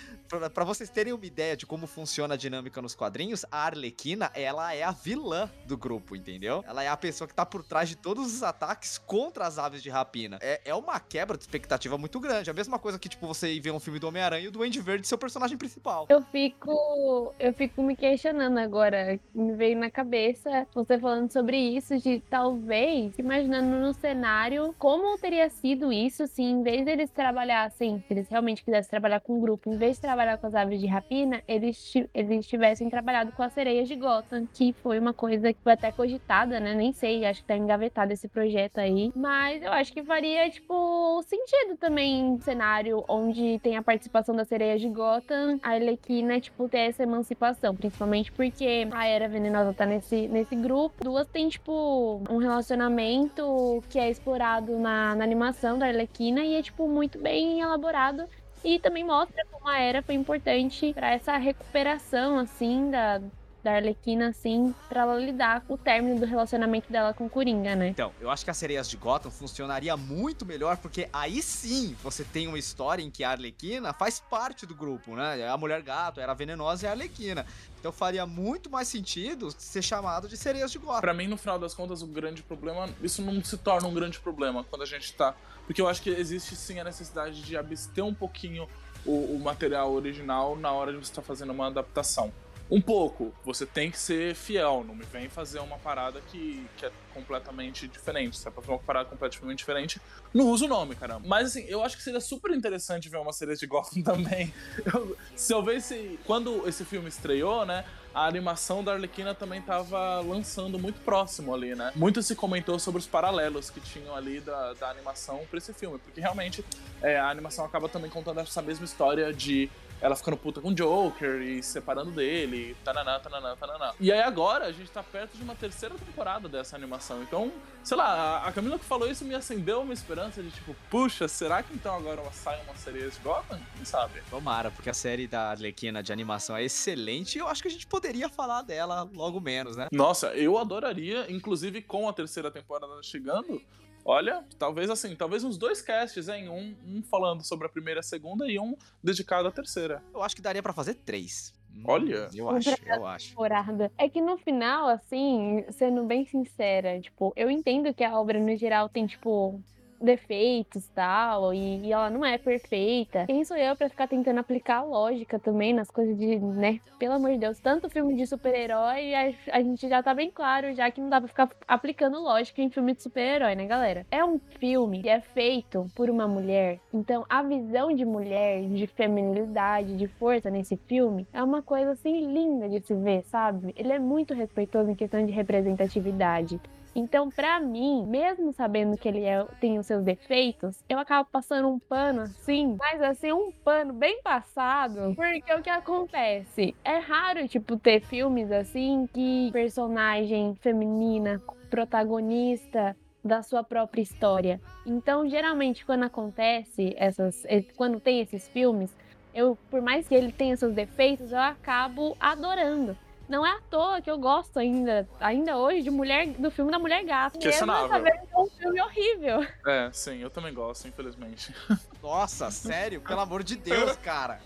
para 0.54 0.64
vocês 0.64 0.90
terem 0.90 1.14
uma 1.14 1.26
ideia 1.26 1.56
de 1.58 1.66
como 1.66 1.88
funciona 1.88 2.34
a 2.34 2.38
dinâmica 2.38 2.82
nos 2.82 2.96
quadrinhos, 2.96 3.46
a 3.52 3.66
Arlequina, 3.66 4.32
ela 4.34 4.74
é 4.74 4.84
a 4.84 4.92
vilã 4.92 5.50
do 5.66 5.78
grupo, 5.78 6.16
entendeu? 6.16 6.64
Ela 6.68 6.84
é 6.84 6.88
a 6.88 6.98
pessoa 6.98 7.28
que 7.28 7.34
tá 7.34 7.46
por 7.46 7.64
trás 7.64 7.90
de 7.90 7.96
todos 7.96 8.34
os 8.34 8.44
ataques 8.44 8.98
contra 8.98 9.46
as 9.46 9.58
aves 9.58 9.84
de 9.84 9.90
rapina. 9.90 10.40
É, 10.42 10.62
é 10.66 10.76
uma 10.76 11.00
quebra 11.00 11.38
de 11.38 11.44
expectativa 11.44 11.98
muito 11.98 12.20
grande. 12.20 12.50
A 12.50 12.54
mesma 12.54 12.80
coisa 12.80 12.98
que, 12.98 13.10
tipo, 13.10 13.28
você 13.28 13.60
ver 13.60 13.72
um 13.72 13.80
filme 13.80 14.00
do 14.00 14.08
Homem-Aranha 14.08 14.46
e 14.46 14.48
o 14.48 14.52
Duende 14.52 14.80
Verde 14.80 15.08
ser 15.08 15.16
o 15.16 15.18
personagem 15.18 15.58
principal. 15.58 16.08
Eu 16.10 16.22
fico. 16.24 17.34
Eu 17.40 17.54
fico 17.54 17.84
me 17.84 17.96
questionando 17.96 18.58
agora. 18.58 19.20
Me 19.34 19.56
veio 19.56 19.78
na 19.78 19.92
cabeça 19.92 20.66
você 20.74 20.98
falando 20.98 21.32
sobre 21.32 21.58
isso, 21.58 21.98
de 22.00 22.22
talvez, 22.30 23.14
imaginando 23.18 23.78
no 23.78 23.94
cenário 23.94 24.21
cenário, 24.22 24.76
como 24.78 25.18
teria 25.18 25.50
sido 25.50 25.92
isso 25.92 26.28
se 26.28 26.44
em 26.44 26.62
vez 26.62 26.86
deles 26.86 27.10
trabalhassem, 27.10 28.04
se 28.08 28.14
eles 28.14 28.30
realmente 28.30 28.64
quisessem 28.64 28.92
trabalhar 28.92 29.20
com 29.20 29.38
um 29.38 29.42
grupo, 29.42 29.74
em 29.74 29.78
vez 29.78 29.96
de 29.96 30.02
trabalhar 30.02 30.38
com 30.38 30.46
as 30.46 30.54
aves 30.54 30.80
de 30.80 30.86
rapina, 30.86 31.42
eles, 31.48 31.92
eles 32.14 32.46
tivessem 32.46 32.88
trabalhado 32.88 33.32
com 33.32 33.42
as 33.42 33.52
sereias 33.52 33.88
de 33.88 33.96
Gotham, 33.96 34.48
que 34.54 34.74
foi 34.74 35.00
uma 35.00 35.12
coisa 35.12 35.52
que 35.52 35.60
foi 35.64 35.74
até 35.74 35.92
cogitada, 35.92 36.60
né? 36.60 36.76
Nem 36.76 36.94
sei, 36.94 37.26
acho 37.26 37.42
que 37.42 37.48
tá 37.48 37.58
engavetado 37.58 38.14
esse 38.14 38.28
projeto 38.28 38.78
aí. 38.78 39.12
Mas 39.16 39.64
eu 39.64 39.72
acho 39.72 39.92
que 39.92 40.04
faria, 40.04 40.48
tipo, 40.52 41.24
sentido 41.24 41.76
também 41.78 42.24
um 42.24 42.40
cenário 42.40 43.04
onde 43.08 43.58
tem 43.64 43.76
a 43.76 43.82
participação 43.82 44.36
das 44.36 44.48
sereias 44.48 44.80
de 44.80 44.90
Gotham, 44.90 45.60
a 45.64 45.72
Arlequina, 45.72 46.40
tipo, 46.40 46.70
ter 46.70 46.90
essa 46.90 47.02
emancipação, 47.02 47.76
principalmente 47.76 48.32
porque 48.32 48.88
a 48.92 49.08
Era 49.08 49.28
Venenosa 49.28 49.74
tá 49.74 49.88
nesse, 49.88 50.28
nesse 50.28 50.56
grupo. 50.56 51.04
Duas 51.04 51.28
tem, 51.28 51.50
tipo, 51.50 52.22
um 52.30 52.38
relacionamento 52.38 53.84
que 53.90 53.98
é 53.98 54.11
explorado 54.12 54.78
na, 54.80 55.16
na 55.16 55.24
animação 55.24 55.78
da 55.80 55.88
Arlequina 55.88 56.44
e 56.46 56.56
é, 56.56 56.62
tipo, 56.62 56.88
muito 56.88 57.20
bem 57.20 57.62
elaborado. 57.62 58.26
E 58.64 58.80
também 58.80 59.04
mostra 59.04 59.44
como 59.52 59.68
a 59.68 59.80
Era 59.80 60.04
foi 60.04 60.16
importante 60.16 60.94
para 60.94 61.12
essa 61.12 61.36
recuperação, 61.38 62.38
assim, 62.38 62.92
da, 62.92 63.22
da 63.64 63.76
Arlequina, 63.76 64.30
assim, 64.30 64.74
pra 64.90 65.02
ela 65.02 65.18
lidar 65.18 65.62
com 65.62 65.74
o 65.74 65.78
término 65.78 66.20
do 66.20 66.26
relacionamento 66.26 66.92
dela 66.92 67.14
com 67.14 67.26
o 67.26 67.30
Coringa, 67.30 67.76
né? 67.76 67.90
Então, 67.90 68.12
eu 68.20 68.30
acho 68.30 68.44
que 68.44 68.52
as 68.52 68.58
sereias 68.58 68.90
de 68.90 68.98
Gotham 68.98 69.32
funcionaria 69.32 69.96
muito 69.96 70.46
melhor, 70.46 70.78
porque 70.78 71.08
aí 71.12 71.42
sim 71.42 71.96
você 72.04 72.24
tem 72.24 72.48
uma 72.48 72.58
história 72.60 73.04
em 73.04 73.10
que 73.10 73.24
a 73.24 73.32
Arlequina 73.32 73.94
faz 73.94 74.20
parte 74.20 74.66
do 74.66 74.76
grupo, 74.76 75.16
né? 75.16 75.48
A 75.48 75.58
mulher 75.58 75.82
gato 75.82 76.20
era 76.20 76.34
venenosa 76.34 76.86
e 76.86 76.88
a 76.88 76.92
Arlequina. 76.92 77.46
Então 77.80 77.92
faria 77.92 78.26
muito 78.26 78.70
mais 78.70 78.88
sentido 78.88 79.50
ser 79.58 79.82
chamado 79.82 80.28
de 80.28 80.38
sereias 80.38 80.72
de 80.72 80.78
Gotham. 80.78 81.02
Pra 81.02 81.14
mim, 81.14 81.28
no 81.28 81.38
final 81.38 81.58
das 81.58 81.74
contas, 81.74 82.02
o 82.02 82.08
grande 82.08 82.44
problema, 82.44 82.90
isso 83.02 83.22
não 83.22 83.44
se 83.44 83.58
torna 83.58 83.88
um 83.88 83.94
grande 83.94 84.20
problema 84.20 84.64
quando 84.64 84.84
a 84.84 84.86
gente 84.86 85.14
tá. 85.14 85.36
Porque 85.66 85.82
eu 85.82 85.88
acho 85.88 86.02
que 86.02 86.10
existe 86.10 86.56
sim 86.56 86.80
a 86.80 86.84
necessidade 86.84 87.42
de 87.42 87.58
abster 87.58 88.04
um 88.04 88.14
pouquinho 88.14 88.68
o, 89.06 89.36
o 89.36 89.40
material 89.40 89.92
original 89.92 90.56
na 90.56 90.72
hora 90.72 90.92
de 90.92 90.98
você 90.98 91.12
estar 91.12 91.22
tá 91.22 91.28
fazendo 91.28 91.52
uma 91.52 91.68
adaptação. 91.68 92.32
Um 92.72 92.80
pouco, 92.80 93.34
você 93.44 93.66
tem 93.66 93.92
que 93.92 94.00
ser 94.00 94.34
fiel, 94.34 94.86
não 94.88 94.96
me 94.96 95.04
vem 95.04 95.28
fazer 95.28 95.60
uma 95.60 95.78
parada 95.78 96.22
que, 96.22 96.66
que 96.78 96.86
é 96.86 96.92
completamente 97.14 97.86
diferente. 97.86 98.38
Se 98.38 98.48
é 98.48 98.52
pra 98.52 98.62
fazer 98.62 98.72
uma 98.72 98.80
parada 98.80 99.10
completamente 99.10 99.58
diferente, 99.58 100.02
não 100.34 100.48
usa 100.48 100.64
o 100.64 100.68
nome, 100.70 100.96
caramba. 100.96 101.28
Mas 101.28 101.48
assim, 101.48 101.66
eu 101.68 101.84
acho 101.84 101.98
que 101.98 102.04
seria 102.04 102.22
super 102.22 102.52
interessante 102.52 103.10
ver 103.10 103.18
uma 103.18 103.34
série 103.34 103.56
de 103.58 103.68
Gotham 103.68 104.00
também. 104.04 104.54
Eu, 104.86 105.18
se 105.36 105.54
eu 105.54 105.62
visse. 105.62 106.18
Quando 106.26 106.66
esse 106.66 106.86
filme 106.86 107.10
estreou, 107.10 107.66
né? 107.66 107.84
A 108.14 108.26
animação 108.26 108.84
da 108.84 108.94
Arlequina 108.94 109.34
também 109.34 109.62
tava 109.62 110.20
lançando 110.22 110.78
muito 110.80 111.00
próximo 111.02 111.54
ali, 111.54 111.76
né? 111.76 111.92
Muito 111.96 112.22
se 112.22 112.36
comentou 112.36 112.78
sobre 112.78 113.00
os 113.00 113.08
paralelos 113.08 113.70
que 113.70 113.80
tinham 113.80 114.16
ali 114.16 114.40
da, 114.42 114.74
da 114.74 114.90
animação 114.90 115.42
pra 115.50 115.58
esse 115.58 115.74
filme. 115.74 115.98
Porque 115.98 116.22
realmente 116.22 116.64
é, 117.02 117.18
a 117.18 117.30
animação 117.30 117.66
acaba 117.66 117.90
também 117.90 118.10
contando 118.10 118.40
essa 118.40 118.62
mesma 118.62 118.86
história 118.86 119.34
de 119.34 119.70
ela 120.02 120.16
ficando 120.16 120.38
puta 120.38 120.60
com 120.60 120.70
o 120.70 120.74
Joker 120.74 121.42
e 121.42 121.62
se 121.62 121.72
separando 121.74 122.12
dele, 122.12 122.76
tananá, 122.84 123.20
tananá, 123.20 123.56
tananá. 123.56 123.94
E 124.00 124.12
aí 124.12 124.22
agora 124.22 124.66
a 124.66 124.72
gente 124.72 124.90
tá 124.92 125.04
perto 125.04 125.38
de 125.38 125.44
uma 125.44 125.56
terceira 125.56 125.96
temporada 125.96 126.50
dessa 126.50 126.76
animação 126.76 126.92
animação. 126.92 127.24
Então, 127.24 127.52
sei 127.84 127.98
lá, 127.98 128.46
a 128.46 128.52
Camila 128.52 128.78
que 128.78 128.86
falou 128.86 129.10
isso 129.10 129.24
me 129.24 129.34
acendeu 129.34 129.82
uma 129.82 129.94
esperança 129.94 130.44
de 130.44 130.52
tipo, 130.52 130.76
puxa, 130.90 131.28
será 131.28 131.64
que 131.64 131.74
então 131.74 131.96
agora 131.96 132.22
sai 132.32 132.62
uma 132.64 132.76
série 132.76 133.10
de 133.10 133.20
Gotham? 133.20 133.60
Quem 133.76 133.86
sabe? 133.86 134.22
Tomara, 134.30 134.70
porque 134.70 134.90
a 134.90 134.94
série 134.94 135.28
da 135.28 135.52
Arlequina 135.52 136.04
de 136.04 136.12
animação 136.12 136.56
é 136.56 136.64
excelente 136.64 137.36
e 137.36 137.40
eu 137.40 137.48
acho 137.48 137.62
que 137.62 137.68
a 137.68 137.72
gente 137.72 137.88
poderia 137.88 138.30
falar 138.30 138.62
dela 138.62 139.10
logo 139.14 139.40
menos, 139.40 139.76
né? 139.76 139.88
Nossa, 139.92 140.28
eu 140.36 140.58
adoraria, 140.58 141.32
inclusive 141.32 141.82
com 141.82 142.08
a 142.08 142.14
terceira 142.14 142.52
temporada 142.52 143.02
chegando. 143.02 143.62
Olha, 144.04 144.44
talvez 144.58 144.90
assim, 144.90 145.16
talvez 145.16 145.44
uns 145.44 145.58
dois 145.58 145.82
casts, 145.82 146.28
hein? 146.28 146.50
Um, 146.50 146.76
um 146.86 147.04
falando 147.04 147.44
sobre 147.44 147.68
a 147.68 147.70
primeira 147.70 148.00
e 148.00 148.02
a 148.02 148.04
segunda 148.04 148.50
e 148.50 148.60
um 148.60 148.76
dedicado 149.04 149.48
à 149.48 149.52
terceira. 149.52 150.04
Eu 150.14 150.22
acho 150.22 150.36
que 150.36 150.42
daria 150.42 150.64
pra 150.64 150.74
fazer 150.74 150.96
três. 150.96 151.54
Hum, 151.74 151.84
Olha. 151.86 152.30
Eu 152.34 152.50
acho, 152.50 152.70
eu 152.86 153.06
acho. 153.06 153.30
temporada. 153.30 153.92
É 153.98 154.10
que 154.10 154.22
no 154.22 154.38
final, 154.38 154.88
assim, 154.88 155.64
sendo 155.72 156.04
bem 156.04 156.26
sincera, 156.26 157.00
tipo, 157.00 157.32
eu 157.36 157.50
entendo 157.50 157.94
que 157.94 158.04
a 158.04 158.20
obra 158.20 158.40
no 158.40 158.56
geral 158.58 158.90
tem, 158.90 159.06
tipo, 159.06 159.62
defeitos 160.02 160.88
tal, 160.90 161.54
e, 161.54 161.88
e 161.88 161.92
ela 161.92 162.10
não 162.10 162.26
é 162.26 162.38
perfeita. 162.38 163.26
Quem 163.26 163.44
sou 163.44 163.58
eu 163.58 163.76
pra 163.76 163.90
ficar 163.90 164.08
tentando 164.08 164.40
aplicar 164.40 164.82
lógica 164.84 165.40
também 165.40 165.74
nas 165.74 165.90
coisas 165.90 166.18
de, 166.18 166.38
né? 166.40 166.80
Pelo 167.00 167.14
amor 167.14 167.32
de 167.32 167.38
Deus, 167.38 167.60
tanto 167.60 167.90
filme 167.90 168.16
de 168.16 168.26
super-herói, 168.26 169.14
a, 169.14 169.34
a 169.52 169.62
gente 169.62 169.88
já 169.88 170.02
tá 170.02 170.14
bem 170.14 170.32
claro 170.32 170.74
já 170.74 170.90
que 170.90 171.02
não 171.02 171.10
dá 171.10 171.20
pra 171.20 171.28
ficar 171.28 171.50
aplicando 171.68 172.22
lógica 172.22 172.62
em 172.62 172.70
filme 172.70 172.94
de 172.94 173.04
super-herói, 173.04 173.56
né, 173.56 173.66
galera? 173.66 174.06
É 174.12 174.24
um 174.24 174.40
filme 174.60 175.02
que 175.02 175.10
é 175.10 175.22
feito 175.22 175.88
por 175.96 176.10
uma 176.10 176.28
mulher, 176.28 176.80
então 176.94 177.26
a 177.30 177.44
visão 177.44 177.94
de 177.94 178.06
mulher, 178.06 178.64
de 178.68 178.88
feminilidade, 178.88 179.96
de 179.96 180.08
força 180.08 180.50
nesse 180.50 180.76
filme 180.76 181.28
é 181.34 181.44
uma 181.44 181.62
coisa 181.62 181.92
assim 181.92 182.32
linda 182.32 182.68
de 182.68 182.86
se 182.86 182.94
ver, 182.94 183.24
sabe? 183.24 183.74
Ele 183.78 183.92
é 183.92 184.00
muito 184.00 184.34
respeitoso 184.34 184.90
em 184.90 184.96
questão 184.96 185.26
de 185.26 185.32
representatividade. 185.32 186.60
Então, 186.94 187.30
pra 187.30 187.60
mim, 187.60 188.06
mesmo 188.06 188.52
sabendo 188.52 188.98
que 188.98 189.08
ele 189.08 189.24
é- 189.24 189.46
tem 189.60 189.80
os 189.80 189.86
seus 189.86 190.04
defeitos, 190.04 190.84
eu 190.90 191.00
acabo 191.00 191.30
passando 191.32 191.70
um 191.70 191.80
pano 191.80 192.22
assim, 192.24 192.76
mas 192.78 193.02
assim, 193.02 193.32
um 193.32 193.52
pano 193.64 193.94
bem 193.94 194.22
passado, 194.22 195.14
porque 195.16 195.54
o 195.54 195.62
que 195.62 195.70
acontece? 195.70 196.76
É 196.84 196.98
raro, 196.98 197.48
tipo, 197.48 197.78
ter 197.78 198.02
filmes 198.02 198.52
assim 198.52 199.08
que 199.14 199.50
personagem 199.54 200.56
feminina, 200.62 201.42
protagonista 201.70 202.96
da 203.24 203.42
sua 203.42 203.64
própria 203.64 204.02
história. 204.02 204.60
Então, 204.86 205.30
geralmente, 205.30 205.86
quando 205.86 206.04
acontece 206.04 206.94
essas. 206.98 207.44
Quando 207.78 208.00
tem 208.00 208.20
esses 208.20 208.48
filmes, 208.50 208.94
eu, 209.34 209.58
por 209.70 209.82
mais 209.82 210.08
que 210.08 210.16
ele 210.16 210.32
tenha 210.32 210.58
seus 210.58 210.74
defeitos, 210.74 211.32
eu 211.32 211.40
acabo 211.40 212.18
adorando. 212.20 212.98
Não 213.32 213.46
é 213.46 213.52
à 213.52 213.62
toa 213.62 214.02
que 214.02 214.12
eu 214.12 214.18
gosto 214.20 214.60
ainda, 214.60 215.08
ainda 215.18 215.56
hoje, 215.58 215.84
de 215.84 215.90
mulher, 215.90 216.28
do 216.34 216.52
filme 216.52 216.70
da 216.70 216.78
Mulher 216.78 217.02
Gata. 217.06 217.38
Mesmo 217.38 217.50
Questionável. 217.50 217.88
sabendo 217.88 218.28
que 218.28 218.34
é 218.34 218.38
um 218.38 218.48
filme 218.48 218.82
horrível. 218.82 219.48
É, 219.66 219.90
sim, 219.94 220.18
eu 220.18 220.30
também 220.30 220.54
gosto, 220.54 220.86
infelizmente. 220.90 221.56
Nossa, 222.04 222.52
sério? 222.52 223.00
Pelo 223.00 223.22
amor 223.22 223.42
de 223.42 223.56
Deus, 223.56 223.96
cara. 223.96 224.42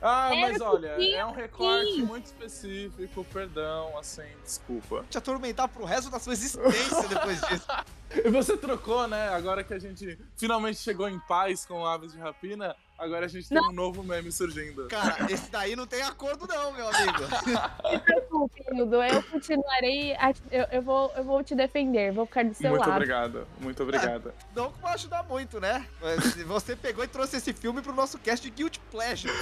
Ah, 0.00 0.32
É, 0.32 0.40
mas 0.40 0.60
olha, 0.60 0.96
sim, 0.96 1.14
é 1.14 1.26
um 1.26 1.32
recorte 1.32 1.94
sim. 1.94 2.02
muito 2.02 2.26
específico, 2.26 3.24
perdão, 3.32 3.98
assim, 3.98 4.22
desculpa. 4.44 5.04
Te 5.10 5.18
atormentar 5.18 5.66
pro 5.68 5.84
resto 5.84 6.08
da 6.08 6.20
sua 6.20 6.32
existência 6.32 7.08
depois 7.08 7.40
disso. 7.40 7.66
E 8.14 8.28
você 8.28 8.58
trocou, 8.58 9.08
né? 9.08 9.30
Agora 9.30 9.64
que 9.64 9.72
a 9.72 9.78
gente 9.78 10.18
finalmente 10.36 10.76
chegou 10.78 11.08
em 11.08 11.18
paz 11.20 11.64
com 11.64 11.86
Aves 11.86 12.12
de 12.12 12.18
Rapina, 12.18 12.76
agora 13.02 13.26
a 13.26 13.28
gente 13.28 13.48
tem 13.48 13.58
um 13.60 13.72
novo 13.72 14.02
meme 14.02 14.30
surgindo. 14.30 14.86
Cara, 14.88 15.30
esse 15.30 15.50
daí 15.50 15.74
não 15.74 15.86
tem 15.86 16.02
acordo 16.02 16.46
não, 16.46 16.72
meu 16.72 16.88
amigo. 16.88 17.18
Se 17.90 17.98
preocupe, 17.98 18.64
Hildo, 18.72 19.02
eu 19.02 19.22
continuarei. 19.24 20.14
a- 20.14 20.32
eu, 20.50 20.66
eu 20.72 20.82
vou, 20.82 21.12
eu 21.16 21.24
vou 21.24 21.42
te 21.42 21.54
defender, 21.54 22.12
vou 22.12 22.26
ficar 22.26 22.44
do 22.44 22.54
seu 22.54 22.70
Muito 22.70 22.80
lado. 22.82 22.92
obrigado, 22.92 23.46
muito 23.60 23.82
obrigado. 23.82 24.32
Não 24.54 24.70
que 24.70 24.80
vai 24.80 24.94
ajudar 24.94 25.22
muito, 25.24 25.60
né? 25.60 25.86
Mas 26.00 26.34
Você 26.44 26.76
pegou 26.76 27.04
e 27.04 27.08
trouxe 27.08 27.36
esse 27.36 27.52
filme 27.52 27.82
pro 27.82 27.92
nosso 27.92 28.18
cast 28.18 28.42
de 28.48 28.50
Guilty 28.54 28.80
Pleasure. 28.90 29.32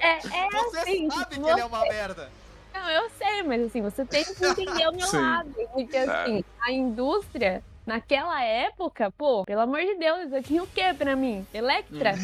É, 0.00 0.12
é 0.16 0.18
Você 0.20 0.78
assim, 0.78 1.10
sabe 1.10 1.26
que 1.34 1.40
você- 1.40 1.50
ele 1.52 1.60
é 1.60 1.64
uma 1.64 1.82
merda. 1.82 2.30
Não, 2.74 2.90
eu 2.90 3.10
sei, 3.10 3.42
mas 3.42 3.62
assim, 3.64 3.82
você 3.82 4.04
tem 4.04 4.24
que 4.24 4.44
entender 4.44 4.88
o 4.88 4.92
meu 4.92 5.06
Sim. 5.06 5.16
lado. 5.18 5.54
Porque 5.72 5.96
assim, 5.96 6.44
a 6.62 6.70
indústria, 6.72 7.62
naquela 7.88 8.44
época, 8.44 9.10
pô, 9.10 9.44
pelo 9.44 9.62
amor 9.62 9.80
de 9.80 9.94
Deus, 9.94 10.26
isso 10.26 10.36
aqui 10.36 10.60
o 10.60 10.66
que 10.66 10.92
pra 10.94 11.16
mim? 11.16 11.46
Electra? 11.54 12.14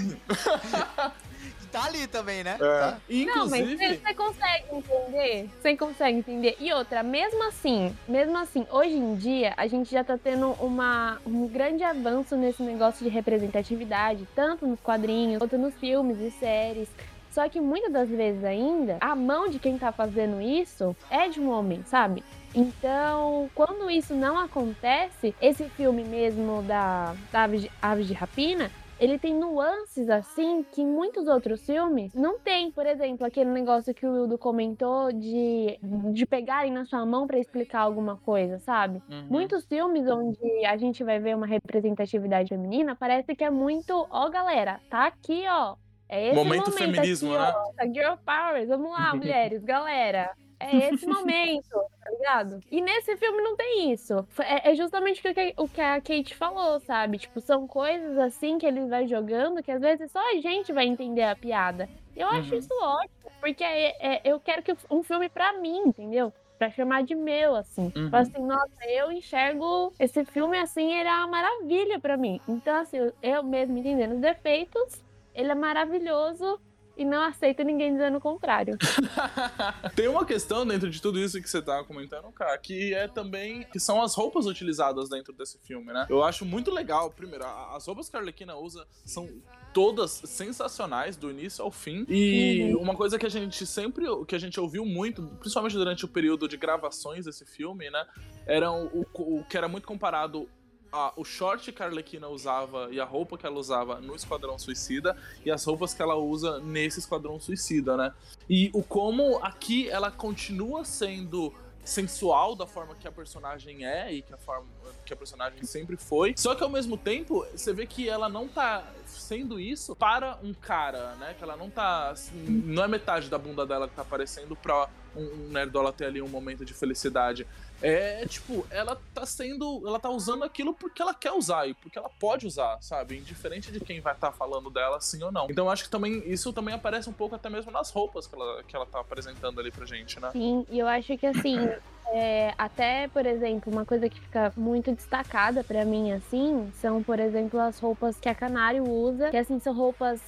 E 1.62 1.66
tá 1.72 1.84
ali 1.84 2.06
também, 2.06 2.44
né? 2.44 2.56
É. 2.56 2.58
Tá. 2.58 2.98
Não, 3.08 3.48
mas 3.48 3.60
Inclusive, 3.60 3.76
você, 3.76 3.96
você 3.96 4.14
consegue 4.14 4.64
entender? 4.70 5.50
Você 5.60 5.76
consegue 5.76 6.18
entender? 6.18 6.56
E 6.60 6.72
outra, 6.74 7.02
mesmo 7.02 7.42
assim, 7.48 7.96
mesmo 8.06 8.36
assim, 8.36 8.66
hoje 8.70 8.94
em 8.94 9.16
dia, 9.16 9.54
a 9.56 9.66
gente 9.66 9.90
já 9.90 10.04
tá 10.04 10.18
tendo 10.18 10.50
uma, 10.60 11.18
um 11.26 11.48
grande 11.48 11.82
avanço 11.82 12.36
nesse 12.36 12.62
negócio 12.62 13.02
de 13.02 13.08
representatividade, 13.08 14.28
tanto 14.36 14.66
nos 14.66 14.78
quadrinhos, 14.80 15.38
quanto 15.38 15.56
nos 15.56 15.74
filmes 15.76 16.20
e 16.20 16.30
séries. 16.30 16.88
Só 17.32 17.48
que 17.48 17.60
muitas 17.60 17.90
das 17.90 18.08
vezes 18.08 18.44
ainda, 18.44 18.98
a 19.00 19.16
mão 19.16 19.48
de 19.48 19.58
quem 19.58 19.76
tá 19.76 19.90
fazendo 19.90 20.40
isso 20.40 20.94
é 21.10 21.28
de 21.28 21.40
um 21.40 21.50
homem, 21.50 21.82
sabe? 21.86 22.22
Então, 22.54 23.50
quando 23.54 23.90
isso 23.90 24.14
não 24.14 24.38
acontece, 24.38 25.34
esse 25.40 25.64
filme 25.70 26.04
mesmo 26.04 26.62
da, 26.62 27.14
da 27.32 27.42
Aves, 27.44 27.62
de, 27.62 27.70
Aves 27.82 28.06
de 28.06 28.14
Rapina, 28.14 28.70
ele 28.98 29.18
tem 29.18 29.34
nuances 29.34 30.08
assim 30.08 30.64
que 30.72 30.84
muitos 30.84 31.26
outros 31.26 31.64
filmes 31.66 32.14
não 32.14 32.38
tem. 32.38 32.70
Por 32.70 32.86
exemplo, 32.86 33.26
aquele 33.26 33.50
negócio 33.50 33.92
que 33.92 34.06
o 34.06 34.12
Wildo 34.12 34.38
comentou 34.38 35.12
de, 35.12 35.78
de 36.12 36.24
pegarem 36.26 36.72
na 36.72 36.84
sua 36.84 37.04
mão 37.04 37.26
pra 37.26 37.38
explicar 37.38 37.80
alguma 37.80 38.16
coisa, 38.16 38.58
sabe? 38.60 39.02
Uhum. 39.10 39.26
Muitos 39.28 39.66
filmes 39.66 40.06
onde 40.08 40.38
a 40.64 40.76
gente 40.76 41.02
vai 41.02 41.18
ver 41.18 41.36
uma 41.36 41.46
representatividade 41.46 42.48
feminina, 42.48 42.94
parece 42.94 43.34
que 43.34 43.44
é 43.44 43.50
muito, 43.50 44.06
ó, 44.10 44.28
galera, 44.30 44.80
tá 44.88 45.06
aqui, 45.06 45.44
ó. 45.48 45.76
É 46.08 46.26
esse 46.28 46.34
Momento 46.36 46.70
momento, 46.70 46.78
feminismo, 46.78 47.34
aqui, 47.34 47.42
né? 47.42 47.54
ó. 47.56 47.72
Tá 47.72 47.84
Girl 47.86 48.14
Powers, 48.24 48.68
vamos 48.68 48.90
lá, 48.92 49.14
mulheres, 49.16 49.64
galera. 49.64 50.30
É 50.60 50.88
esse 50.94 51.06
momento, 51.06 51.68
tá 51.70 52.10
ligado? 52.10 52.60
E 52.70 52.80
nesse 52.80 53.16
filme 53.16 53.42
não 53.42 53.56
tem 53.56 53.92
isso. 53.92 54.26
É, 54.40 54.70
é 54.70 54.74
justamente 54.74 55.20
o 55.26 55.34
que, 55.34 55.54
o 55.58 55.68
que 55.68 55.80
a 55.80 56.00
Kate 56.00 56.34
falou, 56.34 56.80
sabe? 56.80 57.18
Tipo, 57.18 57.40
são 57.40 57.66
coisas 57.66 58.16
assim 58.18 58.58
que 58.58 58.66
ele 58.66 58.86
vai 58.86 59.06
jogando 59.06 59.62
que 59.62 59.70
às 59.70 59.80
vezes 59.80 60.10
só 60.10 60.18
a 60.18 60.40
gente 60.40 60.72
vai 60.72 60.86
entender 60.86 61.22
a 61.24 61.36
piada. 61.36 61.88
Eu 62.16 62.28
acho 62.28 62.52
Uhum. 62.52 62.58
isso 62.58 62.74
ótimo, 62.80 63.30
porque 63.40 63.64
é- 63.64 63.96
é- 64.16 64.20
eu 64.24 64.38
quero 64.40 64.62
que 64.62 64.74
um 64.90 65.02
filme 65.02 65.28
pra 65.28 65.52
mim, 65.54 65.78
entendeu? 65.86 66.32
Pra 66.56 66.70
chamar 66.70 67.02
de 67.02 67.14
meu, 67.16 67.56
assim. 67.56 67.92
Uhum. 67.96 68.04
Tipo 68.04 68.16
assim, 68.16 68.42
nossa, 68.46 68.88
eu 68.88 69.10
enxergo 69.10 69.92
esse 69.98 70.24
filme 70.24 70.56
assim, 70.56 70.92
ele 70.94 71.08
é 71.08 71.12
uma 71.12 71.26
maravilha 71.26 71.98
pra 71.98 72.16
mim. 72.16 72.40
Então, 72.48 72.76
assim, 72.76 72.98
eu 73.20 73.42
mesmo 73.42 73.76
entendendo 73.76 74.12
os 74.14 74.20
defeitos, 74.20 75.02
ele 75.34 75.50
é 75.50 75.54
maravilhoso 75.54 76.60
e 76.96 77.04
não 77.04 77.22
aceito 77.22 77.62
ninguém 77.62 77.92
dizendo 77.92 78.18
o 78.18 78.20
contrário. 78.20 78.76
Tem 79.96 80.08
uma 80.08 80.24
questão 80.24 80.66
dentro 80.66 80.88
de 80.90 81.00
tudo 81.00 81.18
isso 81.18 81.40
que 81.40 81.48
você 81.48 81.60
tá 81.62 81.82
comentando, 81.84 82.30
cara, 82.32 82.56
que 82.58 82.94
é 82.94 83.08
também 83.08 83.64
que 83.72 83.80
são 83.80 84.02
as 84.02 84.14
roupas 84.14 84.46
utilizadas 84.46 85.08
dentro 85.08 85.32
desse 85.32 85.58
filme, 85.58 85.92
né? 85.92 86.06
Eu 86.08 86.22
acho 86.22 86.44
muito 86.44 86.70
legal, 86.70 87.10
primeiro, 87.10 87.44
as 87.44 87.86
roupas 87.86 88.08
que 88.08 88.16
a 88.16 88.20
Arlequina 88.20 88.56
usa 88.56 88.86
são 89.04 89.28
todas 89.72 90.22
sensacionais 90.24 91.16
do 91.16 91.30
início 91.30 91.64
ao 91.64 91.70
fim. 91.70 92.04
E 92.08 92.74
uma 92.76 92.94
coisa 92.94 93.18
que 93.18 93.26
a 93.26 93.30
gente 93.30 93.66
sempre 93.66 94.04
que 94.26 94.34
a 94.34 94.38
gente 94.38 94.60
ouviu 94.60 94.84
muito, 94.84 95.22
principalmente 95.40 95.74
durante 95.74 96.04
o 96.04 96.08
período 96.08 96.46
de 96.48 96.56
gravações 96.56 97.24
desse 97.24 97.44
filme, 97.44 97.90
né, 97.90 98.06
era 98.46 98.70
o- 98.70 99.04
o 99.14 99.44
que 99.44 99.56
era 99.56 99.66
muito 99.68 99.86
comparado 99.86 100.48
a- 100.94 101.12
o 101.16 101.24
short 101.24 101.72
que 101.72 101.82
a 101.82 101.86
Arlequina 101.86 102.28
usava 102.28 102.88
e 102.92 103.00
a 103.00 103.04
roupa 103.04 103.36
que 103.36 103.44
ela 103.46 103.58
usava 103.58 104.00
no 104.00 104.14
Esquadrão 104.14 104.58
Suicida 104.58 105.16
e 105.44 105.50
as 105.50 105.64
roupas 105.64 105.92
que 105.92 106.00
ela 106.00 106.14
usa 106.14 106.60
nesse 106.60 107.00
Esquadrão 107.00 107.38
Suicida, 107.40 107.96
né? 107.96 108.12
E 108.48 108.70
o 108.72 108.82
como 108.82 109.38
aqui 109.42 109.88
ela 109.88 110.10
continua 110.10 110.84
sendo 110.84 111.52
sensual 111.84 112.56
da 112.56 112.66
forma 112.66 112.94
que 112.94 113.06
a 113.06 113.12
personagem 113.12 113.84
é 113.84 114.10
e 114.10 114.22
que 114.22 114.32
a 114.32 114.38
forma 114.38 114.66
que 115.04 115.12
a 115.12 115.16
personagem 115.16 115.62
sempre 115.64 115.98
foi. 115.98 116.32
Só 116.34 116.54
que 116.54 116.62
ao 116.64 116.70
mesmo 116.70 116.96
tempo, 116.96 117.44
você 117.54 117.74
vê 117.74 117.86
que 117.86 118.08
ela 118.08 118.26
não 118.26 118.48
tá 118.48 118.82
sendo 119.06 119.60
isso 119.60 119.94
para 119.94 120.38
um 120.42 120.54
cara, 120.54 121.14
né? 121.16 121.34
Que 121.36 121.44
ela 121.44 121.56
não 121.58 121.68
tá 121.68 122.08
assim, 122.08 122.34
não 122.64 122.84
é 122.84 122.88
metade 122.88 123.28
da 123.28 123.36
bunda 123.36 123.66
dela 123.66 123.86
que 123.86 123.94
tá 123.94 124.00
aparecendo 124.00 124.56
pra 124.56 124.88
um, 125.14 125.20
um 125.24 125.48
nerdola 125.50 125.92
ter 125.92 126.06
ali 126.06 126.22
um 126.22 126.28
momento 126.28 126.64
de 126.64 126.72
felicidade. 126.72 127.46
É, 127.84 128.24
tipo, 128.26 128.66
ela 128.70 128.98
tá 129.14 129.26
sendo. 129.26 129.82
Ela 129.86 130.00
tá 130.00 130.08
usando 130.08 130.42
aquilo 130.42 130.72
porque 130.72 131.02
ela 131.02 131.12
quer 131.12 131.32
usar 131.32 131.68
e 131.68 131.74
porque 131.74 131.98
ela 131.98 132.08
pode 132.18 132.46
usar, 132.46 132.78
sabe? 132.80 133.18
Indiferente 133.18 133.70
de 133.70 133.78
quem 133.78 134.00
vai 134.00 134.14
estar 134.14 134.32
falando 134.32 134.70
dela, 134.70 134.98
sim 135.00 135.22
ou 135.22 135.30
não. 135.30 135.46
Então 135.50 135.68
acho 135.68 135.84
que 135.84 135.90
também 135.90 136.22
isso 136.26 136.50
também 136.52 136.74
aparece 136.74 137.10
um 137.10 137.12
pouco 137.12 137.34
até 137.34 137.50
mesmo 137.50 137.70
nas 137.70 137.90
roupas 137.90 138.26
que 138.26 138.34
ela, 138.34 138.62
que 138.62 138.74
ela 138.74 138.86
tá 138.86 139.00
apresentando 139.00 139.60
ali 139.60 139.70
pra 139.70 139.84
gente, 139.84 140.18
né? 140.18 140.30
Sim, 140.32 140.64
e 140.70 140.78
eu 140.78 140.88
acho 140.88 141.16
que 141.18 141.26
assim, 141.26 141.58
é, 142.08 142.54
até, 142.56 143.06
por 143.08 143.26
exemplo, 143.26 143.70
uma 143.70 143.84
coisa 143.84 144.08
que 144.08 144.18
fica 144.18 144.50
muito 144.56 144.90
destacada 144.92 145.62
pra 145.62 145.84
mim, 145.84 146.12
assim, 146.12 146.72
são, 146.80 147.02
por 147.02 147.20
exemplo, 147.20 147.60
as 147.60 147.78
roupas 147.78 148.16
que 148.18 148.30
a 148.30 148.34
Canário 148.34 148.88
usa, 148.88 149.30
que 149.30 149.36
assim, 149.36 149.60
são 149.60 149.74
roupas 149.74 150.20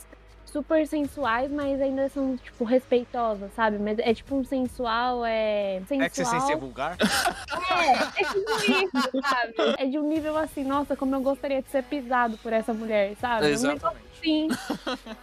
super 0.57 0.87
sensuais, 0.87 1.51
mas 1.53 1.83
ainda 1.83 2.09
são, 2.09 2.35
tipo, 2.39 2.65
respeitosas, 2.65 3.51
sabe? 3.55 3.79
Mas 3.79 3.99
é 3.99 4.15
tipo 4.15 4.35
um 4.35 4.43
sensual, 4.43 5.23
é. 5.23 5.83
Sensual. 5.87 6.07
É 6.07 6.09
que 6.09 6.17
você 6.17 6.25
sem 6.25 6.41
ser 6.41 6.57
vulgar? 6.57 6.97
É, 6.99 8.23
é 8.23 8.25
tipo 8.25 8.51
isso, 8.63 9.29
sabe? 9.29 9.55
É 9.79 9.87
de 9.87 9.99
um 9.99 10.09
nível 10.09 10.37
assim, 10.39 10.65
nossa, 10.65 10.97
como 10.97 11.15
eu 11.15 11.21
gostaria 11.21 11.61
de 11.61 11.69
ser 11.69 11.83
pisado 11.83 12.39
por 12.39 12.55
essa 12.55 12.73
mulher, 12.73 13.15
sabe? 13.21 13.49
Exatamente. 13.49 14.07
Sim. 14.27 14.49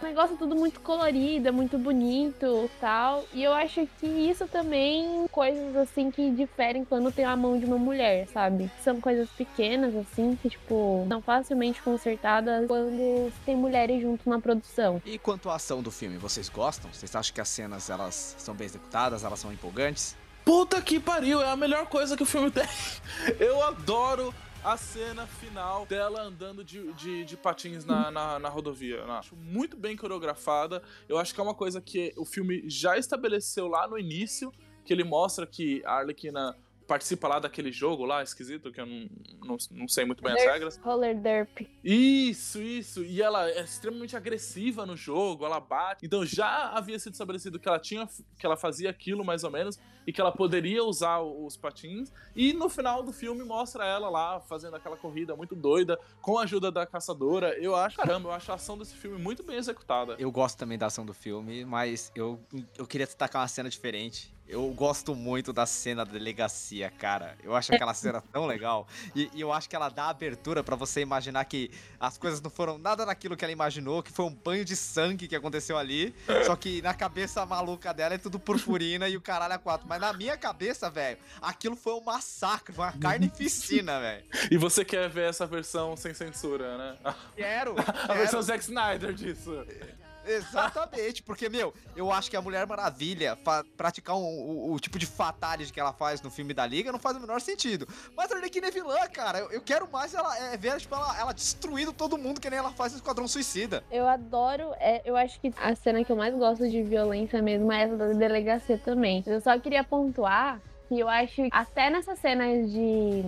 O 0.00 0.04
negócio 0.04 0.34
tudo 0.38 0.56
muito 0.56 0.80
colorido, 0.80 1.48
é 1.48 1.50
muito 1.50 1.76
bonito 1.76 2.70
tal. 2.80 3.22
E 3.34 3.42
eu 3.42 3.52
acho 3.52 3.86
que 4.00 4.06
isso 4.06 4.48
também, 4.48 5.26
coisas 5.30 5.76
assim 5.76 6.10
que 6.10 6.30
diferem 6.30 6.86
quando 6.86 7.12
tem 7.12 7.26
a 7.26 7.36
mão 7.36 7.58
de 7.58 7.66
uma 7.66 7.76
mulher, 7.76 8.26
sabe? 8.28 8.70
São 8.82 8.98
coisas 9.02 9.28
pequenas, 9.30 9.94
assim, 9.94 10.38
que, 10.40 10.48
tipo, 10.48 11.04
são 11.06 11.20
facilmente 11.20 11.82
consertadas 11.82 12.66
quando 12.66 13.30
tem 13.44 13.54
mulheres 13.54 14.00
junto 14.00 14.28
na 14.28 14.40
produção. 14.40 15.02
E 15.04 15.18
quanto 15.18 15.50
à 15.50 15.56
ação 15.56 15.82
do 15.82 15.90
filme, 15.90 16.16
vocês 16.16 16.48
gostam? 16.48 16.90
Vocês 16.90 17.14
acham 17.14 17.34
que 17.34 17.40
as 17.42 17.48
cenas 17.48 17.90
elas 17.90 18.34
são 18.38 18.54
bem 18.54 18.64
executadas, 18.64 19.22
elas 19.22 19.38
são 19.38 19.52
empolgantes? 19.52 20.16
Puta 20.46 20.80
que 20.80 20.98
pariu, 20.98 21.42
é 21.42 21.50
a 21.50 21.56
melhor 21.56 21.86
coisa 21.86 22.16
que 22.16 22.22
o 22.22 22.26
filme 22.26 22.50
tem. 22.50 22.68
Eu 23.38 23.62
adoro 23.62 24.34
a 24.64 24.78
cena 24.78 25.26
final 25.26 25.84
dela 25.84 26.22
andando 26.22 26.64
de, 26.64 26.90
de, 26.94 27.22
de 27.26 27.36
patins 27.36 27.84
na, 27.84 28.10
na, 28.10 28.38
na 28.38 28.48
rodovia. 28.48 28.96
Eu 28.96 29.12
acho 29.12 29.36
muito 29.36 29.76
bem 29.76 29.94
coreografada. 29.94 30.82
Eu 31.06 31.18
acho 31.18 31.34
que 31.34 31.40
é 31.40 31.42
uma 31.42 31.54
coisa 31.54 31.82
que 31.82 32.14
o 32.16 32.24
filme 32.24 32.62
já 32.66 32.96
estabeleceu 32.96 33.68
lá 33.68 33.86
no 33.86 33.98
início, 33.98 34.50
que 34.82 34.90
ele 34.90 35.04
mostra 35.04 35.46
que 35.46 35.82
a 35.84 35.98
Arlequina 35.98 36.56
participa 36.86 37.28
lá 37.28 37.38
daquele 37.38 37.72
jogo 37.72 38.04
lá, 38.04 38.22
esquisito, 38.22 38.70
que 38.72 38.80
eu 38.80 38.86
não, 38.86 39.08
não, 39.44 39.56
não 39.70 39.88
sei 39.88 40.04
muito 40.04 40.22
bem 40.22 40.32
as 40.32 40.42
regras. 40.42 40.76
Roller 40.78 41.18
derp. 41.18 41.66
Isso, 41.82 42.60
isso. 42.60 43.04
E 43.04 43.22
ela 43.22 43.48
é 43.50 43.62
extremamente 43.62 44.16
agressiva 44.16 44.86
no 44.86 44.96
jogo, 44.96 45.44
ela 45.44 45.60
bate. 45.60 46.06
Então 46.06 46.24
já 46.24 46.70
havia 46.70 46.98
sido 46.98 47.12
estabelecido 47.12 47.58
que 47.58 47.68
ela 47.68 47.78
tinha 47.78 48.08
que 48.38 48.44
ela 48.46 48.56
fazia 48.56 48.90
aquilo 48.90 49.24
mais 49.24 49.44
ou 49.44 49.50
menos 49.50 49.78
e 50.06 50.12
que 50.12 50.20
ela 50.20 50.32
poderia 50.32 50.84
usar 50.84 51.20
os 51.20 51.56
patins. 51.56 52.12
E 52.34 52.52
no 52.52 52.68
final 52.68 53.02
do 53.02 53.12
filme 53.12 53.42
mostra 53.44 53.84
ela 53.84 54.08
lá 54.10 54.40
fazendo 54.40 54.76
aquela 54.76 54.96
corrida 54.96 55.34
muito 55.34 55.54
doida 55.54 55.98
com 56.20 56.38
a 56.38 56.42
ajuda 56.42 56.70
da 56.70 56.86
caçadora. 56.86 57.56
Eu 57.58 57.74
acho, 57.74 57.96
caramba, 57.96 58.28
eu 58.28 58.32
acho 58.32 58.50
a 58.52 58.54
ação 58.54 58.76
desse 58.76 58.94
filme 58.94 59.18
muito 59.18 59.42
bem 59.42 59.56
executada. 59.56 60.16
Eu 60.18 60.30
gosto 60.30 60.58
também 60.58 60.78
da 60.78 60.86
ação 60.86 61.06
do 61.06 61.14
filme, 61.14 61.64
mas 61.64 62.12
eu, 62.14 62.38
eu 62.76 62.86
queria 62.86 63.06
destacar 63.06 63.42
uma 63.42 63.48
cena 63.48 63.68
diferente. 63.68 64.34
Eu 64.46 64.68
gosto 64.72 65.14
muito 65.14 65.52
da 65.54 65.64
cena 65.64 66.04
da 66.04 66.12
delegacia, 66.12 66.90
cara. 66.90 67.36
Eu 67.42 67.56
acho 67.56 67.74
aquela 67.74 67.94
cena 67.94 68.20
tão 68.20 68.44
legal. 68.44 68.86
E, 69.14 69.30
e 69.32 69.40
eu 69.40 69.50
acho 69.50 69.68
que 69.68 69.74
ela 69.74 69.88
dá 69.88 70.08
abertura 70.10 70.62
pra 70.62 70.76
você 70.76 71.00
imaginar 71.00 71.44
que 71.46 71.70
as 71.98 72.18
coisas 72.18 72.42
não 72.42 72.50
foram 72.50 72.76
nada 72.76 73.06
daquilo 73.06 73.36
que 73.36 73.44
ela 73.44 73.52
imaginou, 73.52 74.02
que 74.02 74.12
foi 74.12 74.26
um 74.26 74.34
banho 74.34 74.62
de 74.64 74.76
sangue 74.76 75.26
que 75.26 75.34
aconteceu 75.34 75.78
ali. 75.78 76.14
Só 76.44 76.54
que 76.56 76.82
na 76.82 76.92
cabeça 76.92 77.44
maluca 77.46 77.94
dela 77.94 78.14
é 78.14 78.18
tudo 78.18 78.38
purpurina 78.38 79.08
e 79.08 79.16
o 79.16 79.20
caralho 79.20 79.54
é 79.54 79.58
quatro. 79.58 79.88
Mas 79.88 79.98
na 80.00 80.12
minha 80.12 80.36
cabeça, 80.36 80.90
velho, 80.90 81.18
aquilo 81.40 81.74
foi 81.74 81.94
um 81.94 82.02
massacre, 82.02 82.74
foi 82.74 82.84
uma 82.84 82.92
carnificina, 82.92 83.98
velho. 83.98 84.24
E 84.50 84.58
você 84.58 84.84
quer 84.84 85.08
ver 85.08 85.30
essa 85.30 85.46
versão 85.46 85.96
sem 85.96 86.12
censura, 86.12 86.76
né? 86.76 87.14
Quero, 87.34 87.74
A 87.80 87.82
quero. 87.84 88.14
versão 88.18 88.42
Zack 88.42 88.62
Snyder 88.62 89.14
disso. 89.14 89.64
Exatamente, 90.26 91.22
porque, 91.22 91.48
meu, 91.48 91.72
eu 91.96 92.10
acho 92.10 92.30
que 92.30 92.36
a 92.36 92.42
Mulher 92.42 92.66
Maravilha 92.66 93.38
praticar 93.76 94.16
um- 94.16 94.22
o, 94.22 94.72
o 94.72 94.80
tipo 94.80 94.98
de 94.98 95.06
fatality 95.06 95.72
que 95.72 95.80
ela 95.80 95.92
faz 95.92 96.20
no 96.22 96.30
filme 96.30 96.54
da 96.54 96.66
Liga 96.66 96.90
não 96.92 96.98
faz 96.98 97.16
o 97.16 97.20
menor 97.20 97.40
sentido. 97.40 97.86
Mas 98.16 98.30
a 98.32 98.36
Arlequina 98.36 98.68
é 98.68 98.70
vilã, 98.70 98.98
cara. 99.12 99.38
Eu, 99.38 99.50
eu 99.50 99.60
quero 99.60 99.88
mais 99.90 100.14
ela 100.14 100.36
é, 100.38 100.56
ver 100.56 100.76
tipo, 100.78 100.94
ela, 100.94 101.18
ela 101.18 101.32
destruindo 101.32 101.92
todo 101.92 102.16
mundo 102.18 102.40
que 102.40 102.48
nem 102.50 102.58
ela 102.58 102.70
faz 102.72 102.92
no 102.92 102.98
Esquadrão 102.98 103.28
Suicida. 103.28 103.82
Eu 103.90 104.06
adoro, 104.08 104.72
é, 104.78 105.02
eu 105.04 105.16
acho 105.16 105.40
que 105.40 105.52
a 105.56 105.74
cena 105.74 106.04
que 106.04 106.10
eu 106.12 106.16
mais 106.16 106.34
gosto 106.34 106.68
de 106.68 106.82
violência 106.82 107.40
mesmo 107.42 107.70
é 107.72 107.82
essa 107.82 107.96
da 107.96 108.08
delegacia 108.12 108.78
também. 108.78 109.22
Eu 109.26 109.40
só 109.40 109.58
queria 109.58 109.84
pontuar 109.84 110.60
que 110.88 110.98
eu 111.00 111.08
acho 111.08 111.34
que 111.36 111.48
até 111.50 111.90
nessas 111.90 112.18
cenas 112.18 112.70
de, 112.70 113.22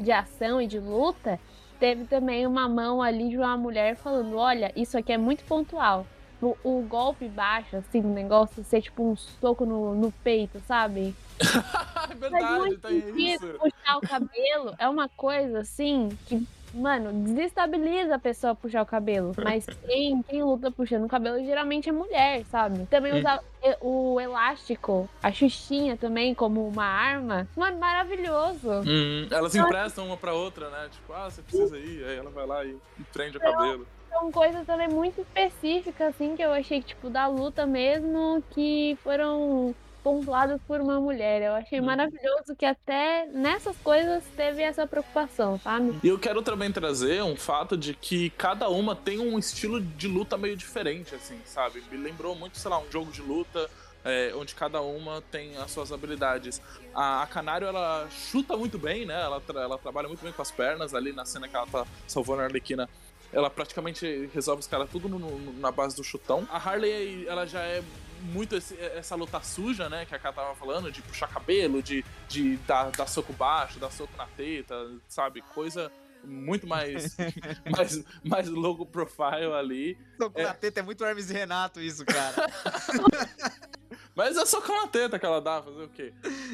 de 0.00 0.12
ação 0.12 0.60
e 0.60 0.66
de 0.66 0.78
luta, 0.78 1.38
teve 1.78 2.04
também 2.04 2.46
uma 2.46 2.68
mão 2.68 3.02
ali 3.02 3.28
de 3.28 3.36
uma 3.36 3.56
mulher 3.56 3.96
falando: 3.96 4.36
olha, 4.36 4.72
isso 4.76 4.96
aqui 4.96 5.12
é 5.12 5.18
muito 5.18 5.44
pontual. 5.44 6.06
O, 6.42 6.56
o 6.64 6.82
golpe 6.82 7.28
baixo, 7.28 7.76
assim, 7.76 8.00
o 8.00 8.08
negócio 8.08 8.64
ser 8.64 8.82
tipo 8.82 9.08
um 9.08 9.14
soco 9.16 9.64
no, 9.64 9.94
no 9.94 10.10
peito, 10.10 10.60
sabe? 10.66 11.14
é 12.10 12.14
verdade, 12.14 12.78
sentido 12.80 13.18
isso. 13.18 13.46
puxar 13.58 13.96
o 13.98 14.00
cabelo. 14.00 14.74
É 14.76 14.88
uma 14.88 15.08
coisa 15.08 15.60
assim 15.60 16.08
que, 16.26 16.44
mano, 16.74 17.12
desestabiliza 17.24 18.16
a 18.16 18.18
pessoa 18.18 18.54
puxar 18.56 18.82
o 18.82 18.86
cabelo. 18.86 19.32
Mas 19.42 19.64
quem, 19.86 20.20
quem 20.22 20.42
luta 20.42 20.68
puxando 20.70 21.04
o 21.04 21.08
cabelo 21.08 21.38
geralmente 21.44 21.88
é 21.88 21.92
mulher, 21.92 22.44
sabe? 22.46 22.86
Também 22.86 23.18
usar 23.20 23.40
e- 23.62 23.76
o 23.80 24.20
elástico, 24.20 25.08
a 25.22 25.30
xuxinha 25.32 25.96
também 25.96 26.34
como 26.34 26.66
uma 26.66 26.84
arma. 26.84 27.46
Mano, 27.56 27.78
maravilhoso. 27.78 28.68
Hum, 28.84 29.28
elas 29.30 29.54
emprestam 29.54 30.06
uma 30.06 30.16
pra 30.16 30.34
outra, 30.34 30.68
né? 30.70 30.88
Tipo, 30.90 31.12
ah, 31.12 31.30
você 31.30 31.40
precisa 31.40 31.78
ir. 31.78 32.04
Aí 32.04 32.16
ela 32.16 32.30
vai 32.30 32.46
lá 32.46 32.64
e 32.64 32.76
e 32.98 33.04
prende 33.12 33.36
o 33.36 33.40
cabelo. 33.40 33.86
São 34.12 34.30
coisas 34.30 34.66
também 34.66 34.88
muito 34.88 35.20
específicas, 35.22 36.08
assim, 36.14 36.36
que 36.36 36.42
eu 36.42 36.52
achei, 36.52 36.82
tipo, 36.82 37.08
da 37.10 37.26
luta 37.26 37.66
mesmo, 37.66 38.42
que 38.50 38.96
foram 39.02 39.74
pontuadas 40.02 40.60
por 40.66 40.80
uma 40.80 41.00
mulher. 41.00 41.42
Eu 41.42 41.54
achei 41.54 41.80
maravilhoso 41.80 42.54
que 42.56 42.64
até 42.66 43.26
nessas 43.28 43.78
coisas 43.80 44.24
teve 44.36 44.62
essa 44.62 44.86
preocupação, 44.86 45.58
sabe? 45.58 46.02
E 46.02 46.08
eu 46.08 46.18
quero 46.18 46.42
também 46.42 46.72
trazer 46.72 47.22
um 47.22 47.36
fato 47.36 47.76
de 47.76 47.94
que 47.94 48.30
cada 48.30 48.68
uma 48.68 48.96
tem 48.96 49.20
um 49.20 49.38
estilo 49.38 49.80
de 49.80 50.08
luta 50.08 50.36
meio 50.36 50.56
diferente, 50.56 51.14
assim, 51.14 51.40
sabe? 51.44 51.80
Me 51.88 51.96
lembrou 51.96 52.34
muito, 52.34 52.58
sei 52.58 52.70
lá, 52.70 52.78
um 52.80 52.90
jogo 52.90 53.12
de 53.12 53.22
luta. 53.22 53.70
é, 54.04 54.32
onde 54.34 54.52
cada 54.56 54.82
uma 54.82 55.22
tem 55.22 55.56
as 55.58 55.70
suas 55.70 55.92
habilidades. 55.92 56.60
A, 56.92 57.22
a 57.22 57.26
Canário, 57.28 57.68
ela 57.68 58.08
chuta 58.10 58.56
muito 58.56 58.76
bem, 58.76 59.06
né? 59.06 59.14
Ela, 59.22 59.40
tra- 59.40 59.60
ela 59.62 59.78
trabalha 59.78 60.08
muito 60.08 60.24
bem 60.24 60.32
com 60.32 60.42
as 60.42 60.50
pernas. 60.50 60.92
Ali 60.92 61.12
na 61.12 61.24
cena 61.24 61.48
que 61.48 61.54
ela 61.54 61.68
tá 61.68 61.86
salvando 62.04 62.42
a 62.42 62.46
Arlequina, 62.46 62.90
ela 63.32 63.48
praticamente 63.50 64.28
resolve 64.34 64.60
os 64.60 64.66
caras 64.66 64.88
tudo 64.90 65.08
no- 65.08 65.18
no- 65.18 65.52
na 65.54 65.70
base 65.70 65.96
do 65.96 66.04
chutão. 66.04 66.46
A 66.50 66.56
Harley, 66.58 67.26
ela 67.26 67.46
já 67.46 67.60
é 67.62 67.82
muito 68.22 68.54
esse- 68.56 68.78
essa 68.78 69.14
luta 69.16 69.40
suja, 69.42 69.88
né? 69.88 70.04
Que 70.06 70.14
a 70.14 70.18
Ká 70.18 70.32
tava 70.32 70.54
falando, 70.54 70.92
de 70.92 71.02
puxar 71.02 71.28
cabelo, 71.28 71.82
de, 71.82 72.04
de 72.28 72.56
dar, 72.58 72.90
dar 72.90 73.06
soco 73.08 73.32
baixo, 73.32 73.78
dar 73.80 73.90
soco 73.90 74.16
na 74.16 74.26
teta, 74.26 74.74
sabe? 75.08 75.42
Coisa 75.54 75.90
muito 76.24 76.68
mais, 76.68 77.16
mais, 77.68 78.04
mais 78.22 78.48
logo 78.48 78.86
profile 78.86 79.52
ali. 79.58 79.98
Soco 80.20 80.38
É. 80.38 80.44
na 80.44 80.54
teta 80.54 80.78
é 80.78 80.82
muito 80.82 81.04
Hermes 81.04 81.30
e 81.30 81.32
Renato 81.32 81.80
isso, 81.80 82.04
cara. 82.04 82.46
Mas 84.14 84.36
é 84.36 84.44
só 84.44 84.60
com 84.60 84.72
a 84.84 84.86
teta 84.86 85.18
que 85.18 85.24
ela 85.24 85.40
dá, 85.40 85.62
fazer 85.62 85.82
o 85.82 85.88
quê? 85.88 86.12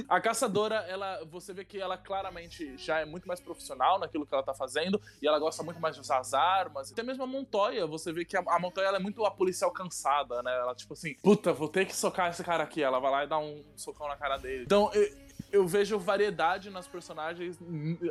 A 0.08 0.20
caçadora, 0.20 0.76
ela, 0.88 1.24
você 1.24 1.52
vê 1.52 1.64
que 1.64 1.80
ela 1.80 1.96
claramente 1.96 2.76
já 2.76 3.00
é 3.00 3.04
muito 3.04 3.26
mais 3.26 3.40
profissional 3.40 3.98
naquilo 3.98 4.26
que 4.26 4.32
ela 4.32 4.42
tá 4.42 4.54
fazendo 4.54 5.00
e 5.20 5.26
ela 5.26 5.38
gosta 5.38 5.62
muito 5.62 5.80
mais 5.80 5.94
de 5.94 6.00
usar 6.00 6.18
as 6.18 6.34
armas. 6.34 6.92
Até 6.92 7.02
mesmo 7.02 7.24
a 7.24 7.26
Montoya, 7.26 7.86
você 7.86 8.12
vê 8.12 8.24
que 8.24 8.36
a, 8.36 8.44
a 8.46 8.58
Montoya 8.58 8.88
é 8.88 8.98
muito 8.98 9.24
a 9.24 9.30
policial 9.30 9.70
cansada, 9.72 10.42
né? 10.42 10.56
Ela, 10.56 10.74
tipo 10.74 10.92
assim, 10.92 11.14
puta, 11.22 11.52
vou 11.52 11.68
ter 11.68 11.84
que 11.84 11.94
socar 11.94 12.30
esse 12.30 12.44
cara 12.44 12.62
aqui. 12.62 12.82
Ela 12.82 12.98
vai 12.98 13.10
lá 13.10 13.24
e 13.24 13.26
dá 13.26 13.38
um 13.38 13.64
socão 13.76 14.06
na 14.08 14.16
cara 14.16 14.36
dele. 14.36 14.62
Então, 14.64 14.90
eu, 14.94 15.10
eu 15.50 15.66
vejo 15.66 15.98
variedade 15.98 16.70
nas 16.70 16.86
personagens, 16.86 17.58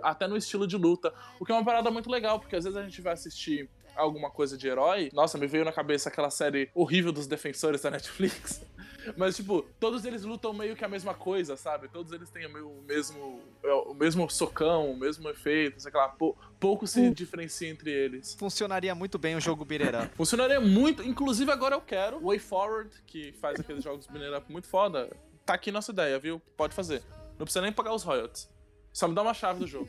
até 0.04 0.28
no 0.28 0.36
estilo 0.36 0.68
de 0.68 0.76
luta. 0.76 1.14
O 1.40 1.46
que 1.46 1.52
é 1.52 1.56
uma 1.56 1.64
parada 1.64 1.90
muito 1.90 2.10
legal, 2.10 2.40
porque 2.40 2.56
às 2.56 2.64
vezes 2.64 2.78
a 2.78 2.84
gente 2.84 3.02
vai 3.02 3.14
assistir 3.14 3.70
alguma 3.96 4.30
coisa 4.30 4.58
de 4.58 4.68
herói. 4.68 5.10
Nossa, 5.14 5.38
me 5.38 5.48
veio 5.48 5.66
na 5.66 5.72
cabeça 5.72 6.10
aquela 6.10 6.30
série 6.30 6.70
horrível 6.74 7.12
dos 7.12 7.28
defensores 7.28 7.82
da 7.82 7.92
Netflix. 7.92 8.62
Mas, 9.16 9.36
tipo, 9.36 9.64
todos 9.80 10.04
eles 10.06 10.24
lutam 10.24 10.54
meio 10.54 10.76
que 10.76 10.84
a 10.84 10.88
mesma 10.88 11.14
coisa, 11.14 11.56
sabe? 11.56 11.88
Todos 11.88 12.12
eles 12.12 12.30
têm 12.30 12.46
o 12.48 12.82
mesmo, 12.88 13.42
é, 13.64 13.74
o 13.74 13.94
mesmo 13.94 14.30
socão, 14.30 14.92
o 14.92 14.98
mesmo 14.98 15.30
efeito, 15.30 15.80
sei 15.82 15.92
lá. 15.94 16.10
Pou- 16.10 16.38
pouco 16.60 16.86
se 16.88 17.10
diferencia 17.12 17.70
entre 17.70 17.92
eles. 17.92 18.36
Funcionaria 18.36 18.94
muito 18.96 19.18
bem 19.18 19.36
o 19.36 19.40
jogo 19.42 19.64
Beat 19.64 19.82
Up. 20.04 20.16
Funcionaria 20.16 20.60
muito, 20.60 21.04
inclusive 21.04 21.52
agora 21.52 21.76
eu 21.76 21.82
quero. 21.82 22.20
Way 22.20 22.40
Forward, 22.40 22.90
que 23.06 23.32
faz 23.34 23.60
aqueles 23.60 23.84
jogos 23.84 24.08
Up 24.08 24.52
muito 24.52 24.68
foda, 24.68 25.10
tá 25.46 25.54
aqui 25.54 25.72
nossa 25.72 25.92
ideia, 25.92 26.18
viu? 26.20 26.42
Pode 26.56 26.74
fazer. 26.74 27.02
Não 27.38 27.46
precisa 27.46 27.62
nem 27.62 27.72
pagar 27.72 27.94
os 27.94 28.04
royalties. 28.04 28.50
Só 28.92 29.08
me 29.08 29.14
dá 29.14 29.22
uma 29.22 29.34
chave 29.34 29.60
do 29.60 29.68
jogo. 29.68 29.88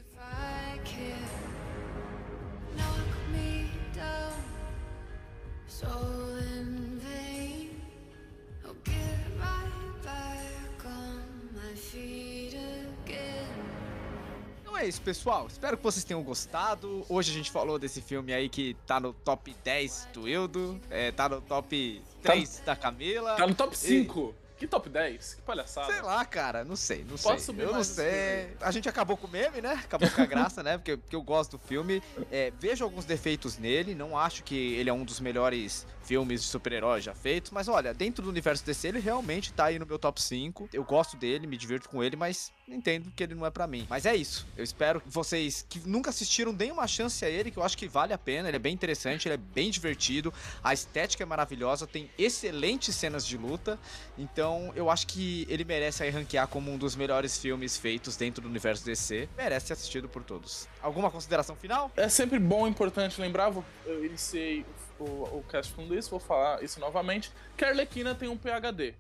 So 5.66 5.86
isso, 14.88 15.00
pessoal. 15.02 15.46
Espero 15.46 15.76
que 15.76 15.82
vocês 15.82 16.04
tenham 16.04 16.22
gostado. 16.22 17.04
Hoje 17.08 17.30
a 17.30 17.34
gente 17.34 17.50
falou 17.50 17.78
desse 17.78 18.00
filme 18.00 18.32
aí 18.32 18.48
que 18.48 18.74
tá 18.86 18.98
no 18.98 19.12
top 19.12 19.54
10 19.62 20.08
do 20.12 20.28
Ildo, 20.28 20.80
é, 20.90 21.12
tá 21.12 21.28
no 21.28 21.40
top 21.40 22.02
3 22.22 22.62
da 22.64 22.74
Camila. 22.74 23.36
Tá 23.36 23.46
no 23.46 23.54
top 23.54 23.76
5. 23.76 24.34
Que 24.56 24.66
top 24.66 24.88
10? 24.88 25.34
Que 25.34 25.42
palhaçada. 25.42 25.92
Sei 25.92 26.02
lá, 26.02 26.24
cara, 26.24 26.64
não 26.64 26.74
sei, 26.74 27.04
não 27.08 27.16
Pode 27.16 27.20
sei. 27.20 27.38
subir 27.38 27.62
eu 27.62 27.72
não 27.72 27.84
sei. 27.84 28.56
A 28.60 28.72
gente 28.72 28.88
acabou 28.88 29.16
com 29.16 29.28
o 29.28 29.30
meme, 29.30 29.60
né? 29.60 29.74
Acabou 29.84 30.10
com 30.10 30.20
a 30.20 30.26
graça, 30.26 30.64
né? 30.64 30.76
Porque, 30.76 30.96
porque 30.96 31.14
eu 31.14 31.22
gosto 31.22 31.52
do 31.52 31.58
filme. 31.58 32.02
É, 32.28 32.52
vejo 32.58 32.82
alguns 32.82 33.04
defeitos 33.04 33.56
nele, 33.56 33.94
não 33.94 34.18
acho 34.18 34.42
que 34.42 34.74
ele 34.74 34.90
é 34.90 34.92
um 34.92 35.04
dos 35.04 35.20
melhores 35.20 35.86
filmes 36.08 36.40
de 36.40 36.48
super-heróis 36.48 37.04
já 37.04 37.14
feitos, 37.14 37.50
mas 37.50 37.68
olha, 37.68 37.92
dentro 37.92 38.24
do 38.24 38.30
universo 38.30 38.64
DC 38.64 38.88
ele 38.88 38.98
realmente 38.98 39.52
tá 39.52 39.66
aí 39.66 39.78
no 39.78 39.84
meu 39.84 39.98
top 39.98 40.20
5. 40.22 40.70
Eu 40.72 40.82
gosto 40.82 41.18
dele, 41.18 41.46
me 41.46 41.58
divirto 41.58 41.86
com 41.86 42.02
ele, 42.02 42.16
mas 42.16 42.50
entendo 42.66 43.12
que 43.14 43.22
ele 43.22 43.34
não 43.34 43.44
é 43.44 43.50
pra 43.50 43.66
mim. 43.66 43.86
Mas 43.90 44.06
é 44.06 44.16
isso. 44.16 44.46
Eu 44.56 44.64
espero 44.64 45.02
que 45.02 45.08
vocês 45.10 45.66
que 45.68 45.86
nunca 45.86 46.08
assistiram 46.08 46.54
deem 46.54 46.72
uma 46.72 46.86
chance 46.86 47.22
a 47.22 47.28
ele, 47.28 47.50
que 47.50 47.58
eu 47.58 47.62
acho 47.62 47.76
que 47.76 47.86
vale 47.86 48.14
a 48.14 48.18
pena. 48.18 48.48
Ele 48.48 48.56
é 48.56 48.58
bem 48.60 48.72
interessante, 48.72 49.28
ele 49.28 49.34
é 49.34 49.38
bem 49.38 49.70
divertido, 49.70 50.32
a 50.64 50.72
estética 50.72 51.22
é 51.22 51.26
maravilhosa, 51.26 51.86
tem 51.86 52.10
excelentes 52.16 52.94
cenas 52.94 53.26
de 53.26 53.36
luta. 53.36 53.78
Então 54.16 54.72
eu 54.74 54.88
acho 54.88 55.06
que 55.06 55.46
ele 55.50 55.64
merece 55.64 56.02
aí 56.02 56.08
ranquear 56.08 56.48
como 56.48 56.72
um 56.72 56.78
dos 56.78 56.96
melhores 56.96 57.36
filmes 57.36 57.76
feitos 57.76 58.16
dentro 58.16 58.40
do 58.40 58.48
universo 58.48 58.82
DC. 58.82 59.28
Merece 59.36 59.66
ser 59.66 59.72
assistido 59.74 60.08
por 60.08 60.24
todos. 60.24 60.66
Alguma 60.80 61.10
consideração 61.10 61.54
final? 61.54 61.92
É 61.94 62.08
sempre 62.08 62.38
bom 62.38 62.66
e 62.66 62.70
importante 62.70 63.20
lembrar, 63.20 63.52
eu 63.84 64.04
iniciei 64.04 64.60
o, 64.60 64.87
o 65.04 65.44
cast 65.48 65.72
com 65.74 65.82
isso, 65.94 66.10
vou 66.10 66.20
falar 66.20 66.62
isso 66.62 66.80
novamente, 66.80 67.30
que 67.56 67.64
a 67.64 67.68
Arlequina 67.68 68.14
tem 68.14 68.28
um 68.28 68.36
PHD. 68.36 68.94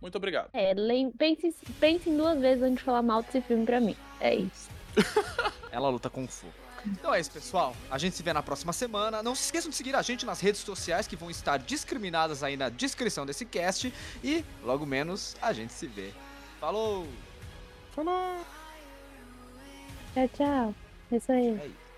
Muito 0.00 0.16
obrigado. 0.16 0.48
É, 0.52 0.74
pense, 1.18 1.54
pense 1.78 2.08
em 2.08 2.16
duas 2.16 2.38
vezes 2.40 2.62
antes 2.62 2.78
de 2.78 2.84
falar 2.84 3.02
mal 3.02 3.22
desse 3.22 3.40
filme 3.42 3.66
pra 3.66 3.80
mim. 3.80 3.96
É 4.18 4.34
isso. 4.34 4.70
Ela 5.70 5.88
luta 5.88 6.08
com 6.08 6.26
fogo. 6.26 6.52
Então 6.86 7.14
é 7.14 7.20
isso, 7.20 7.30
pessoal. 7.30 7.76
A 7.90 7.98
gente 7.98 8.16
se 8.16 8.22
vê 8.22 8.32
na 8.32 8.42
próxima 8.42 8.72
semana. 8.72 9.22
Não 9.22 9.34
se 9.34 9.44
esqueçam 9.44 9.70
de 9.70 9.76
seguir 9.76 9.94
a 9.94 10.00
gente 10.00 10.24
nas 10.24 10.40
redes 10.40 10.62
sociais 10.62 11.06
que 11.06 11.16
vão 11.16 11.30
estar 11.30 11.58
discriminadas 11.58 12.42
aí 12.42 12.56
na 12.56 12.70
descrição 12.70 13.26
desse 13.26 13.44
cast. 13.44 13.92
E 14.24 14.42
logo 14.62 14.86
menos 14.86 15.36
a 15.42 15.52
gente 15.52 15.72
se 15.74 15.86
vê. 15.86 16.12
Falou! 16.58 17.06
Falou! 17.92 18.38
Tchau, 20.14 20.28
tchau. 20.28 20.74
É 21.12 21.16
isso 21.16 21.32
aí. 21.32 21.48
É 21.48 21.66
isso. 21.66 21.89